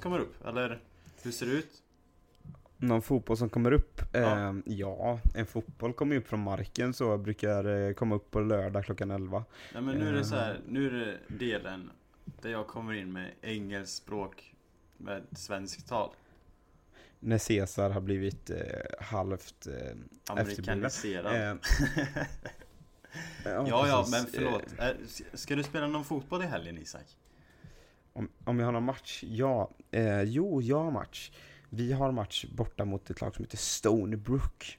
Kommer 0.00 0.18
upp, 0.18 0.46
eller 0.46 0.80
hur 1.22 1.30
ser 1.30 1.46
det 1.46 1.52
ut? 1.52 1.82
Någon 2.80 3.02
fotboll 3.02 3.36
som 3.36 3.48
kommer 3.48 3.72
upp? 3.72 4.00
Ja. 4.12 4.20
Ja, 4.20 4.54
ja 4.64 5.20
en 5.34 5.46
fotboll 5.46 5.92
kommer 5.92 6.16
upp 6.16 6.28
från 6.28 6.40
marken 6.40 6.94
så 6.94 7.18
brukar 7.18 7.64
eh, 7.88 7.92
komma 7.94 8.14
upp 8.14 8.30
på 8.30 8.40
lördag 8.40 8.84
klockan 8.84 9.10
11. 9.10 9.44
Nej 9.74 9.82
men 9.82 9.98
nu 9.98 10.08
är 10.08 10.12
det 10.12 10.24
så 10.24 10.34
Eh. 10.34 10.40
här, 10.40 10.60
nu 10.68 10.86
är 10.86 10.90
det 11.06 11.18
delen 11.38 11.90
Där 12.42 12.50
jag 12.50 12.66
kommer 12.66 12.92
in 12.92 13.12
med 13.12 13.30
engelskt 13.42 13.96
språk 13.96 14.54
Med 14.96 15.22
svenskt 15.32 15.88
tal 15.88 16.10
När 17.20 17.38
Cesar 17.38 17.90
har 17.90 18.00
blivit 18.00 18.50
eh, 18.50 18.56
halvt 19.00 19.66
eh. 19.66 19.96
Amerikaniserad 20.28 21.36
Eh, 21.36 21.56
Ja 23.44 23.88
ja 23.88 24.06
men 24.10 24.26
förlåt, 24.34 24.62
Eh, 24.78 24.84
Är- 24.86 24.96
ska 25.36 25.56
du 25.56 25.62
spela 25.62 25.86
någon 25.86 26.04
fotboll 26.04 26.42
i 26.42 26.46
helgen 26.46 26.78
Isak? 26.78 27.16
Om, 28.12 28.28
om 28.44 28.58
jag 28.58 28.66
har 28.66 28.72
någon 28.72 28.84
match? 28.84 29.24
Ja. 29.26 29.70
Eh, 29.90 30.22
jo, 30.22 30.62
jag 30.62 30.84
har 30.84 30.90
match. 30.90 31.30
Vi 31.68 31.92
har 31.92 32.12
match 32.12 32.44
borta 32.44 32.84
mot 32.84 33.10
ett 33.10 33.20
lag 33.20 33.34
som 33.34 33.44
heter 33.44 33.56
Stonebrook. 33.56 34.78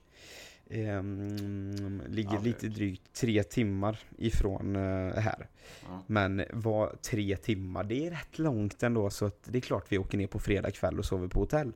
Ehm, 0.69 2.01
ligger 2.07 2.33
Ja, 2.33 2.41
lite 2.41 2.67
drygt 2.67 3.13
tre 3.13 3.43
timmar 3.43 3.99
ifrån 4.17 4.75
eh, 4.75 5.15
här. 5.15 5.47
Ja. 5.87 6.03
Men 6.07 6.45
vad 6.53 7.01
tre 7.01 7.37
timmar, 7.37 7.83
det 7.83 8.07
är 8.07 8.11
rätt 8.11 8.39
långt 8.39 8.83
ändå 8.83 9.09
så 9.09 9.25
att 9.25 9.43
det 9.43 9.57
är 9.57 9.61
klart 9.61 9.85
vi 9.91 9.97
åker 9.97 10.17
ner 10.17 10.27
på 10.27 10.39
fredag 10.39 10.71
kväll 10.71 10.99
och 10.99 11.05
sover 11.05 11.27
på 11.27 11.39
hotell. 11.39 11.73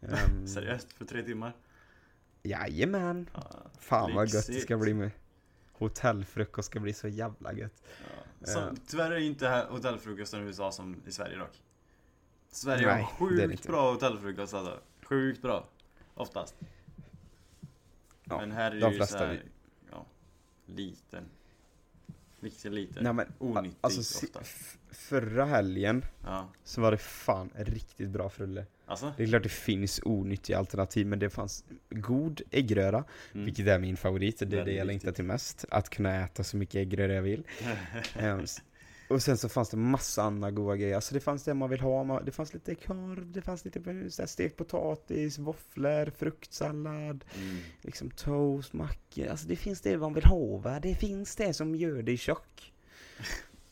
Um, 0.00 0.46
Seriöst? 0.54 0.92
För 0.92 1.04
tre 1.04 1.22
timmar? 1.22 1.52
Jajamän! 2.42 3.30
Ja, 3.34 3.42
Fan 3.78 4.14
vad 4.14 4.28
gött 4.28 4.46
det 4.46 4.60
ska 4.60 4.76
bli 4.76 4.94
med. 4.94 5.10
Hotellfrukost 5.72 6.66
ska 6.66 6.80
bli 6.80 6.92
så 6.92 7.08
jävla 7.08 7.52
gött. 7.52 7.82
Ja. 8.40 8.46
Så, 8.46 8.58
Eh. 8.58 8.72
Tyvärr 8.86 9.10
är 9.10 9.18
inte 9.18 9.66
hotellfrukosten 9.70 10.42
i 10.42 10.44
USA 10.44 10.72
som 10.72 11.02
i 11.06 11.12
Sverige 11.12 11.36
dock. 11.38 11.62
Sverige 12.56 12.86
Nej, 12.86 13.02
har 13.02 13.10
sjukt 13.28 13.66
bra 13.66 13.92
hotellfrukost 13.92 14.54
alltså. 14.54 14.80
Sjukt 15.02 15.42
bra. 15.42 15.68
Oftast. 16.14 16.54
Ja, 18.24 18.38
Men 18.40 18.52
här 18.52 18.70
är 18.70 18.80
de 18.80 18.90
ju 18.90 18.96
flesta 18.96 19.18
så 19.18 19.24
här, 19.24 19.42
ja, 19.90 20.06
liten. 20.66 21.24
Riktigt 22.40 22.72
liten. 22.72 23.04
Nej 23.04 23.12
men, 23.12 23.32
Onyttigt 23.38 23.78
alltså 23.80 24.26
ofta. 24.26 24.40
förra 24.90 25.44
helgen 25.44 26.04
Ja. 26.24 26.48
så 26.64 26.80
var 26.80 26.90
det 26.90 26.98
fan 26.98 27.50
riktigt 27.54 28.08
bra 28.08 28.30
frulle. 28.30 28.66
Alltså? 28.86 29.12
Det 29.16 29.22
är 29.22 29.26
klart 29.26 29.42
det 29.42 29.48
finns 29.48 30.00
onyttiga 30.04 30.58
alternativ 30.58 31.06
men 31.06 31.18
det 31.18 31.30
fanns 31.30 31.64
god 31.90 32.40
äggröra, 32.50 33.04
Mm. 33.32 33.44
vilket 33.44 33.66
är 33.66 33.78
min 33.78 33.96
favorit. 33.96 34.38
Det 34.46 34.58
är 34.58 34.64
det 34.64 34.72
jag 34.72 34.86
längtar 34.86 35.12
till 35.12 35.24
mest. 35.24 35.64
Att 35.70 35.88
kunna 35.90 36.24
äta 36.24 36.44
så 36.44 36.56
mycket 36.56 36.74
äggröra 36.74 37.12
jag 37.14 37.22
vill. 37.22 37.42
Och 39.08 39.22
sen 39.22 39.38
så 39.38 39.48
fanns 39.48 39.68
det 39.70 39.76
massa 39.76 40.22
andra 40.22 40.50
goda 40.50 40.76
grejer. 40.76 40.94
Alltså 40.94 41.14
det 41.14 41.20
fanns 41.20 41.44
det 41.44 41.54
man 41.54 41.70
vill 41.70 41.80
ha. 41.80 42.20
Det 42.20 42.32
fanns 42.32 42.54
lite 42.54 42.74
korv, 42.74 43.32
det 43.32 43.42
fanns 43.42 43.64
lite 43.64 43.90
eh, 44.20 44.26
stekt 44.26 44.56
potatis, 44.56 45.38
våfflor, 45.38 46.10
fruktsallad, 46.10 47.24
Mm. 47.36 47.56
liksom 47.82 48.10
toast, 48.10 48.72
mackor. 48.72 49.26
Alltså 49.26 49.48
det 49.48 49.56
finns 49.56 49.80
det 49.80 49.98
man 49.98 50.14
vill 50.14 50.24
ha 50.24 50.56
va. 50.56 50.80
Det 50.80 50.94
finns 50.94 51.36
det 51.36 51.54
som 51.54 51.74
gör 51.74 52.02
dig 52.02 52.16
tjock. 52.16 52.72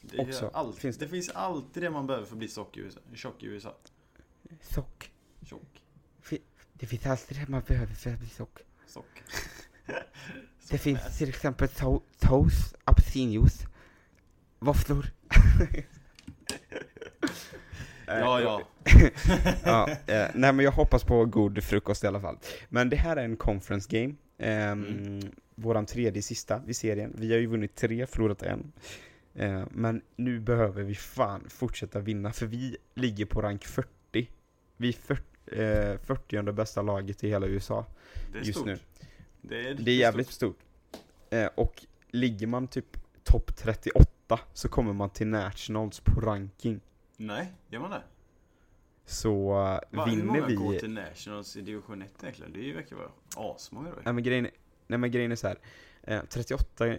Det, 0.00 0.18
Också. 0.18 0.50
allt, 0.54 0.76
Finns 0.78 0.98
det. 0.98 1.08
finns 1.08 1.28
alltid 1.30 1.82
det 1.82 1.90
man 1.90 2.06
behöver 2.06 2.26
för 2.26 2.34
att 2.34 2.38
bli 2.38 2.48
tjock 2.48 2.76
i 2.76 2.80
USA. 2.80 3.00
Tjock 3.14 3.42
i 3.42 3.46
USA. 3.46 3.76
Tjock. 4.74 5.10
Tjock. 5.42 5.82
Det 6.72 6.86
finns 6.86 7.06
alltid 7.06 7.38
det 7.38 7.48
man 7.48 7.62
behöver 7.66 7.94
för 7.94 8.10
att 8.12 8.18
bli 8.18 8.28
tjock. 8.28 8.58
Sock. 8.86 9.22
Det 10.70 10.78
finns 10.78 11.18
till 11.18 11.28
exempel 11.28 11.68
to- 11.68 12.02
toast, 12.18 12.74
apelsinjuice, 12.84 13.66
våfflor. 14.64 15.06
Ja, 18.06 18.40
ja. 18.40 18.62
ja, 19.64 19.88
eh, 19.90 20.26
nej 20.34 20.52
men 20.52 20.58
jag 20.58 20.72
hoppas 20.72 21.04
på 21.04 21.24
god 21.24 21.62
frukost 21.64 22.04
i 22.04 22.06
alla 22.06 22.20
fall. 22.20 22.38
Men 22.68 22.88
det 22.90 22.96
här 22.96 23.16
är 23.16 23.24
en 23.24 23.36
conference 23.36 23.88
game. 24.00 24.14
Ehm, 24.38 24.84
Mm. 24.86 25.20
Våran 25.56 25.86
tredje 25.86 26.22
sista 26.22 26.62
i 26.66 26.74
serien. 26.74 27.12
Vi 27.18 27.32
har 27.32 27.38
ju 27.38 27.46
vunnit 27.46 27.74
tre, 27.74 28.06
förlorat 28.06 28.42
en. 28.42 28.72
Eh, 29.34 29.64
men 29.70 30.02
nu 30.16 30.40
behöver 30.40 30.82
vi 30.82 30.94
fan 30.94 31.44
fortsätta 31.48 32.00
vinna, 32.00 32.32
för 32.32 32.46
vi 32.46 32.76
ligger 32.94 33.24
på 33.24 33.42
rank 33.42 33.64
40. 33.64 33.88
Vi 34.76 34.88
är 34.88 34.92
fyr- 34.92 35.92
eh, 35.92 35.98
40 36.04 36.52
bästa 36.52 36.82
laget 36.82 37.24
i 37.24 37.28
hela 37.28 37.46
USA 37.46 37.86
just 38.34 38.50
stort. 38.54 38.66
nu. 38.66 38.78
Det 39.42 39.68
är, 39.68 39.74
Det 39.74 39.90
är 39.90 39.96
jävligt 39.96 40.30
stort. 40.30 40.58
Eh, 41.30 41.46
och 41.54 41.84
ligger 42.10 42.46
man 42.46 42.68
typ 42.68 42.96
topp 43.24 43.56
38 43.56 44.10
så 44.52 44.68
kommer 44.68 44.92
man 44.92 45.10
till 45.10 45.26
Nationals 45.26 46.00
på 46.00 46.20
ranking. 46.20 46.80
Nej, 47.16 47.52
gör 47.68 47.80
man 47.80 47.90
det? 47.90 48.02
Så 49.06 49.50
eh, 49.50 49.54
Va, 49.56 50.04
hur 50.04 50.10
vinner 50.10 50.24
många 50.24 50.46
vi... 50.46 50.54
går 50.54 50.74
till 50.74 50.90
Nationals 50.90 51.56
i 51.56 51.60
division 51.60 52.02
1 52.02 52.12
egentligen? 52.22 52.52
Det 52.52 52.58
är 52.58 52.64
ju 52.64 52.74
verkar 52.74 52.96
vara 52.96 53.10
asmånga 53.54 53.90
då. 53.90 53.96
Nej 54.04 54.14
men 54.14 54.22
grejen, 54.24 54.46
är- 54.46 54.52
nej, 54.86 54.98
men 54.98 55.10
grejen 55.10 55.32
är 55.32 55.36
så 55.36 55.48
här. 55.48 55.58
Eh, 56.02 56.20
38, 56.28 56.96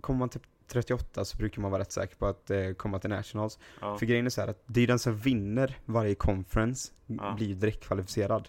kommer 0.00 0.18
man 0.18 0.28
till 0.28 0.40
38 0.66 1.24
så 1.24 1.36
brukar 1.38 1.62
man 1.62 1.70
vara 1.70 1.80
rätt 1.82 1.92
säker 1.92 2.16
på 2.16 2.26
att 2.26 2.50
eh, 2.50 2.70
komma 2.72 2.98
till 2.98 3.10
Nationals. 3.10 3.58
Ja. 3.80 3.98
För 3.98 4.06
grejen 4.06 4.26
är 4.26 4.30
så 4.30 4.40
här 4.40 4.48
att 4.48 4.62
det 4.66 4.80
är 4.80 4.86
den 4.86 4.98
som 4.98 5.16
vinner 5.16 5.78
varje 5.84 6.14
conference 6.14 6.92
Ja. 7.06 7.34
blir 7.36 7.54
direkt 7.54 7.84
kvalificerad. 7.84 8.48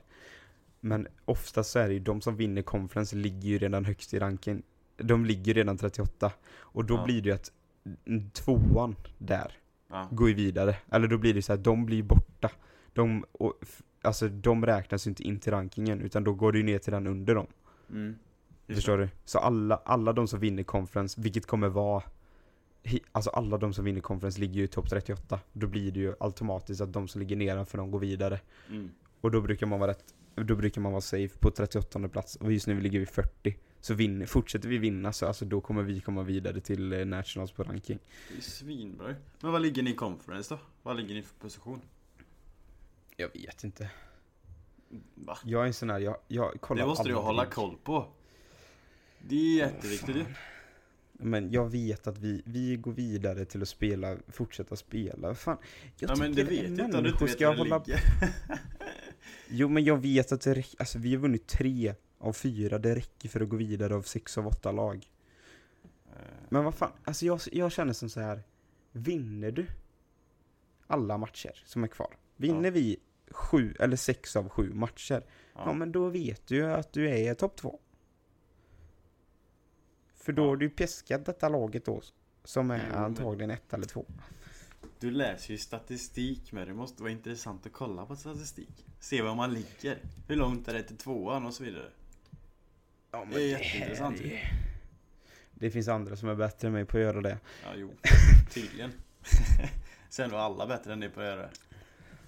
Men 0.80 1.08
oftast 1.26 1.72
så 1.72 1.80
är 1.80 1.88
det 1.88 1.94
ju 1.94 2.00
de 2.00 2.22
som 2.22 2.36
vinner 2.36 2.62
conference 2.62 3.16
ligger 3.16 3.50
ju 3.50 3.58
redan 3.58 3.86
högst 3.86 4.14
i 4.14 4.20
ranken. 4.20 4.64
De 4.98 5.26
ligger 5.26 5.54
redan 5.54 5.78
38. 5.78 6.32
Och 6.60 6.86
då 6.86 6.94
Ja. 6.96 7.06
blir 7.06 7.22
det 7.22 7.30
ju 7.30 7.36
att 7.36 7.52
tvåan 8.34 8.96
där 9.18 9.58
Ja. 9.90 10.08
går 10.12 10.30
ju 10.30 10.36
vidare. 10.36 10.76
Eller 10.92 11.08
då 11.08 11.18
blir 11.18 11.34
det 11.34 11.42
så 11.42 11.54
här, 11.54 11.60
de 11.60 11.86
blir 11.86 12.04
borta. 12.04 12.52
De, 12.94 13.26
och, 13.32 13.54
alltså 14.02 14.28
de 14.28 14.66
räknas 14.66 15.08
ju 15.08 15.10
inte 15.10 15.24
in 15.24 15.40
till 15.40 15.52
rankingen 15.52 16.02
utan 16.02 16.24
då 16.24 16.34
går 16.34 16.52
det 16.52 16.58
ju 16.58 16.64
ner 16.64 16.80
till 16.80 16.94
den 16.94 17.08
under 17.08 17.36
dem. 17.36 17.48
Mm. 17.90 18.16
Förstår 18.68 18.98
du? 18.98 19.10
Så 19.26 19.40
alla, 19.40 19.76
alla 19.86 20.14
de 20.14 20.28
som 20.28 20.40
vinner 20.40 20.64
conference, 20.64 21.22
vilket 21.22 21.46
kommer 21.46 21.68
vara 21.70 22.04
Alltså 23.12 23.30
alla 23.30 23.58
de 23.58 23.74
som 23.74 23.86
vinner 23.86 24.02
conference 24.02 24.40
ligger 24.40 24.56
ju 24.56 24.64
i 24.64 24.68
topp 24.68 24.90
38 24.90 25.40
Då 25.54 25.68
blir 25.68 25.92
det 25.92 26.00
ju 26.00 26.14
automatiskt 26.20 26.82
att 26.82 26.94
de 26.94 27.08
som 27.08 27.22
ligger 27.22 27.36
nedanför 27.36 27.78
dem 27.78 27.92
går 27.92 28.00
vidare. 28.00 28.40
Mm. 28.70 28.92
Och 29.22 29.32
då 29.32 29.42
brukar 29.42 29.68
man 29.68 29.80
vara 29.80 29.92
rätt 29.92 30.04
Då 30.36 30.56
brukar 30.56 30.82
man 30.82 30.92
vara 30.92 31.02
safe 31.02 31.40
på 31.40 31.52
38 31.52 32.10
plats 32.10 32.36
Och 32.36 32.52
just 32.52 32.68
nu 32.68 32.82
ligger 32.82 33.00
vi 33.00 33.06
40 33.06 33.58
Så 33.82 33.94
vinner, 33.94 34.26
fortsätter 34.26 34.70
vi 34.70 34.78
vinna 34.78 35.14
så 35.14 35.28
alltså 35.28 35.46
då 35.46 35.62
kommer 35.62 35.84
vi 35.84 36.02
komma 36.02 36.24
vidare 36.24 36.60
till 36.60 36.94
eh, 36.94 37.06
Nationals 37.06 37.52
på 37.52 37.64
ranking 37.64 38.00
Det 38.32 38.38
är 38.38 38.42
svinbra. 38.42 39.16
Men 39.40 39.52
vad 39.52 39.62
ligger 39.62 39.84
ni 39.84 39.92
i 39.92 39.96
conference 39.96 40.54
då? 40.54 40.60
Vad 40.84 40.98
ligger 40.98 41.16
ni 41.16 41.22
för 41.22 41.36
position? 41.36 41.82
Jag 43.18 43.30
vet 43.34 43.64
inte 43.64 43.90
Va? 45.16 45.38
Jag 45.46 45.64
är 45.64 45.68
en 45.68 45.74
sån 45.74 45.90
här, 45.90 46.00
jag, 46.00 46.18
jag 46.28 46.62
kollar 46.62 46.82
Det 46.82 46.88
måste 46.88 47.04
du 47.04 47.10
aldrig. 47.10 47.26
hålla 47.26 47.46
koll 47.46 47.78
på. 47.84 48.08
Det 49.28 49.36
är 49.36 49.58
jätteviktigt 49.58 50.16
ju. 50.16 50.26
Men 51.14 51.52
jag 51.52 51.72
vet 51.72 52.08
att 52.08 52.18
vi, 52.18 52.42
vi 52.46 52.76
går 52.76 52.92
vidare 52.92 53.46
till 53.46 53.62
att 53.62 53.68
spela, 53.68 54.18
fortsätta 54.28 54.76
spela. 54.76 55.36
Fan, 55.36 55.58
jag 55.98 56.12
Ja 56.12 56.16
men 56.16 56.36
det 56.36 56.44
vet 56.44 56.78
du 56.78 56.84
inte 56.84 56.98
om 56.98 57.04
du 57.04 57.10
inte 57.10 57.26
vet 57.26 57.34
ska 57.34 57.56
hålla. 57.56 57.84
Jo 59.50 59.70
men 59.70 59.84
jag 59.84 59.98
vet 59.98 60.32
att 60.32 60.42
det 60.42 60.54
räcker, 60.54 60.80
alltså 60.80 61.00
vi 61.00 61.16
har 61.16 61.22
vunnit 61.22 61.48
tre 61.48 61.96
av 62.22 62.34
fyra, 62.34 62.80
det 62.80 62.96
räcker 62.96 63.30
för 63.30 63.42
att 63.42 63.50
gå 63.50 63.56
vidare 63.56 63.96
av 63.96 64.02
sex 64.02 64.38
av 64.38 64.48
åtta 64.48 64.72
lag. 64.72 65.10
Eh, 65.84 66.16
Men 66.50 66.64
vad 66.64 66.76
fan, 66.76 66.92
alltså 67.04 67.26
jag, 67.26 67.40
jag 67.52 67.72
känner 67.72 67.94
som 67.94 68.10
så 68.10 68.20
här. 68.22 68.44
vinner 68.92 69.52
du 69.52 69.68
alla 70.88 71.18
matcher 71.18 71.62
som 71.66 71.84
är 71.84 71.88
kvar, 71.88 72.18
vinner 72.36 72.66
Ja. 72.70 72.72
vi 72.72 72.98
sju 73.32 73.76
eller 73.80 73.96
sex 73.98 74.36
av 74.36 74.50
sju 74.50 74.74
matcher, 74.74 75.24
ja. 75.54 75.62
Ja. 75.66 75.74
men 75.74 75.92
då 75.92 76.10
vet 76.10 76.48
du 76.48 76.56
ju 76.56 76.66
att 76.66 76.94
du 76.94 77.10
är 77.10 77.34
topp 77.34 77.56
två. 77.56 77.80
För 80.16 80.34
då 80.34 80.42
Ja. 80.44 80.48
har 80.48 80.56
du 80.56 80.70
peskat 80.70 81.26
detta 81.26 81.50
laget 81.50 81.86
då, 81.86 82.02
som 82.44 82.72
är 82.72 82.88
Jo, 82.92 82.96
antagligen 82.98 83.52
ett 83.52 83.74
eller 83.74 83.86
två. 83.88 84.06
Du 85.00 85.12
läser 85.12 85.52
ju 85.52 85.58
statistik 85.58 86.52
med 86.52 86.68
det 86.68 86.74
måste 86.74 87.04
vara 87.04 87.12
intressant 87.12 87.66
att 87.66 87.72
kolla 87.74 88.06
på 88.06 88.16
statistik. 88.16 88.86
Se 89.00 89.22
var 89.22 89.36
man 89.36 89.54
ligger. 89.54 89.98
Hur 90.28 90.36
långt 90.36 90.68
är 90.68 90.74
det 90.74 90.84
till 90.84 90.98
tvåan 90.98 91.46
och 91.46 91.54
så 91.54 91.64
vidare. 91.64 91.90
Ja, 93.12 93.26
Det 93.34 93.42
är 93.44 93.48
jätteintressant. 93.48 94.20
här 94.20 94.26
är- 94.32 94.54
Det 95.54 95.72
finns 95.72 95.88
andra 95.88 96.16
som 96.16 96.30
är 96.30 96.36
bättre 96.36 96.68
än 96.68 96.74
mig 96.74 96.86
på 96.86 96.98
att 96.98 97.04
göra 97.04 97.22
det. 97.22 97.38
Ja, 97.64 97.70
jo. 97.76 97.94
Tydligen. 98.54 98.92
Sen 100.10 100.32
var 100.32 100.40
alla 100.40 100.68
bättre 100.68 100.94
än 100.94 101.00
dig 101.00 101.10
på 101.10 101.20
att 101.20 101.26
göra 101.26 101.42
det. 101.42 101.50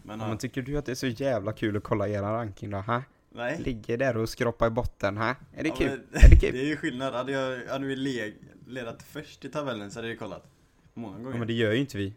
Men, 0.04 0.20
Ja, 0.20 0.26
ja, 0.26 0.30
men 0.30 0.38
tycker 0.38 0.62
du 0.62 0.78
att 0.78 0.86
det 0.86 0.92
är 0.92 0.96
så 0.96 1.08
jävla 1.08 1.54
kul 1.54 1.78
att 1.78 1.84
kolla 1.84 2.08
era 2.08 2.34
ranking 2.34 2.70
då? 2.70 2.78
Ha? 2.78 3.04
nej. 3.30 3.60
Ligger 3.62 3.98
där 3.98 4.18
och 4.18 4.30
skrapar 4.30 4.68
i 4.68 4.70
botten, 4.70 5.18
ha? 5.18 5.36
Är 5.56 5.64
det 5.64 5.70
Ja, 5.70 5.76
kul? 5.76 6.02
men- 6.12 6.22
Är 6.24 6.30
det 6.30 6.36
kul? 6.36 6.52
Det 6.54 6.60
är 6.62 6.66
ju 6.66 6.78
skillnad. 6.78 7.14
Hade, 7.14 7.32
jag, 7.32 7.68
hade 7.68 7.86
vi 7.86 7.96
leg, 7.96 8.36
ledat 8.68 9.04
först 9.04 9.46
i 9.46 9.50
tabellen 9.50 9.92
så 9.92 9.98
hade 10.00 10.08
jag 10.10 10.20
kollat. 10.20 10.48
Många 10.94 11.18
gånger. 11.18 11.32
Ja, 11.32 11.38
men 11.38 11.48
det 11.48 11.54
gör 11.54 11.72
ju 11.72 11.80
inte 11.80 11.98
vi. 11.98 12.14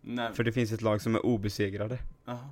Nej. 0.00 0.32
För 0.34 0.44
det 0.44 0.52
finns 0.52 0.72
ett 0.72 0.82
lag 0.82 1.02
som 1.02 1.14
är 1.14 1.26
obesegrade 1.26 1.98
Jaha. 2.24 2.48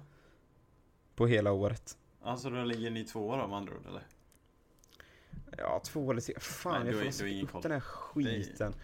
på 1.15 1.27
hela 1.27 1.53
året. 1.53 1.97
Alltså 2.23 2.51
då 2.51 2.65
ligger 2.65 2.91
ni 2.91 3.05
två 3.05 3.37
då 3.37 3.47
med 3.49 3.57
andra 3.57 3.75
ord 3.75 3.87
eller? 3.89 4.03
Ja, 5.59 5.83
två 5.85 6.11
eller 6.11 6.21
tre. 6.21 6.35
Fan, 6.39 6.85
Nej, 6.87 6.95
jag 7.05 7.15
får 7.15 7.25
du 7.25 7.43
upp 7.43 7.63
den 7.63 7.73
här 7.73 7.81
skiten. 7.81 8.75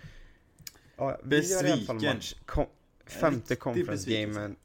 Ja, 0.97 1.21
vi 1.25 1.53
gör 1.53 1.67
i 1.67 1.73
alla 1.73 1.83
fall 1.83 1.97
Besviken. 1.97 2.17
match. 2.17 2.35
Kom, 2.47 2.67
femte 3.07 3.57
conference-gamen 3.57 4.57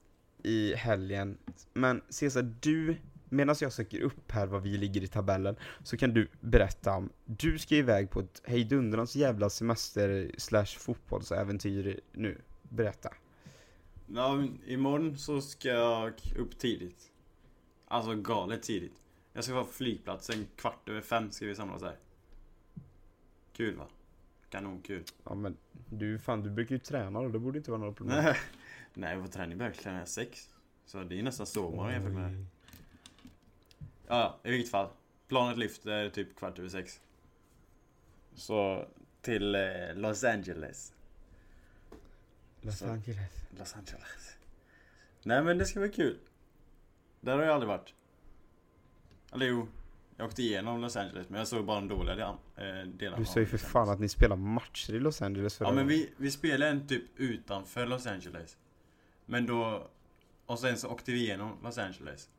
i 0.44 0.76
helgen. 0.76 1.38
Men 1.74 2.02
Cesar, 2.10 2.56
du, 2.62 2.96
medan 3.30 3.56
jag 3.62 3.74
söker 3.74 4.02
upp 4.02 4.32
här 4.32 4.48
vad 4.48 4.64
vi 4.64 4.78
ligger 4.78 5.04
i 5.04 5.08
tabellen, 5.08 5.56
så 5.84 5.98
kan 5.98 6.14
du 6.14 6.28
berätta 6.40 6.96
om, 6.96 7.10
du 7.26 7.60
ska 7.60 7.76
iväg 7.76 8.10
på 8.10 8.20
ett 8.20 8.42
hejdundrans 8.46 9.16
jävla 9.16 9.50
semester 9.50 10.32
slash 10.38 10.66
fotbollsäventyr 10.66 12.00
nu. 12.12 12.42
Berätta. 12.62 13.10
Ja, 14.08 14.48
imorgon 14.66 15.18
så 15.18 15.42
ska 15.42 15.70
jag 15.70 16.14
upp 16.38 16.60
tidigt. 16.60 17.12
Alltså 17.88 18.16
galet 18.16 18.64
tidigt. 18.64 19.02
Jag 19.40 19.44
ska 19.44 19.54
vara 19.54 19.64
på 19.66 19.72
flygplatsen 19.72 20.48
kvart 20.56 20.90
över 20.90 21.02
fem 21.02 21.32
ska 21.32 21.46
vi 21.46 21.56
samlas 21.56 21.82
här. 21.82 21.96
Kul 23.54 23.76
va? 23.76 23.88
Kanonkul. 24.50 25.04
Ja 25.24 25.36
men, 25.36 25.58
du 25.90 26.20
fan, 26.20 26.44
du 26.44 26.50
brukar 26.50 26.76
ju 26.76 26.80
träna 26.80 27.22
då, 27.22 27.28
det 27.28 27.40
borde 27.40 27.58
inte 27.58 27.72
vara 27.72 27.80
några 27.80 27.94
problem. 27.94 28.34
Nej, 28.94 29.22
på 29.22 29.28
träning 29.28 29.58
börjar 29.58 29.72
klockan 29.72 30.08
sex. 30.08 30.50
Så 30.86 31.04
det 31.04 31.20
är 31.20 31.24
nästan 31.24 31.46
sovmorgon 31.46 31.92
jämfört 31.94 32.12
med 32.12 32.32
det. 32.32 32.46
Ja, 34.08 34.40
i 34.44 34.52
vilket 34.52 34.72
fall. 34.72 34.90
Planet 35.28 35.58
lyfter 35.58 36.10
typ 36.10 36.36
kvart 36.36 36.60
över 36.60 36.70
sex. 36.70 37.02
Så 38.36 38.86
till 39.22 39.56
eh, 39.56 39.62
Los 39.96 40.24
Angeles. 40.24 40.94
Los 42.62 42.78
Så- 42.80 42.88
Angeles. 42.90 43.32
Los 43.58 43.76
Angeles. 43.76 44.38
Nej 45.24 45.44
men 45.44 45.58
det 45.58 45.66
ska 45.66 45.80
bli 45.80 45.90
kul. 45.90 46.18
Där 47.22 47.38
har 47.38 47.44
jag 47.44 47.54
aldrig 47.54 47.68
varit. 47.68 47.94
Eller 49.34 49.46
jo, 49.46 49.68
jag 50.18 50.28
åkte 50.28 50.42
igenom 50.42 50.82
Los 50.82 50.96
Angeles 50.96 51.30
men 51.30 51.40
jag 51.40 51.48
såg 51.48 51.66
bara 51.66 51.76
de 51.76 51.88
dåliga 51.88 52.38
eh, 52.56 52.88
delarna. 52.88 53.18
Du 53.18 53.26
sa 53.26 53.40
ju 53.40 53.46
för 53.46 53.58
fan 53.58 53.90
att 53.90 54.00
ni 54.00 54.10
spelar 54.10 54.36
matcher 54.36 54.94
i 54.94 55.00
Los 55.00 55.22
Angeles 55.22 55.58
förra 55.58 55.68
Ja 55.68 55.74
men 55.74 55.88
vi, 55.88 56.10
vi 56.18 56.32
spelade 56.32 56.72
en 56.72 56.88
typ 56.88 57.04
utanför 57.16 57.86
Los 57.86 58.08
Angeles. 58.08 58.58
Men 59.26 59.46
då... 59.46 59.88
Och 60.46 60.60
sen 60.60 60.78
så 60.78 60.90
åkte 60.90 61.12
vi 61.12 61.20
igenom 61.20 61.58
Los 61.64 61.78
Angeles. 61.78 62.30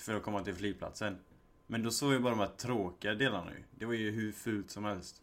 För 0.00 0.14
att 0.14 0.22
komma 0.22 0.44
till 0.44 0.54
flygplatsen. 0.54 1.18
Men 1.66 1.82
då 1.82 1.90
såg 1.90 2.14
jag 2.14 2.22
bara 2.22 2.30
de 2.30 2.40
här 2.40 2.52
tråkiga 2.56 3.14
delarna 3.14 3.50
ju. 3.50 3.62
Det 3.78 3.84
var 3.84 3.94
ju 3.94 4.10
hur 4.10 4.32
fult 4.32 4.70
som 4.70 4.84
helst. 4.84 5.22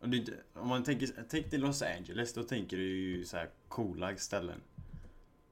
Och 0.00 0.08
det, 0.08 0.24
om 0.54 0.68
man 0.68 0.84
tänker, 0.84 1.08
tänk 1.28 1.50
dig 1.50 1.60
Los 1.60 1.82
Angeles, 1.82 2.32
då 2.34 2.42
tänker 2.42 2.76
du 2.76 2.82
ju 2.82 3.24
så 3.24 3.36
här 3.36 3.50
coola 3.68 4.16
ställen. 4.16 4.60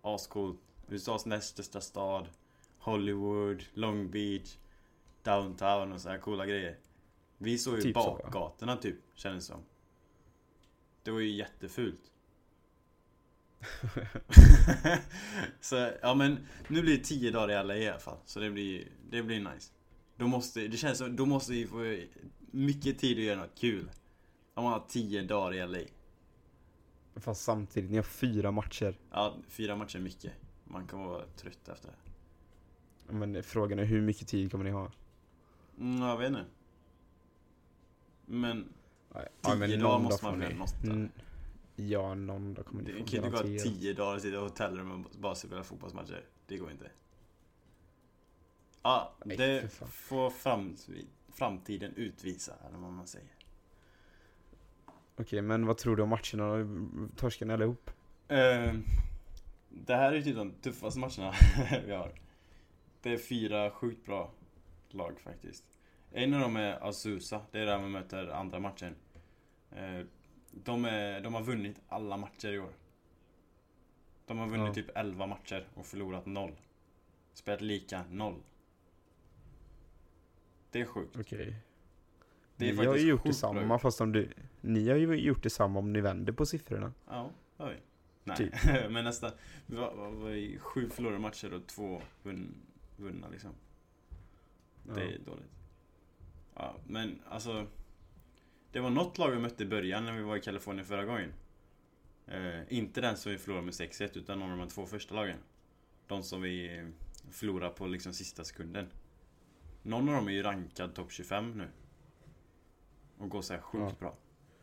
Ascoolt. 0.02 0.60
USAs 0.88 1.26
näst 1.26 1.48
största 1.48 1.80
stad. 1.80 2.26
Hollywood, 2.88 3.64
Long 3.74 4.10
Beach, 4.10 4.56
Downtown 5.22 5.92
och 5.92 6.00
så 6.00 6.08
här 6.08 6.18
coola 6.18 6.46
grejer. 6.46 6.76
Vi 7.38 7.58
såg 7.58 7.76
ju 7.76 7.82
Typ 7.82 7.96
så, 7.96 8.10
va? 8.10 8.20
bakgatorna 8.24 8.76
typ, 8.76 8.96
kändes 9.14 9.46
som. 9.46 9.60
Det 11.02 11.10
var 11.10 11.20
ju 11.20 11.30
jättefult. 11.30 12.00
så, 15.60 15.90
ja 16.02 16.14
men 16.14 16.38
nu 16.68 16.82
blir 16.82 16.98
det 16.98 17.04
10 17.04 17.30
dagar 17.30 17.60
i 17.60 17.64
LA 17.66 17.76
i 17.76 17.88
alla 17.88 17.98
fall. 17.98 18.18
Så 18.24 18.40
det 18.40 18.50
blir, 18.50 18.88
det 19.10 19.22
blir 19.22 19.40
nice. 19.40 19.72
Då 20.16 20.26
måste, 20.26 20.68
det 20.68 20.76
känns 20.76 20.98
som, 20.98 21.16
då 21.16 21.26
måste 21.26 21.52
vi 21.52 21.66
få 21.66 21.96
mycket 22.50 22.98
tid 22.98 23.18
att 23.18 23.24
göra 23.24 23.40
något 23.40 23.58
kul. 23.58 23.90
Om 24.54 24.64
man 24.64 24.72
har 24.72 24.84
10 24.88 25.22
dagar 25.22 25.54
i 25.54 25.66
LA. 25.66 25.78
Fast 27.16 27.44
samtidigt, 27.44 27.90
ni 27.90 27.96
har 27.96 28.04
fyra 28.04 28.50
matcher. 28.50 28.98
Ja, 29.10 29.36
fyra 29.48 29.76
matcher 29.76 29.96
är 29.96 30.00
mycket. 30.00 30.32
Man 30.64 30.86
kan 30.86 31.04
vara 31.04 31.24
trött 31.36 31.68
efter 31.68 31.88
det. 31.88 32.07
Men 33.08 33.42
frågan 33.42 33.78
är 33.78 33.84
hur 33.84 34.00
mycket 34.00 34.28
tid 34.28 34.50
kommer 34.50 34.64
ni 34.64 34.70
ha? 34.70 34.90
Mm, 35.78 36.02
jag 36.02 36.16
vet 36.16 36.28
inte. 36.28 36.44
Men 38.26 38.68
Nej, 39.14 39.28
Tio 39.42 39.54
men 39.54 39.80
dagar 39.80 39.98
måste 39.98 40.24
dag 40.24 40.32
man 40.32 40.40
väl 40.40 40.56
där. 40.82 40.90
Mm, 40.90 41.08
Ja, 41.76 42.14
någon 42.14 42.54
dag 42.54 42.66
kommer 42.66 42.82
ni 42.82 42.92
det 42.92 42.98
få 42.98 43.04
kan 43.04 43.20
ju 43.22 43.26
inte 43.26 43.42
gå. 43.42 43.58
10 43.78 43.92
dagar 43.94 44.14
och 44.16 44.22
sitta 44.22 44.36
i 44.36 44.40
hotellrum 44.40 44.90
och 44.90 45.10
bara 45.20 45.34
spela 45.34 45.64
fotbollsmatcher. 45.64 46.24
Det 46.46 46.56
går 46.56 46.70
inte. 46.70 46.90
Ja, 48.82 49.12
Nej, 49.24 49.36
det 49.36 49.68
fan. 49.68 49.88
får 49.88 50.30
fram, 50.30 50.76
framtiden 51.32 51.94
utvisa, 51.94 52.52
eller 52.68 52.78
vad 52.78 52.92
man 52.92 53.06
säger. 53.06 53.28
Okej, 55.16 55.42
men 55.42 55.66
vad 55.66 55.78
tror 55.78 55.96
du 55.96 56.02
om 56.02 56.08
matcherna? 56.08 56.66
Torskar 57.16 57.46
ni 57.46 57.52
allihop? 57.54 57.90
Eh, 58.28 58.74
det 59.68 59.94
här 59.96 60.12
är 60.12 60.22
typ 60.22 60.36
de 60.36 60.52
tuffaste 60.52 61.00
matcherna 61.00 61.32
vi 61.86 61.94
har. 61.94 62.12
Det 63.08 63.14
är 63.14 63.18
fyra 63.18 63.70
sjukt 63.70 64.04
bra 64.06 64.30
lag 64.88 65.20
faktiskt. 65.20 65.64
En 66.12 66.34
av 66.34 66.40
dem 66.40 66.56
är 66.56 66.88
Azusa, 66.88 67.40
det 67.50 67.58
är 67.58 67.66
där 67.66 67.78
man 67.78 67.90
möter 67.90 68.28
andra 68.28 68.58
matchen. 68.60 68.94
Eh, 69.70 70.00
de, 70.50 70.84
är, 70.84 71.20
de 71.20 71.34
har 71.34 71.42
vunnit 71.42 71.80
alla 71.88 72.16
matcher 72.16 72.48
i 72.52 72.58
år. 72.58 72.72
De 74.26 74.38
har 74.38 74.46
vunnit 74.46 74.66
Ja. 74.66 74.74
typ 74.74 74.90
11 74.94 75.26
matcher 75.26 75.68
och 75.74 75.86
förlorat 75.86 76.26
noll. 76.26 76.52
Spelat 77.34 77.60
lika 77.60 78.04
noll. 78.10 78.42
Det 80.70 80.80
är 80.80 80.84
sjukt. 80.84 81.16
Okej. 81.20 81.56
Det 82.56 82.68
är 82.68 82.72
Ni 82.72 82.86
har 82.86 82.96
ju 82.96 83.08
gjort 83.08 83.22
bra 83.22 83.30
detsamma 83.30 83.72
gjort. 83.72 83.80
fast 83.80 84.00
om 84.00 84.12
du... 84.12 84.32
Ni 84.60 84.88
har 84.88 84.96
ju 84.96 85.14
gjort 85.14 85.42
detsamma 85.42 85.78
om 85.78 85.92
ni 85.92 86.00
vänder 86.00 86.32
på 86.32 86.46
siffrorna. 86.46 86.92
Ja, 87.08 87.30
det 87.56 87.62
har 87.62 87.70
vi. 87.70 87.76
Nej, 88.24 88.36
Typ. 88.36 88.54
men 88.90 89.04
nästan. 89.04 89.30
Sju 90.58 90.90
förlorade 90.90 91.18
matcher 91.18 91.54
och 91.54 91.66
två 91.66 92.02
vunn, 92.22 92.54
vunna 92.98 93.28
liksom. 93.28 93.50
Det 94.82 95.00
är 95.02 95.18
dåligt. 95.18 95.50
Ja, 96.54 96.76
men 96.86 97.18
alltså. 97.28 97.66
Det 98.72 98.80
var 98.80 98.90
något 98.90 99.18
lag 99.18 99.30
vi 99.30 99.38
mötte 99.38 99.62
i 99.62 99.66
början 99.66 100.04
när 100.04 100.12
vi 100.12 100.22
var 100.22 100.36
i 100.36 100.40
Kalifornien 100.40 100.84
förra 100.86 101.04
gången. 101.04 101.32
Eh, 102.26 102.60
inte 102.68 103.00
den 103.00 103.16
som 103.16 103.32
vi 103.32 103.38
förlorade 103.38 103.64
med 103.64 103.74
6-1 103.74 104.18
utan 104.18 104.38
någon 104.38 104.50
av 104.52 104.58
de 104.58 104.68
två 104.68 104.86
första 104.86 105.14
lagen. 105.14 105.38
De 106.06 106.22
som 106.22 106.42
vi 106.42 106.84
förlorade 107.30 107.74
på 107.74 107.86
liksom 107.86 108.12
sista 108.12 108.44
sekunden. 108.44 108.86
Någon 109.82 110.08
av 110.08 110.14
dem 110.14 110.28
är 110.28 110.32
ju 110.32 110.42
rankad 110.42 110.94
topp 110.94 111.12
25 111.12 111.58
nu. 111.58 111.68
Och 113.18 113.28
går 113.28 113.42
så 113.42 113.52
här 113.52 113.60
sjukt 113.60 113.84
Ja. 113.88 113.96
bra. 114.00 114.16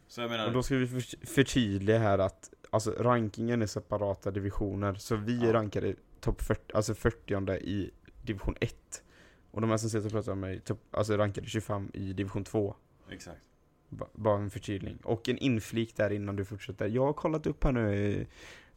Så 0.07 0.21
jag 0.21 0.29
menar... 0.31 0.47
Och 0.47 0.53
då 0.53 0.63
ska 0.63 0.75
vi 0.75 0.88
för- 0.88 1.25
förtydliga 1.25 1.99
här 1.99 2.17
att 2.19 2.53
alltså, 2.69 2.91
rankingen 2.91 3.61
är 3.61 3.67
separata 3.67 4.31
divisioner. 4.31 4.93
Så 4.95 5.15
vi 5.15 5.45
Ja. 5.45 5.53
rankade 5.53 5.95
topp 6.19 6.41
40, 6.41 6.61
alltså 6.73 6.93
40 6.95 7.57
i 7.57 7.91
division 8.26 8.55
1. 8.61 9.03
Och 9.51 9.61
de 9.61 9.69
här 9.69 9.78
som 9.78 9.89
sitter 9.89 10.05
och 10.05 10.11
pratar 10.11 10.36
med 10.36 10.49
mig, 10.49 10.59
topp, 10.59 10.80
alltså 10.91 11.17
rankade 11.17 11.47
25 11.47 11.91
i 11.93 12.13
division 12.13 12.43
2. 12.43 12.76
Exakt. 13.11 13.41
Ba- 13.89 14.07
Bara 14.13 14.39
en 14.41 14.49
förtydling. 14.49 14.97
Och 15.03 15.30
en 15.30 15.38
inflik 15.38 15.95
där 15.95 16.09
innan 16.11 16.36
du 16.36 16.45
fortsätter. 16.45 16.88
Jag 16.88 17.05
har 17.05 17.13
kollat 17.13 17.47
upp 17.47 17.63
här 17.63 17.71
nu 17.71 18.13
eh, 18.21 18.28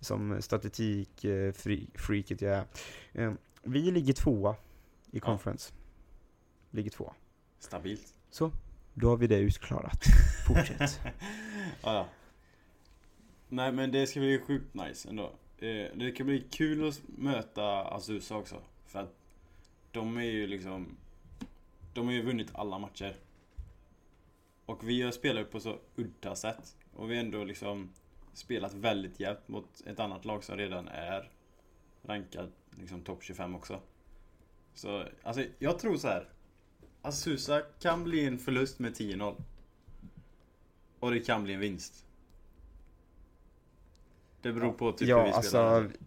som 0.00 0.42
statistik 0.42 1.24
eh, 1.24 1.52
jag 2.42 2.52
är. 2.52 2.64
Eh, 3.12 3.32
Vi 3.62 3.90
ligger 3.90 4.12
tvåa 4.12 4.56
i 5.10 5.20
conference. 5.20 5.72
Ligger 6.70 6.90
tvåa. 6.90 7.14
Stabilt. 7.58 8.14
Då 8.94 9.08
har 9.08 9.16
vi 9.16 9.26
det 9.26 9.38
utklarat. 9.38 10.02
Fortsätt. 10.46 11.00
ja, 11.82 11.94
ja. 11.94 12.08
Nej 13.48 13.72
men 13.72 13.92
det 13.92 14.06
ska 14.06 14.20
bli 14.20 14.38
sjukt 14.46 14.74
nice 14.74 15.08
ändå. 15.08 15.24
Eh, 15.58 15.86
Det 15.94 16.12
kan 16.16 16.26
bli 16.26 16.40
kul 16.50 16.88
att 16.88 17.00
möta 17.06 17.64
Azusa 17.94 18.36
också. 18.36 18.62
För 18.86 18.98
att 18.98 19.14
de 19.98 20.16
är 20.16 20.22
ju 20.22 20.46
liksom... 20.46 20.96
De 21.94 22.06
har 22.06 22.12
ju 22.12 22.22
vunnit 22.22 22.50
alla 22.54 22.78
matcher. 22.78 23.16
Och 24.66 24.88
vi 24.88 25.02
har 25.02 25.10
spelat 25.10 25.50
på 25.50 25.60
så 25.60 25.78
udda 25.96 26.36
sätt. 26.36 26.76
Och 26.92 27.10
vi 27.10 27.16
har 27.16 27.24
ändå 27.24 27.44
liksom 27.44 27.90
spelat 28.32 28.74
väldigt 28.74 29.20
jämnt 29.20 29.48
mot 29.48 29.82
ett 29.86 30.00
annat 30.00 30.24
lag 30.24 30.44
som 30.44 30.56
redan 30.56 30.88
är 30.88 31.30
rankad 32.02 32.52
liksom 32.70 33.00
topp 33.00 33.22
25 33.22 33.54
också. 33.54 33.80
Så 34.74 35.04
alltså 35.22 35.44
jag 35.58 35.78
tror 35.78 35.96
så 35.96 36.08
här. 36.08 36.28
Azusa 37.02 37.60
kan 37.60 38.04
bli 38.04 38.26
en 38.26 38.38
förlust 38.38 38.78
med 38.78 38.92
10-0. 38.92 39.42
Och 40.98 41.10
det 41.10 41.20
kan 41.20 41.44
bli 41.44 41.54
en 41.54 41.60
vinst. 41.60 42.04
Det 44.42 44.52
beror 44.52 44.72
på 44.72 44.92
typ 44.92 45.08
hur 45.08 45.12
ja, 45.14 45.24
vi 45.24 45.48
spelar. 45.48 45.82
alltså. 45.82 45.98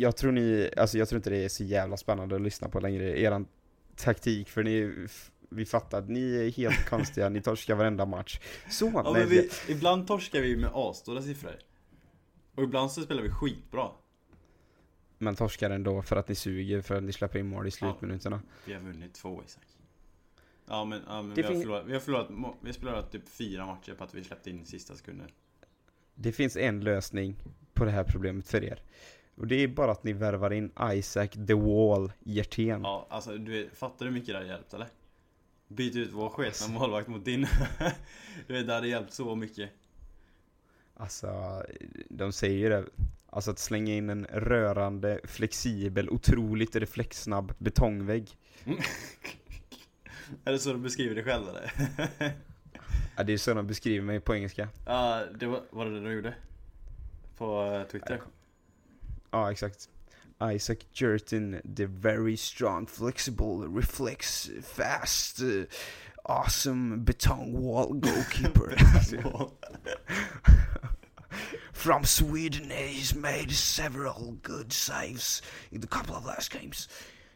Jag 0.00 0.16
tror 0.16 0.32
ni, 0.32 0.70
alltså 0.76 0.98
jag 0.98 1.08
tror 1.08 1.16
inte 1.16 1.30
det 1.30 1.44
är 1.44 1.48
så 1.48 1.64
jävla 1.64 1.96
spännande 1.96 2.34
att 2.34 2.40
lyssna 2.40 2.68
på 2.68 2.80
längre. 2.80 3.20
Eran 3.20 3.46
taktik, 3.96 4.48
för 4.48 4.62
ni, 4.62 5.06
vi 5.48 5.64
fattar 5.64 5.98
att 5.98 6.08
ni 6.08 6.34
är 6.34 6.50
helt 6.50 6.84
konstiga, 6.88 7.28
ni 7.28 7.42
torskar 7.42 7.74
varenda 7.74 8.06
match. 8.06 8.40
Så, 8.70 8.90
ja, 8.94 9.12
men 9.12 9.28
vi, 9.28 9.50
ibland 9.68 10.06
torskar 10.06 10.40
vi 10.40 10.56
med 10.56 10.70
asstora 10.74 11.22
siffror. 11.22 11.58
Och 12.54 12.62
ibland 12.62 12.90
så 12.90 13.02
spelar 13.02 13.22
vi 13.22 13.30
skitbra. 13.30 13.90
men 15.18 15.36
torskar 15.36 15.70
ändå 15.70 16.02
för 16.02 16.16
att 16.16 16.28
ni 16.28 16.34
suger, 16.34 16.80
för 16.80 16.94
att 16.94 17.02
ni 17.02 17.12
släpper 17.12 17.38
in 17.38 17.46
mål 17.46 17.66
i 17.66 17.70
slutminuterna. 17.70 18.42
Vi 18.64 18.72
har 18.72 18.80
vunnit 18.80 19.14
två 19.14 19.42
Isak. 19.46 19.66
Ja 20.68 20.84
men, 20.84 21.02
ja, 21.06 21.22
men 21.22 21.34
vi, 21.34 21.42
har 21.42 21.54
förlorat, 21.54 21.86
vi 21.86 21.92
har 21.92 22.00
förlorat, 22.00 22.28
vi 22.60 22.68
har 22.68 22.74
förlorat 22.74 23.12
typ 23.12 23.28
fyra 23.28 23.66
matcher 23.66 23.94
på 23.94 24.04
att 24.04 24.14
vi 24.14 24.24
släppte 24.24 24.50
in 24.50 24.66
sista 24.66 24.96
sekunden. 24.96 25.28
Det 26.14 26.32
finns 26.32 26.56
en 26.56 26.80
lösning 26.80 27.36
på 27.74 27.84
det 27.84 27.90
här 27.90 28.04
problemet 28.04 28.48
för 28.48 28.64
er. 28.64 28.82
Och 29.40 29.46
det 29.46 29.54
är 29.54 29.68
bara 29.68 29.92
att 29.92 30.04
ni 30.04 30.12
värvar 30.12 30.52
in 30.52 30.72
Isaac 30.92 31.28
the 31.28 31.54
Wall 31.54 32.12
Hjertén. 32.24 32.80
Ja, 32.82 33.06
alltså 33.10 33.36
du 33.38 33.70
fattar 33.74 33.98
du 33.98 34.04
hur 34.04 34.18
mycket 34.18 34.28
det 34.28 34.38
hade 34.38 34.48
hjälpt 34.48 34.74
eller? 34.74 34.88
Byt 35.68 35.96
ut 35.96 36.12
vår 36.12 36.28
sketna 36.28 36.68
målvakt 36.68 37.08
mot 37.08 37.24
din. 37.24 37.46
du 38.46 38.54
vet, 38.54 38.66
det 38.66 38.74
hade 38.74 38.88
hjälpt 38.88 39.12
så 39.12 39.34
mycket. 39.34 39.70
Alltså, 40.94 41.62
de 42.08 42.32
säger 42.32 42.58
ju 42.58 42.68
det. 42.68 42.84
Alltså 43.30 43.50
att 43.50 43.58
slänga 43.58 43.94
in 43.94 44.10
en 44.10 44.24
rörande, 44.24 45.20
flexibel, 45.24 46.10
otroligt 46.10 46.76
reflexsnabb 46.76 47.54
betongvägg. 47.58 48.36
är 50.44 50.52
det 50.52 50.58
så 50.58 50.72
du 50.72 50.78
beskriver 50.78 51.14
det 51.14 51.22
själv 51.22 51.48
eller? 51.48 51.72
Ja, 53.16 53.22
det 53.22 53.32
är 53.32 53.38
så 53.38 53.54
de 53.54 53.66
beskriver 53.66 54.04
mig 54.04 54.20
på 54.20 54.34
engelska. 54.34 54.68
Ja, 54.86 55.24
det 55.34 55.46
var, 55.46 55.62
var 55.70 55.86
det 55.86 56.00
det 56.00 56.00
du 56.00 56.12
gjorde? 56.12 56.34
På 57.36 57.64
eh, 57.64 57.90
Twitter? 57.90 58.20
Ja, 59.32 59.48
exakt. 59.50 59.88
Isaac 60.40 60.86
Jertin, 60.94 61.60
the 61.64 61.86
very 61.86 62.36
strong, 62.36 62.86
flexible, 62.86 63.68
reflex, 63.68 64.48
fast, 64.62 65.42
uh, 65.42 65.66
awesome 66.24 67.04
betong 67.04 67.52
wall 67.52 67.92
goalkeeper. 68.00 68.74
From 71.72 72.04
Sweden, 72.04 72.70
he's 72.70 73.14
made 73.14 73.50
several 73.52 74.38
good 74.42 74.72
saves 74.72 75.42
in 75.70 75.80
the 75.80 75.86
couple 75.86 76.16
of 76.16 76.24
last 76.26 76.50
games. 76.50 76.88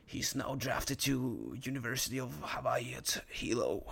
He's 0.06 0.34
now 0.34 0.54
drafted 0.54 0.98
to 1.00 1.56
University 1.62 2.18
of 2.20 2.32
Hawaii 2.42 2.94
at 2.96 3.22
Hilo. 3.28 3.84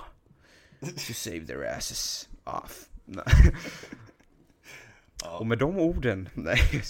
To 0.82 1.14
save 1.14 1.46
their 1.46 1.64
asses 1.64 2.26
off. 2.44 2.88
Ja. 5.24 5.38
Och 5.38 5.46
med 5.46 5.58
de 5.58 5.78
orden, 5.78 6.28
nej 6.34 6.58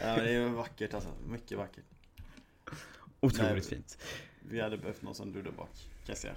ja, 0.00 0.16
det 0.16 0.32
är 0.32 0.48
vackert 0.48 0.94
alltså. 0.94 1.10
Mycket 1.28 1.58
vackert. 1.58 1.84
Otroligt 3.20 3.52
Nej. 3.52 3.62
fint. 3.62 3.98
Vi 4.48 4.60
hade 4.60 4.76
behövt 4.76 5.02
någon 5.02 5.14
som 5.14 5.32
Duda 5.32 5.50
bak, 5.50 5.70
kan 5.74 6.06
jag 6.06 6.18
säga. 6.18 6.34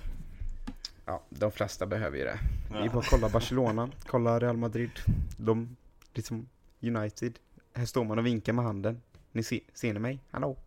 Ja, 1.05 1.23
de 1.29 1.51
flesta 1.51 1.85
behöver 1.85 2.17
ju 2.17 2.23
det. 2.23 2.39
Ja. 2.73 2.89
bara 2.89 2.99
att 2.99 3.09
kolla 3.09 3.29
Barcelona, 3.29 3.89
kolla 4.05 4.39
Real 4.39 4.57
Madrid. 4.57 4.91
De, 5.37 5.75
liksom 6.13 6.49
United. 6.81 7.39
Här 7.73 7.85
står 7.85 8.03
man 8.03 8.19
och 8.19 8.25
vinkar 8.25 8.53
med 8.53 8.65
handen. 8.65 9.01
Ni 9.31 9.43
se, 9.43 9.61
ser 9.73 9.93
ni 9.93 9.99
mig? 9.99 10.19
Hallå? 10.31 10.57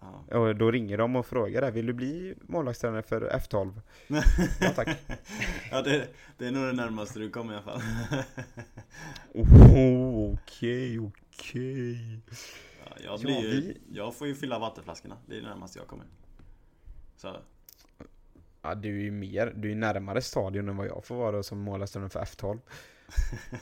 Ja. 0.00 0.38
Och 0.38 0.56
då 0.56 0.70
ringer 0.70 0.98
de 0.98 1.16
och 1.16 1.26
frågar 1.26 1.60
där, 1.60 1.70
vill 1.70 1.86
du 1.86 1.92
bli 1.92 2.34
målvaktstränare 2.40 3.02
för 3.02 3.30
F12? 3.30 3.80
Ja 4.60 4.70
tack. 4.76 4.88
ja, 5.70 5.82
det, 5.82 6.08
det 6.38 6.46
är 6.46 6.50
nog 6.50 6.66
det 6.66 6.72
närmaste 6.72 7.18
du 7.18 7.30
kommer 7.30 7.52
i 7.52 7.56
alla 7.56 7.64
fall. 7.64 7.82
Oh, 9.34 10.34
Okej, 10.34 11.00
okej. 11.00 12.20
Ja, 12.84 12.96
jag, 13.04 13.20
Ja, 13.20 13.40
ju, 13.40 13.74
jag 13.92 14.14
får 14.14 14.26
ju 14.26 14.34
fylla 14.34 14.58
vattenflaskorna, 14.58 15.16
det 15.26 15.36
är 15.36 15.40
det 15.40 15.48
närmaste 15.48 15.78
jag 15.78 15.88
kommer. 15.88 16.06
Så, 17.16 17.36
Ja, 18.62 18.74
du 18.74 18.98
är 18.98 19.02
ju 19.02 19.10
mer, 19.10 19.52
du 19.56 19.70
är 19.70 19.74
närmare 19.74 20.22
stadion 20.22 20.68
än 20.68 20.76
vad 20.76 20.86
jag 20.86 21.04
får 21.04 21.16
vara 21.16 21.42
som 21.42 21.58
målvaktstränare 21.58 22.10
för 22.10 22.20
F12. 22.20 22.58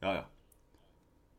ja 0.00 0.14
ja. 0.14 0.24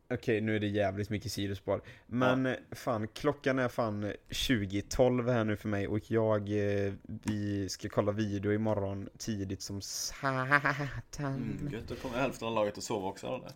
Okej, 0.09 0.41
nu 0.41 0.55
är 0.55 0.59
det 0.59 0.67
jävligt 0.67 1.09
mycket 1.09 1.31
sidospår. 1.31 1.81
Men 2.05 2.45
eh, 2.45 2.55
fan, 2.71 3.07
klockan 3.07 3.59
är 3.59 3.67
fan 3.67 4.05
20.12 4.29 5.31
här 5.31 5.43
nu 5.43 5.55
för 5.55 5.69
mig 5.69 5.87
och 5.87 6.11
jag, 6.11 6.41
eh, 6.49 6.93
vi 7.03 7.69
ska 7.69 7.89
kolla 7.89 8.11
video 8.11 8.53
imorgon 8.53 9.09
tidigt 9.17 9.61
som 9.61 9.81
satan. 9.81 10.45
Mm, 11.19 11.69
gött, 11.71 11.87
då 11.87 11.95
kommer 11.95 12.17
hälften 12.17 12.47
av 12.47 12.53
laget 12.53 12.77
att 12.77 12.83
sova 12.83 13.07
också 13.07 13.27
eller? 13.27 13.51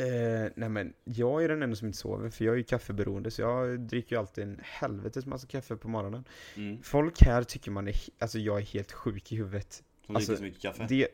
Eh, 0.00 0.50
nej 0.54 0.68
men, 0.68 0.92
jag 1.04 1.44
är 1.44 1.48
den 1.48 1.62
enda 1.62 1.76
som 1.76 1.86
inte 1.86 1.98
sover 1.98 2.30
för 2.30 2.44
jag 2.44 2.52
är 2.52 2.58
ju 2.58 2.64
kaffeberoende 2.64 3.30
så 3.30 3.42
jag 3.42 3.80
dricker 3.80 4.16
ju 4.16 4.20
alltid 4.20 4.44
en 4.44 4.60
helvetes 4.62 5.26
massa 5.26 5.46
kaffe 5.46 5.76
på 5.76 5.88
morgonen. 5.88 6.24
Mm. 6.56 6.82
Folk 6.82 7.22
här 7.22 7.42
tycker 7.42 7.70
man 7.70 7.88
är, 7.88 7.96
alltså 8.18 8.38
jag 8.38 8.58
är 8.58 8.62
helt 8.62 8.92
sjuk 8.92 9.32
i 9.32 9.36
huvudet. 9.36 9.82
Som 10.06 10.16
Alltså, 10.16 10.32
dricker 10.32 10.38
så 10.38 10.44
mycket 10.44 10.62
kaffe. 10.62 10.86
Det, 10.88 11.08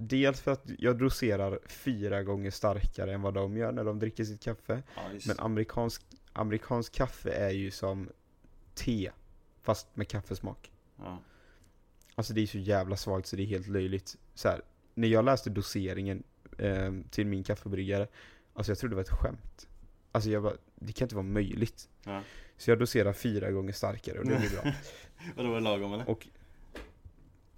dels 0.00 0.40
för 0.40 0.50
att 0.50 0.64
jag 0.78 0.98
doserar 0.98 1.58
fyra 1.66 2.22
gånger 2.22 2.50
starkare 2.50 3.14
än 3.14 3.22
vad 3.22 3.34
de 3.34 3.56
gör 3.56 3.72
när 3.72 3.84
de 3.84 3.98
dricker 3.98 4.24
sitt 4.24 4.42
kaffe. 4.42 4.82
Ja. 4.96 5.02
Men 5.26 5.38
amerikansk, 5.38 6.02
amerikansk 6.32 6.92
kaffe 6.92 7.30
är 7.30 7.50
ju 7.50 7.70
som 7.70 8.08
te, 8.74 9.10
fast 9.62 9.96
med 9.96 10.08
kaffesmak. 10.08 10.70
ja. 10.96 11.18
Alltså 12.14 12.32
det 12.32 12.40
är 12.40 12.46
så 12.46 12.58
jävla 12.58 12.96
svagt 12.96 13.26
så 13.26 13.36
det 13.36 13.42
är 13.42 13.46
helt 13.46 13.68
löjligt. 13.68 14.16
Så 14.34 14.48
här, 14.48 14.62
när 14.94 15.08
jag 15.08 15.24
läste 15.24 15.50
doseringen 15.50 16.22
eh, 16.58 16.92
till 17.10 17.26
min 17.26 17.44
kaffebryggare, 17.44 18.08
alltså 18.54 18.70
jag 18.70 18.78
trodde 18.78 18.92
det 18.92 18.96
var 18.96 19.02
ett 19.02 19.20
skämt. 19.20 19.68
Alltså 20.12 20.30
jag 20.30 20.42
bara, 20.42 20.54
det 20.74 20.92
kan 20.92 21.04
inte 21.04 21.14
vara 21.14 21.26
möjligt. 21.26 21.88
Ja. 22.04 22.22
Så 22.56 22.70
jag 22.70 22.78
doserar 22.78 23.12
fyra 23.12 23.50
gånger 23.50 23.72
starkare 23.72 24.18
och 24.18 24.26
det 24.26 24.38
blir 24.38 24.50
bra. 24.50 24.62
Och 25.36 25.44
då 25.44 25.48
var 25.48 25.54
det 25.54 25.60
lagom 25.60 25.92
eller? 25.92 26.10
Och 26.10 26.28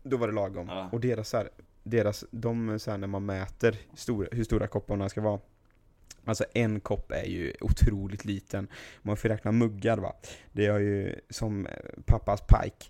då 0.02 0.16
var 0.16 0.28
det 0.28 0.34
lagom. 0.34 0.68
Ja. 0.68 0.88
Och 0.92 1.00
deras 1.00 1.28
så 1.28 1.36
här, 1.36 1.50
deras, 1.82 2.24
de 2.30 2.78
så 2.78 2.90
här, 2.90 2.98
när 2.98 3.06
man 3.06 3.26
mäter 3.26 3.76
stora, 3.94 4.28
hur 4.32 4.44
stora 4.44 4.66
kopparna 4.66 5.08
ska 5.08 5.20
vara. 5.20 5.40
Alltså 6.24 6.44
en 6.54 6.80
kopp 6.80 7.12
är 7.12 7.24
ju 7.24 7.52
otroligt 7.60 8.24
liten. 8.24 8.68
Man 9.02 9.16
får 9.16 9.28
räkna 9.28 9.52
muggar 9.52 9.98
va. 9.98 10.16
Det 10.52 10.66
är 10.66 10.78
ju 10.78 11.14
som 11.30 11.66
pappas 12.06 12.40
pike. 12.40 12.86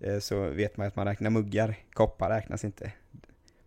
eh, 0.00 0.18
Så 0.18 0.50
vet 0.50 0.76
man 0.76 0.86
att 0.86 0.96
man 0.96 1.06
räknar 1.06 1.30
muggar. 1.30 1.74
Koppar 1.92 2.30
räknas 2.30 2.64
inte. 2.64 2.92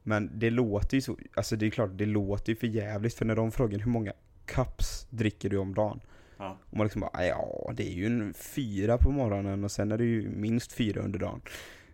Men 0.04 0.40
det 0.40 0.50
låter 0.50 0.98
ju 0.98 1.02
så, 1.02 1.18
alltså 1.34 1.56
det 1.56 1.66
är 1.66 1.70
klart, 1.70 1.90
det 1.94 2.06
låter 2.06 2.50
ju 2.50 2.56
för 2.56 2.68
jävligt 2.68 3.14
för 3.14 3.26
när 3.26 3.36
de 3.36 3.52
frågar 3.52 3.80
hur 3.80 3.92
många 3.92 4.14
cups 4.46 5.08
dricker 5.10 5.50
du 5.50 5.58
om 5.58 5.74
dagen? 5.74 6.00
Ja. 6.38 6.58
Och 6.70 6.78
man 6.78 6.86
liksom 6.86 7.02
bara, 7.02 7.26
ja 7.26 7.72
det 7.74 7.88
är 7.88 7.94
ju 7.94 8.06
en 8.06 8.34
fyra 8.34 8.98
på 8.98 9.12
morgonen 9.12 9.64
och 9.64 9.72
sen 9.72 9.92
är 9.92 9.98
det 9.98 10.06
ju 10.06 10.30
minst 10.30 10.72
fyra 10.74 11.02
under 11.02 11.20
dagen. 11.20 11.42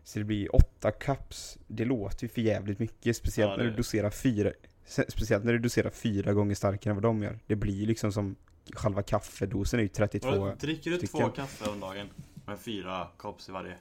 Så 0.03 0.19
det 0.19 0.25
blir 0.25 0.55
åtta 0.55 0.91
cups. 0.91 1.57
Det 1.67 1.85
låter 1.85 2.23
ju 2.23 2.29
för 2.29 2.41
jävligt 2.41 2.79
mycket, 2.79 3.17
speciellt 3.17 3.51
Ja, 3.51 3.57
när 3.57 3.63
du 3.63 3.71
doserar 3.75 4.09
fyra 4.09 4.51
Speciellt 4.85 5.43
när 5.43 5.53
du 5.53 5.59
doserar 5.59 5.89
fyra 5.89 6.33
gånger 6.33 6.55
starkare 6.55 6.91
än 6.91 6.95
vad 6.95 7.03
de 7.03 7.23
gör. 7.23 7.39
Det 7.47 7.55
blir 7.55 7.87
liksom 7.87 8.11
som 8.11 8.35
Själva 8.73 9.03
kaffedosen 9.03 9.79
är 9.79 9.83
ju 9.83 9.89
32 9.89 10.29
Vadå, 10.29 10.55
dricker 10.59 10.91
du 10.91 10.97
stycken. 10.97 11.19
två 11.19 11.29
kaffe 11.29 11.69
om 11.69 11.79
dagen? 11.79 12.07
Med 12.45 12.59
fyra 12.59 13.07
kops 13.17 13.49
i 13.49 13.51
varje? 13.51 13.77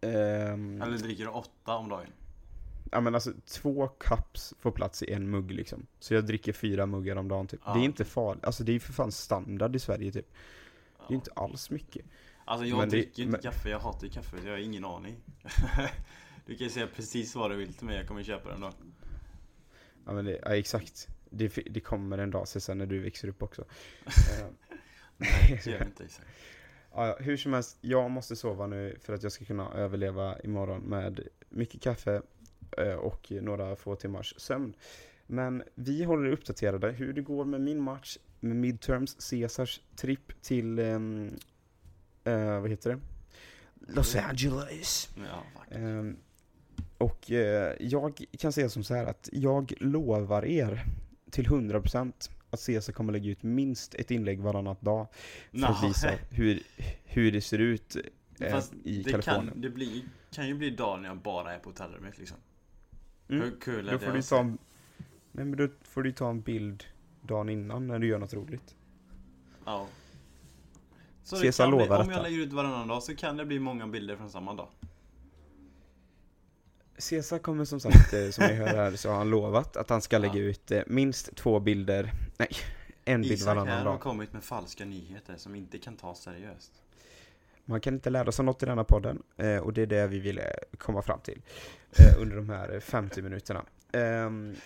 ehm, 0.00 0.82
Eller 0.82 0.98
dricker 0.98 1.24
du 1.24 1.30
åtta 1.30 1.76
om 1.76 1.88
dagen? 1.88 2.06
Ja 2.92 3.00
men 3.00 3.14
alltså 3.14 3.32
två 3.46 3.88
cups 3.88 4.54
får 4.60 4.70
plats 4.70 5.02
i 5.02 5.12
en 5.12 5.30
mugg 5.30 5.50
liksom. 5.50 5.86
Så 6.00 6.14
jag 6.14 6.26
dricker 6.26 6.52
fyra 6.52 6.86
muggar 6.86 7.16
om 7.16 7.28
dagen 7.28 7.46
typ. 7.46 7.60
Ja. 7.64 7.74
Det 7.74 7.80
är 7.80 7.84
inte 7.84 8.04
farligt, 8.04 8.44
alltså 8.44 8.64
det 8.64 8.70
är 8.72 8.74
ju 8.74 8.80
för 8.80 8.92
fan 8.92 9.12
standard 9.12 9.76
i 9.76 9.78
Sverige 9.78 10.12
typ. 10.12 10.26
Ja. 10.98 11.04
Det 11.08 11.14
är 11.14 11.16
inte 11.16 11.30
alls 11.36 11.70
mycket. 11.70 12.06
Alltså 12.48 12.66
jag 12.66 12.78
Men 12.78 12.88
det- 12.88 12.96
dricker 12.96 13.18
ju 13.18 13.22
inte 13.24 13.32
men- 13.32 13.40
kaffe, 13.52 13.68
jag 13.70 13.78
hatar 13.78 14.08
kaffe, 14.08 14.40
så 14.40 14.46
jag 14.46 14.52
har 14.52 14.58
ingen 14.58 14.84
aning. 14.84 15.16
du 16.46 16.56
kan 16.56 16.66
ju 16.66 16.70
säga 16.72 16.86
precis 16.94 17.34
vad 17.34 17.50
du 17.50 17.56
vill 17.56 17.74
till 17.74 17.86
mig, 17.86 17.96
jag 17.96 18.06
kommer 18.08 18.22
köpa 18.22 18.48
den 18.50 18.60
då. 18.60 18.72
Ja 20.06 20.12
men 20.12 20.24
det, 20.24 20.40
ja 20.44 20.56
exakt. 20.56 21.08
Det, 21.30 21.48
det 21.70 21.80
kommer 21.80 22.18
en 22.18 22.30
dag 22.30 22.48
sen 22.48 22.78
när 22.78 22.86
du 22.86 22.98
växer 22.98 23.28
upp 23.28 23.42
också. 23.42 23.64
Nej, 25.16 25.60
det 25.64 25.70
gör 25.70 25.78
det 25.78 25.84
inte. 25.84 26.06
Ja, 26.92 27.06
ja, 27.06 27.16
hur 27.20 27.36
som 27.36 27.52
helst, 27.52 27.78
jag 27.80 28.10
måste 28.10 28.36
sova 28.36 28.66
nu 28.66 28.96
för 29.02 29.12
att 29.12 29.22
jag 29.22 29.32
ska 29.32 29.44
kunna 29.44 29.72
överleva 29.72 30.40
imorgon 30.40 30.80
med 30.80 31.20
mycket 31.48 31.82
kaffe 31.82 32.22
eh, 32.78 32.92
och 32.94 33.30
några 33.30 33.76
få 33.76 33.96
timmars 33.96 34.34
sömn. 34.36 34.74
Men 35.26 35.62
vi 35.74 36.04
håller 36.04 36.28
er 36.28 36.32
uppdaterade 36.32 36.90
hur 36.90 37.12
det 37.12 37.20
går 37.22 37.44
med 37.44 37.60
min 37.60 37.80
match 37.82 38.18
med 38.40 38.56
midterms, 38.56 39.30
Caesars 39.30 39.80
tripp 39.96 40.42
till, 40.42 40.78
ehm, 40.78 41.36
eh, 42.28 42.60
vad 42.60 42.70
heter 42.70 42.90
det? 42.90 43.00
Los 43.94 44.16
Angeles. 44.16 45.08
Ja. 45.16 45.76
Ehm, 45.76 46.16
och 46.98 47.30
eh, 47.30 47.74
jag 47.80 48.24
kan 48.38 48.52
säga 48.52 48.68
som 48.68 48.84
så 48.84 48.94
här 48.94 49.06
att 49.06 49.28
jag 49.32 49.72
lovar 49.80 50.44
er 50.44 50.84
till 51.30 51.46
100% 51.46 52.30
att 52.50 52.66
Caesar 52.66 52.92
kommer 52.92 53.12
lägga 53.12 53.30
ut 53.30 53.42
minst 53.42 53.94
ett 53.94 54.10
inlägg 54.10 54.40
varannat 54.40 54.80
dag 54.80 55.06
för 55.50 55.66
att 55.66 55.82
Nå, 55.82 55.88
visa 55.88 56.10
hur, 56.30 56.62
hur 57.04 57.32
det 57.32 57.40
ser 57.40 57.58
ut 57.58 57.96
eh, 58.40 58.50
Fast 58.50 58.72
i 58.84 59.02
det 59.02 59.10
Kalifornien. 59.10 59.48
kan, 59.48 59.60
det 59.60 59.70
blir, 59.70 60.02
kan 60.32 60.48
ju 60.48 60.54
bli 60.54 60.70
dagar 60.70 61.00
när 61.00 61.08
jag 61.08 61.18
bara 61.18 61.54
är 61.54 61.58
på 61.58 61.68
hotellrummet 61.70 62.18
liksom. 62.18 62.36
Mm. 63.28 63.42
Hur 63.42 63.60
kul 63.60 63.88
är 63.88 63.92
Då 63.92 63.98
det? 63.98 64.04
får 64.04 64.12
du 64.12 64.18
att 64.18 64.28
ta 64.28 64.40
en, 64.40 64.58
nej, 65.32 65.44
men 65.44 65.56
då 65.56 65.68
får 65.82 66.02
du 66.02 66.12
ta 66.12 66.30
en 66.30 66.40
bild 66.40 66.84
dagen 67.22 67.48
innan 67.48 67.86
när 67.86 67.98
du 67.98 68.06
gör 68.06 68.18
något 68.18 68.34
roligt. 68.34 68.74
Ja. 69.64 69.86
Så 71.28 71.36
det 71.36 71.42
Cesar 71.42 71.68
bli, 71.68 71.78
lovar 71.78 72.00
om 72.00 72.10
jag 72.10 72.22
lägger 72.22 72.38
ut 72.38 72.52
varannan 72.52 72.88
dag 72.88 73.02
så 73.02 73.16
kan 73.16 73.36
det 73.36 73.44
bli 73.44 73.58
många 73.58 73.86
bilder 73.86 74.16
från 74.16 74.30
samma 74.30 74.54
dag. 74.54 74.68
Caesar 77.10 77.38
kommer 77.38 77.64
som 77.64 77.80
sagt, 77.80 78.12
eh, 78.14 78.30
som 78.30 78.46
ni 78.46 78.52
hör 78.52 78.66
här, 78.66 78.96
så 78.96 79.08
har 79.10 79.16
han 79.16 79.30
lovat 79.30 79.76
att 79.76 79.90
han 79.90 80.02
ska 80.02 80.16
Ja. 80.16 80.20
lägga 80.20 80.38
ut 80.40 80.70
eh, 80.70 80.82
minst 80.86 81.36
två 81.36 81.60
bilder, 81.60 82.12
nej, 82.38 82.48
en 83.04 83.20
bild 83.22 83.32
Isak 83.32 83.46
varannan 83.46 83.68
här 83.68 83.78
har 83.78 83.84
dag. 83.84 84.00
kommit 84.00 84.32
med 84.32 84.44
falska 84.44 84.84
nyheter 84.84 85.36
som 85.36 85.54
inte 85.54 85.78
kan 85.78 85.96
tas 85.96 86.20
seriöst. 86.22 86.72
Man 87.64 87.80
kan 87.80 87.94
inte 87.94 88.10
lära 88.10 88.32
sig 88.32 88.44
något 88.44 88.62
i 88.62 88.66
denna 88.66 88.84
podden 88.84 89.22
eh, 89.36 89.56
och 89.58 89.72
det 89.72 89.82
är 89.82 89.86
det 89.86 90.06
vi 90.06 90.18
ville 90.18 90.52
komma 90.78 91.02
fram 91.02 91.20
till 91.20 91.42
under 92.18 92.36
de 92.36 92.48
här 92.48 92.80
50 92.80 93.22
minuterna. 93.22 93.64
Ehm, 93.92 94.56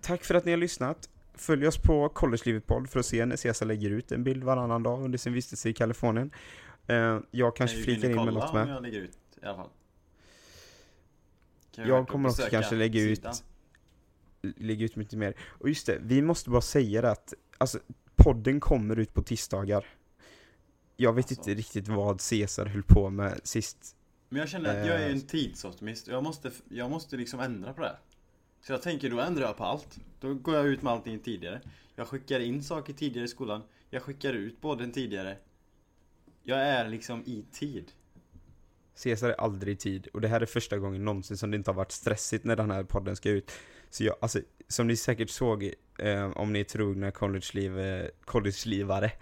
tack 0.00 0.24
för 0.24 0.34
att 0.34 0.44
ni 0.44 0.50
har 0.50 0.58
lyssnat. 0.58 1.08
Följ 1.34 1.66
oss 1.66 1.78
på 1.78 2.08
Collegelivet 2.08 2.66
podd 2.66 2.90
för 2.90 3.00
att 3.00 3.06
se 3.06 3.26
när 3.26 3.36
Cesar 3.36 3.66
lägger 3.66 3.90
ut 3.90 4.12
en 4.12 4.24
bild 4.24 4.44
varannan 4.44 4.82
dag 4.82 5.02
under 5.04 5.18
sin 5.18 5.32
vistelse 5.32 5.68
i 5.68 5.72
Kalifornien. 5.72 6.30
Eh, 6.86 7.18
jag 7.30 7.56
kanske 7.56 7.76
Kan 7.76 7.78
ju 7.78 7.84
flikar 8.00 8.10
in 8.10 8.24
med 8.24 8.34
något 8.34 8.54
med. 8.54 8.68
jag 8.68 8.86
ut 8.86 9.18
Jag 11.74 11.84
verkligen 11.84 12.06
kommer 12.06 12.28
också 12.28 12.42
kanske 12.50 12.74
lägga 12.74 13.00
ut 13.00 13.18
sidan? 13.18 13.34
lägga 14.56 14.84
ut 14.84 14.96
mycket 14.96 15.18
mer. 15.18 15.34
Och 15.48 15.68
just 15.68 15.86
det, 15.86 15.98
vi 16.02 16.22
måste 16.22 16.50
bara 16.50 16.60
säga 16.60 17.02
det 17.02 17.10
att 17.10 17.34
alltså, 17.58 17.78
podden 18.16 18.60
kommer 18.60 18.98
ut 18.98 19.14
på 19.14 19.22
tisdagar. 19.22 19.84
Jag 20.96 21.12
vet 21.12 21.24
Alltså. 21.24 21.50
inte 21.50 21.60
riktigt 21.60 21.88
vad 21.88 22.20
Cesar 22.20 22.66
höll 22.66 22.82
på 22.82 23.10
med 23.10 23.40
sist. 23.44 23.96
Men 24.28 24.40
jag 24.40 24.48
känner 24.48 24.80
att 24.80 24.86
jag 24.86 24.96
är 25.02 25.06
Eh, 25.06 25.12
en 25.12 25.20
tidsoptimist 25.26 26.08
och 26.08 26.14
jag 26.14 26.22
måste, 26.22 26.50
jag 26.68 26.90
måste 26.90 27.16
liksom 27.16 27.40
ändra 27.40 27.72
på 27.72 27.82
det. 27.82 27.96
Så 28.62 28.72
jag 28.72 28.82
tänker, 28.82 29.10
då 29.10 29.20
ändrar 29.20 29.46
jag 29.46 29.56
på 29.56 29.64
allt. 29.64 29.98
Då 30.20 30.34
går 30.34 30.54
jag 30.54 30.66
ut 30.66 30.82
med 30.82 30.92
allting 30.92 31.18
tidigare. 31.18 31.60
Jag 31.96 32.08
skickar 32.08 32.40
in 32.40 32.62
saker 32.62 32.92
tidigare 32.92 33.24
i 33.24 33.28
skolan. 33.28 33.62
Jag 33.90 34.02
skickar 34.02 34.32
ut 34.32 34.60
båden 34.60 34.92
tidigare. 34.92 35.36
Jag 36.42 36.58
är 36.58 36.88
liksom 36.88 37.22
i 37.26 37.44
tid. 37.52 37.92
Cesar 38.94 39.28
är 39.28 39.40
aldrig 39.40 39.74
i 39.74 39.76
tid 39.76 40.06
och 40.12 40.20
det 40.20 40.28
här 40.28 40.40
är 40.40 40.46
första 40.46 40.78
gången 40.78 41.04
någonsin 41.04 41.36
som 41.36 41.50
det 41.50 41.56
inte 41.56 41.70
har 41.70 41.76
varit 41.76 41.92
stressigt 41.92 42.44
när 42.44 42.56
den 42.56 42.70
här 42.70 42.84
podden 42.84 43.16
ska 43.16 43.30
ut. 43.30 43.52
Så 43.90 44.04
jag, 44.04 44.16
alltså, 44.20 44.40
som 44.68 44.86
ni 44.86 44.96
säkert 44.96 45.30
såg 45.30 45.72
eh, 45.98 46.30
om 46.30 46.52
ni 46.52 46.60
är 46.60 46.64
trogna 46.64 47.10
college-liv, 47.10 47.78
eh, 47.78 48.06
college-livare, 48.24 49.12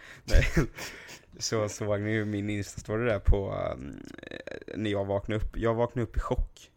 så 1.39 1.69
såg 1.69 2.01
ni 2.01 2.11
ju 2.11 2.25
min 2.25 2.51
instastory 2.51 3.05
där 3.05 3.19
på 3.19 3.55
eh, 3.55 4.77
när 4.77 4.91
jag 4.91 5.05
vaknade 5.05 5.45
upp. 5.45 5.57
Jag 5.57 5.75
vaknade 5.75 6.05
upp 6.09 6.17
i 6.17 6.21
chock 6.21 6.71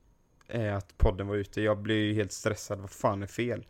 eh, 0.48 0.76
att 0.76 0.98
podden 0.98 1.28
var 1.28 1.36
ute. 1.36 1.62
Jag 1.62 1.78
blev 1.78 1.98
ju 1.98 2.14
helt 2.14 2.32
stressad, 2.32 2.80
vad 2.80 2.90
fan 2.90 3.24
är 3.24 3.28
fel? 3.28 3.66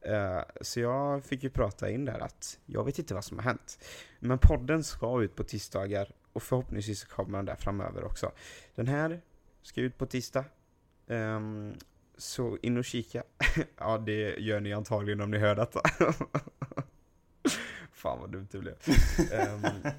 Eh, 0.00 0.40
så 0.60 0.80
jag 0.80 1.24
fick 1.24 1.42
ju 1.42 1.50
prata 1.50 1.90
in 1.90 2.04
där 2.04 2.18
att 2.18 2.58
jag 2.66 2.84
vet 2.84 2.98
inte 2.98 3.14
vad 3.14 3.24
som 3.24 3.38
har 3.38 3.44
hänt. 3.44 3.78
Men 4.20 4.38
podden 4.38 4.84
ska 4.84 5.22
ut 5.22 5.36
på 5.36 5.44
tisdagar 5.44 6.12
och 6.32 6.42
förhoppningsvis 6.42 7.00
så 7.00 7.08
kommer 7.08 7.38
den 7.38 7.44
där 7.44 7.56
framöver 7.56 8.04
också. 8.04 8.32
Den 8.74 8.88
här 8.88 9.20
ska 9.62 9.80
ut 9.80 9.98
på 9.98 10.06
tisdag. 10.06 10.44
Ehm, 11.08 11.74
så 12.16 12.58
in 12.62 12.76
och 12.76 12.84
kika. 12.84 13.22
ja, 13.78 13.98
det 13.98 14.36
gör 14.38 14.60
ni 14.60 14.72
antagligen 14.72 15.20
om 15.20 15.30
ni 15.30 15.38
hör 15.38 15.54
detta. 15.54 15.80
Fan 18.02 18.20
vad 18.20 18.30
dumt 18.30 18.48
det 18.50 18.58
blev. 18.58 18.74
Ehm, 19.32 19.62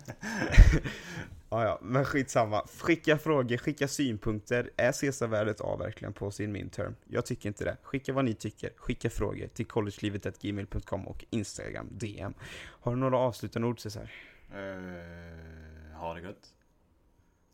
ja, 1.50 1.64
ja, 1.64 1.80
men 1.82 2.06
skitsamma. 2.06 2.66
Skicka 2.80 3.18
frågor, 3.18 3.58
skicka 3.58 3.88
synpunkter. 3.88 4.70
Är 4.78 4.92
Caesarvärdet 4.92 5.62
A 5.62 5.76
verkligen 5.80 6.14
på 6.14 6.32
sin 6.32 6.52
midterm? 6.52 6.96
Jag 7.08 7.26
tycker 7.26 7.50
inte 7.50 7.64
det. 7.64 7.78
Skicka 7.84 8.14
vad 8.14 8.26
ni 8.26 8.34
tycker. 8.34 8.70
Skicka 8.76 9.10
frågor 9.10 9.48
till 9.48 9.66
collegelivet.gmail.com 9.66 11.08
och 11.08 11.26
Instagram 11.30 11.88
DM. 11.92 12.34
Har 12.64 12.92
du 12.92 12.98
några 12.98 13.18
avslutande 13.18 13.68
ord 13.68 13.80
Cesar? 13.80 14.12
Eh, 14.52 15.98
ha 16.00 16.14
det 16.14 16.22
gött. 16.22 16.50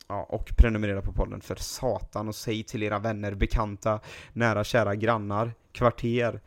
Ja, 0.08 0.24
och 0.24 0.50
prenumerera 0.58 1.02
på 1.02 1.14
podden 1.14 1.41
för 1.41 1.56
satan 1.56 2.28
och 2.28 2.36
säg 2.36 2.64
till 2.64 2.84
era 2.84 3.00
vänner, 3.00 3.34
bekanta, 3.34 4.00
nära 4.34 4.64
kära 4.64 4.95
grannar, 4.95 5.54
kvarter, 5.72 6.41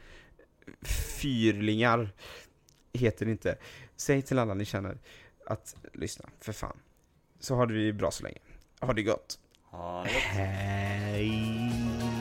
fyrlingar, 1.20 2.12
heter 2.92 3.26
det 3.26 3.32
inte. 3.32 3.56
Säg 4.02 4.22
till 4.22 4.38
alla 4.38 4.54
ni 4.54 4.64
känner 4.64 4.98
att 5.46 5.76
lyssna, 5.92 6.28
för 6.40 6.52
fan. 6.52 6.76
Så 7.40 7.54
har 7.54 7.66
vi 7.66 7.92
bra 7.92 8.10
så 8.10 8.22
länge. 8.22 8.38
Ha 8.80 8.92
det 8.92 9.02
gott. 9.02 9.38
Ha 9.64 10.02
det 10.04 10.10
gött. 10.12 10.22
Hej! 10.22 12.11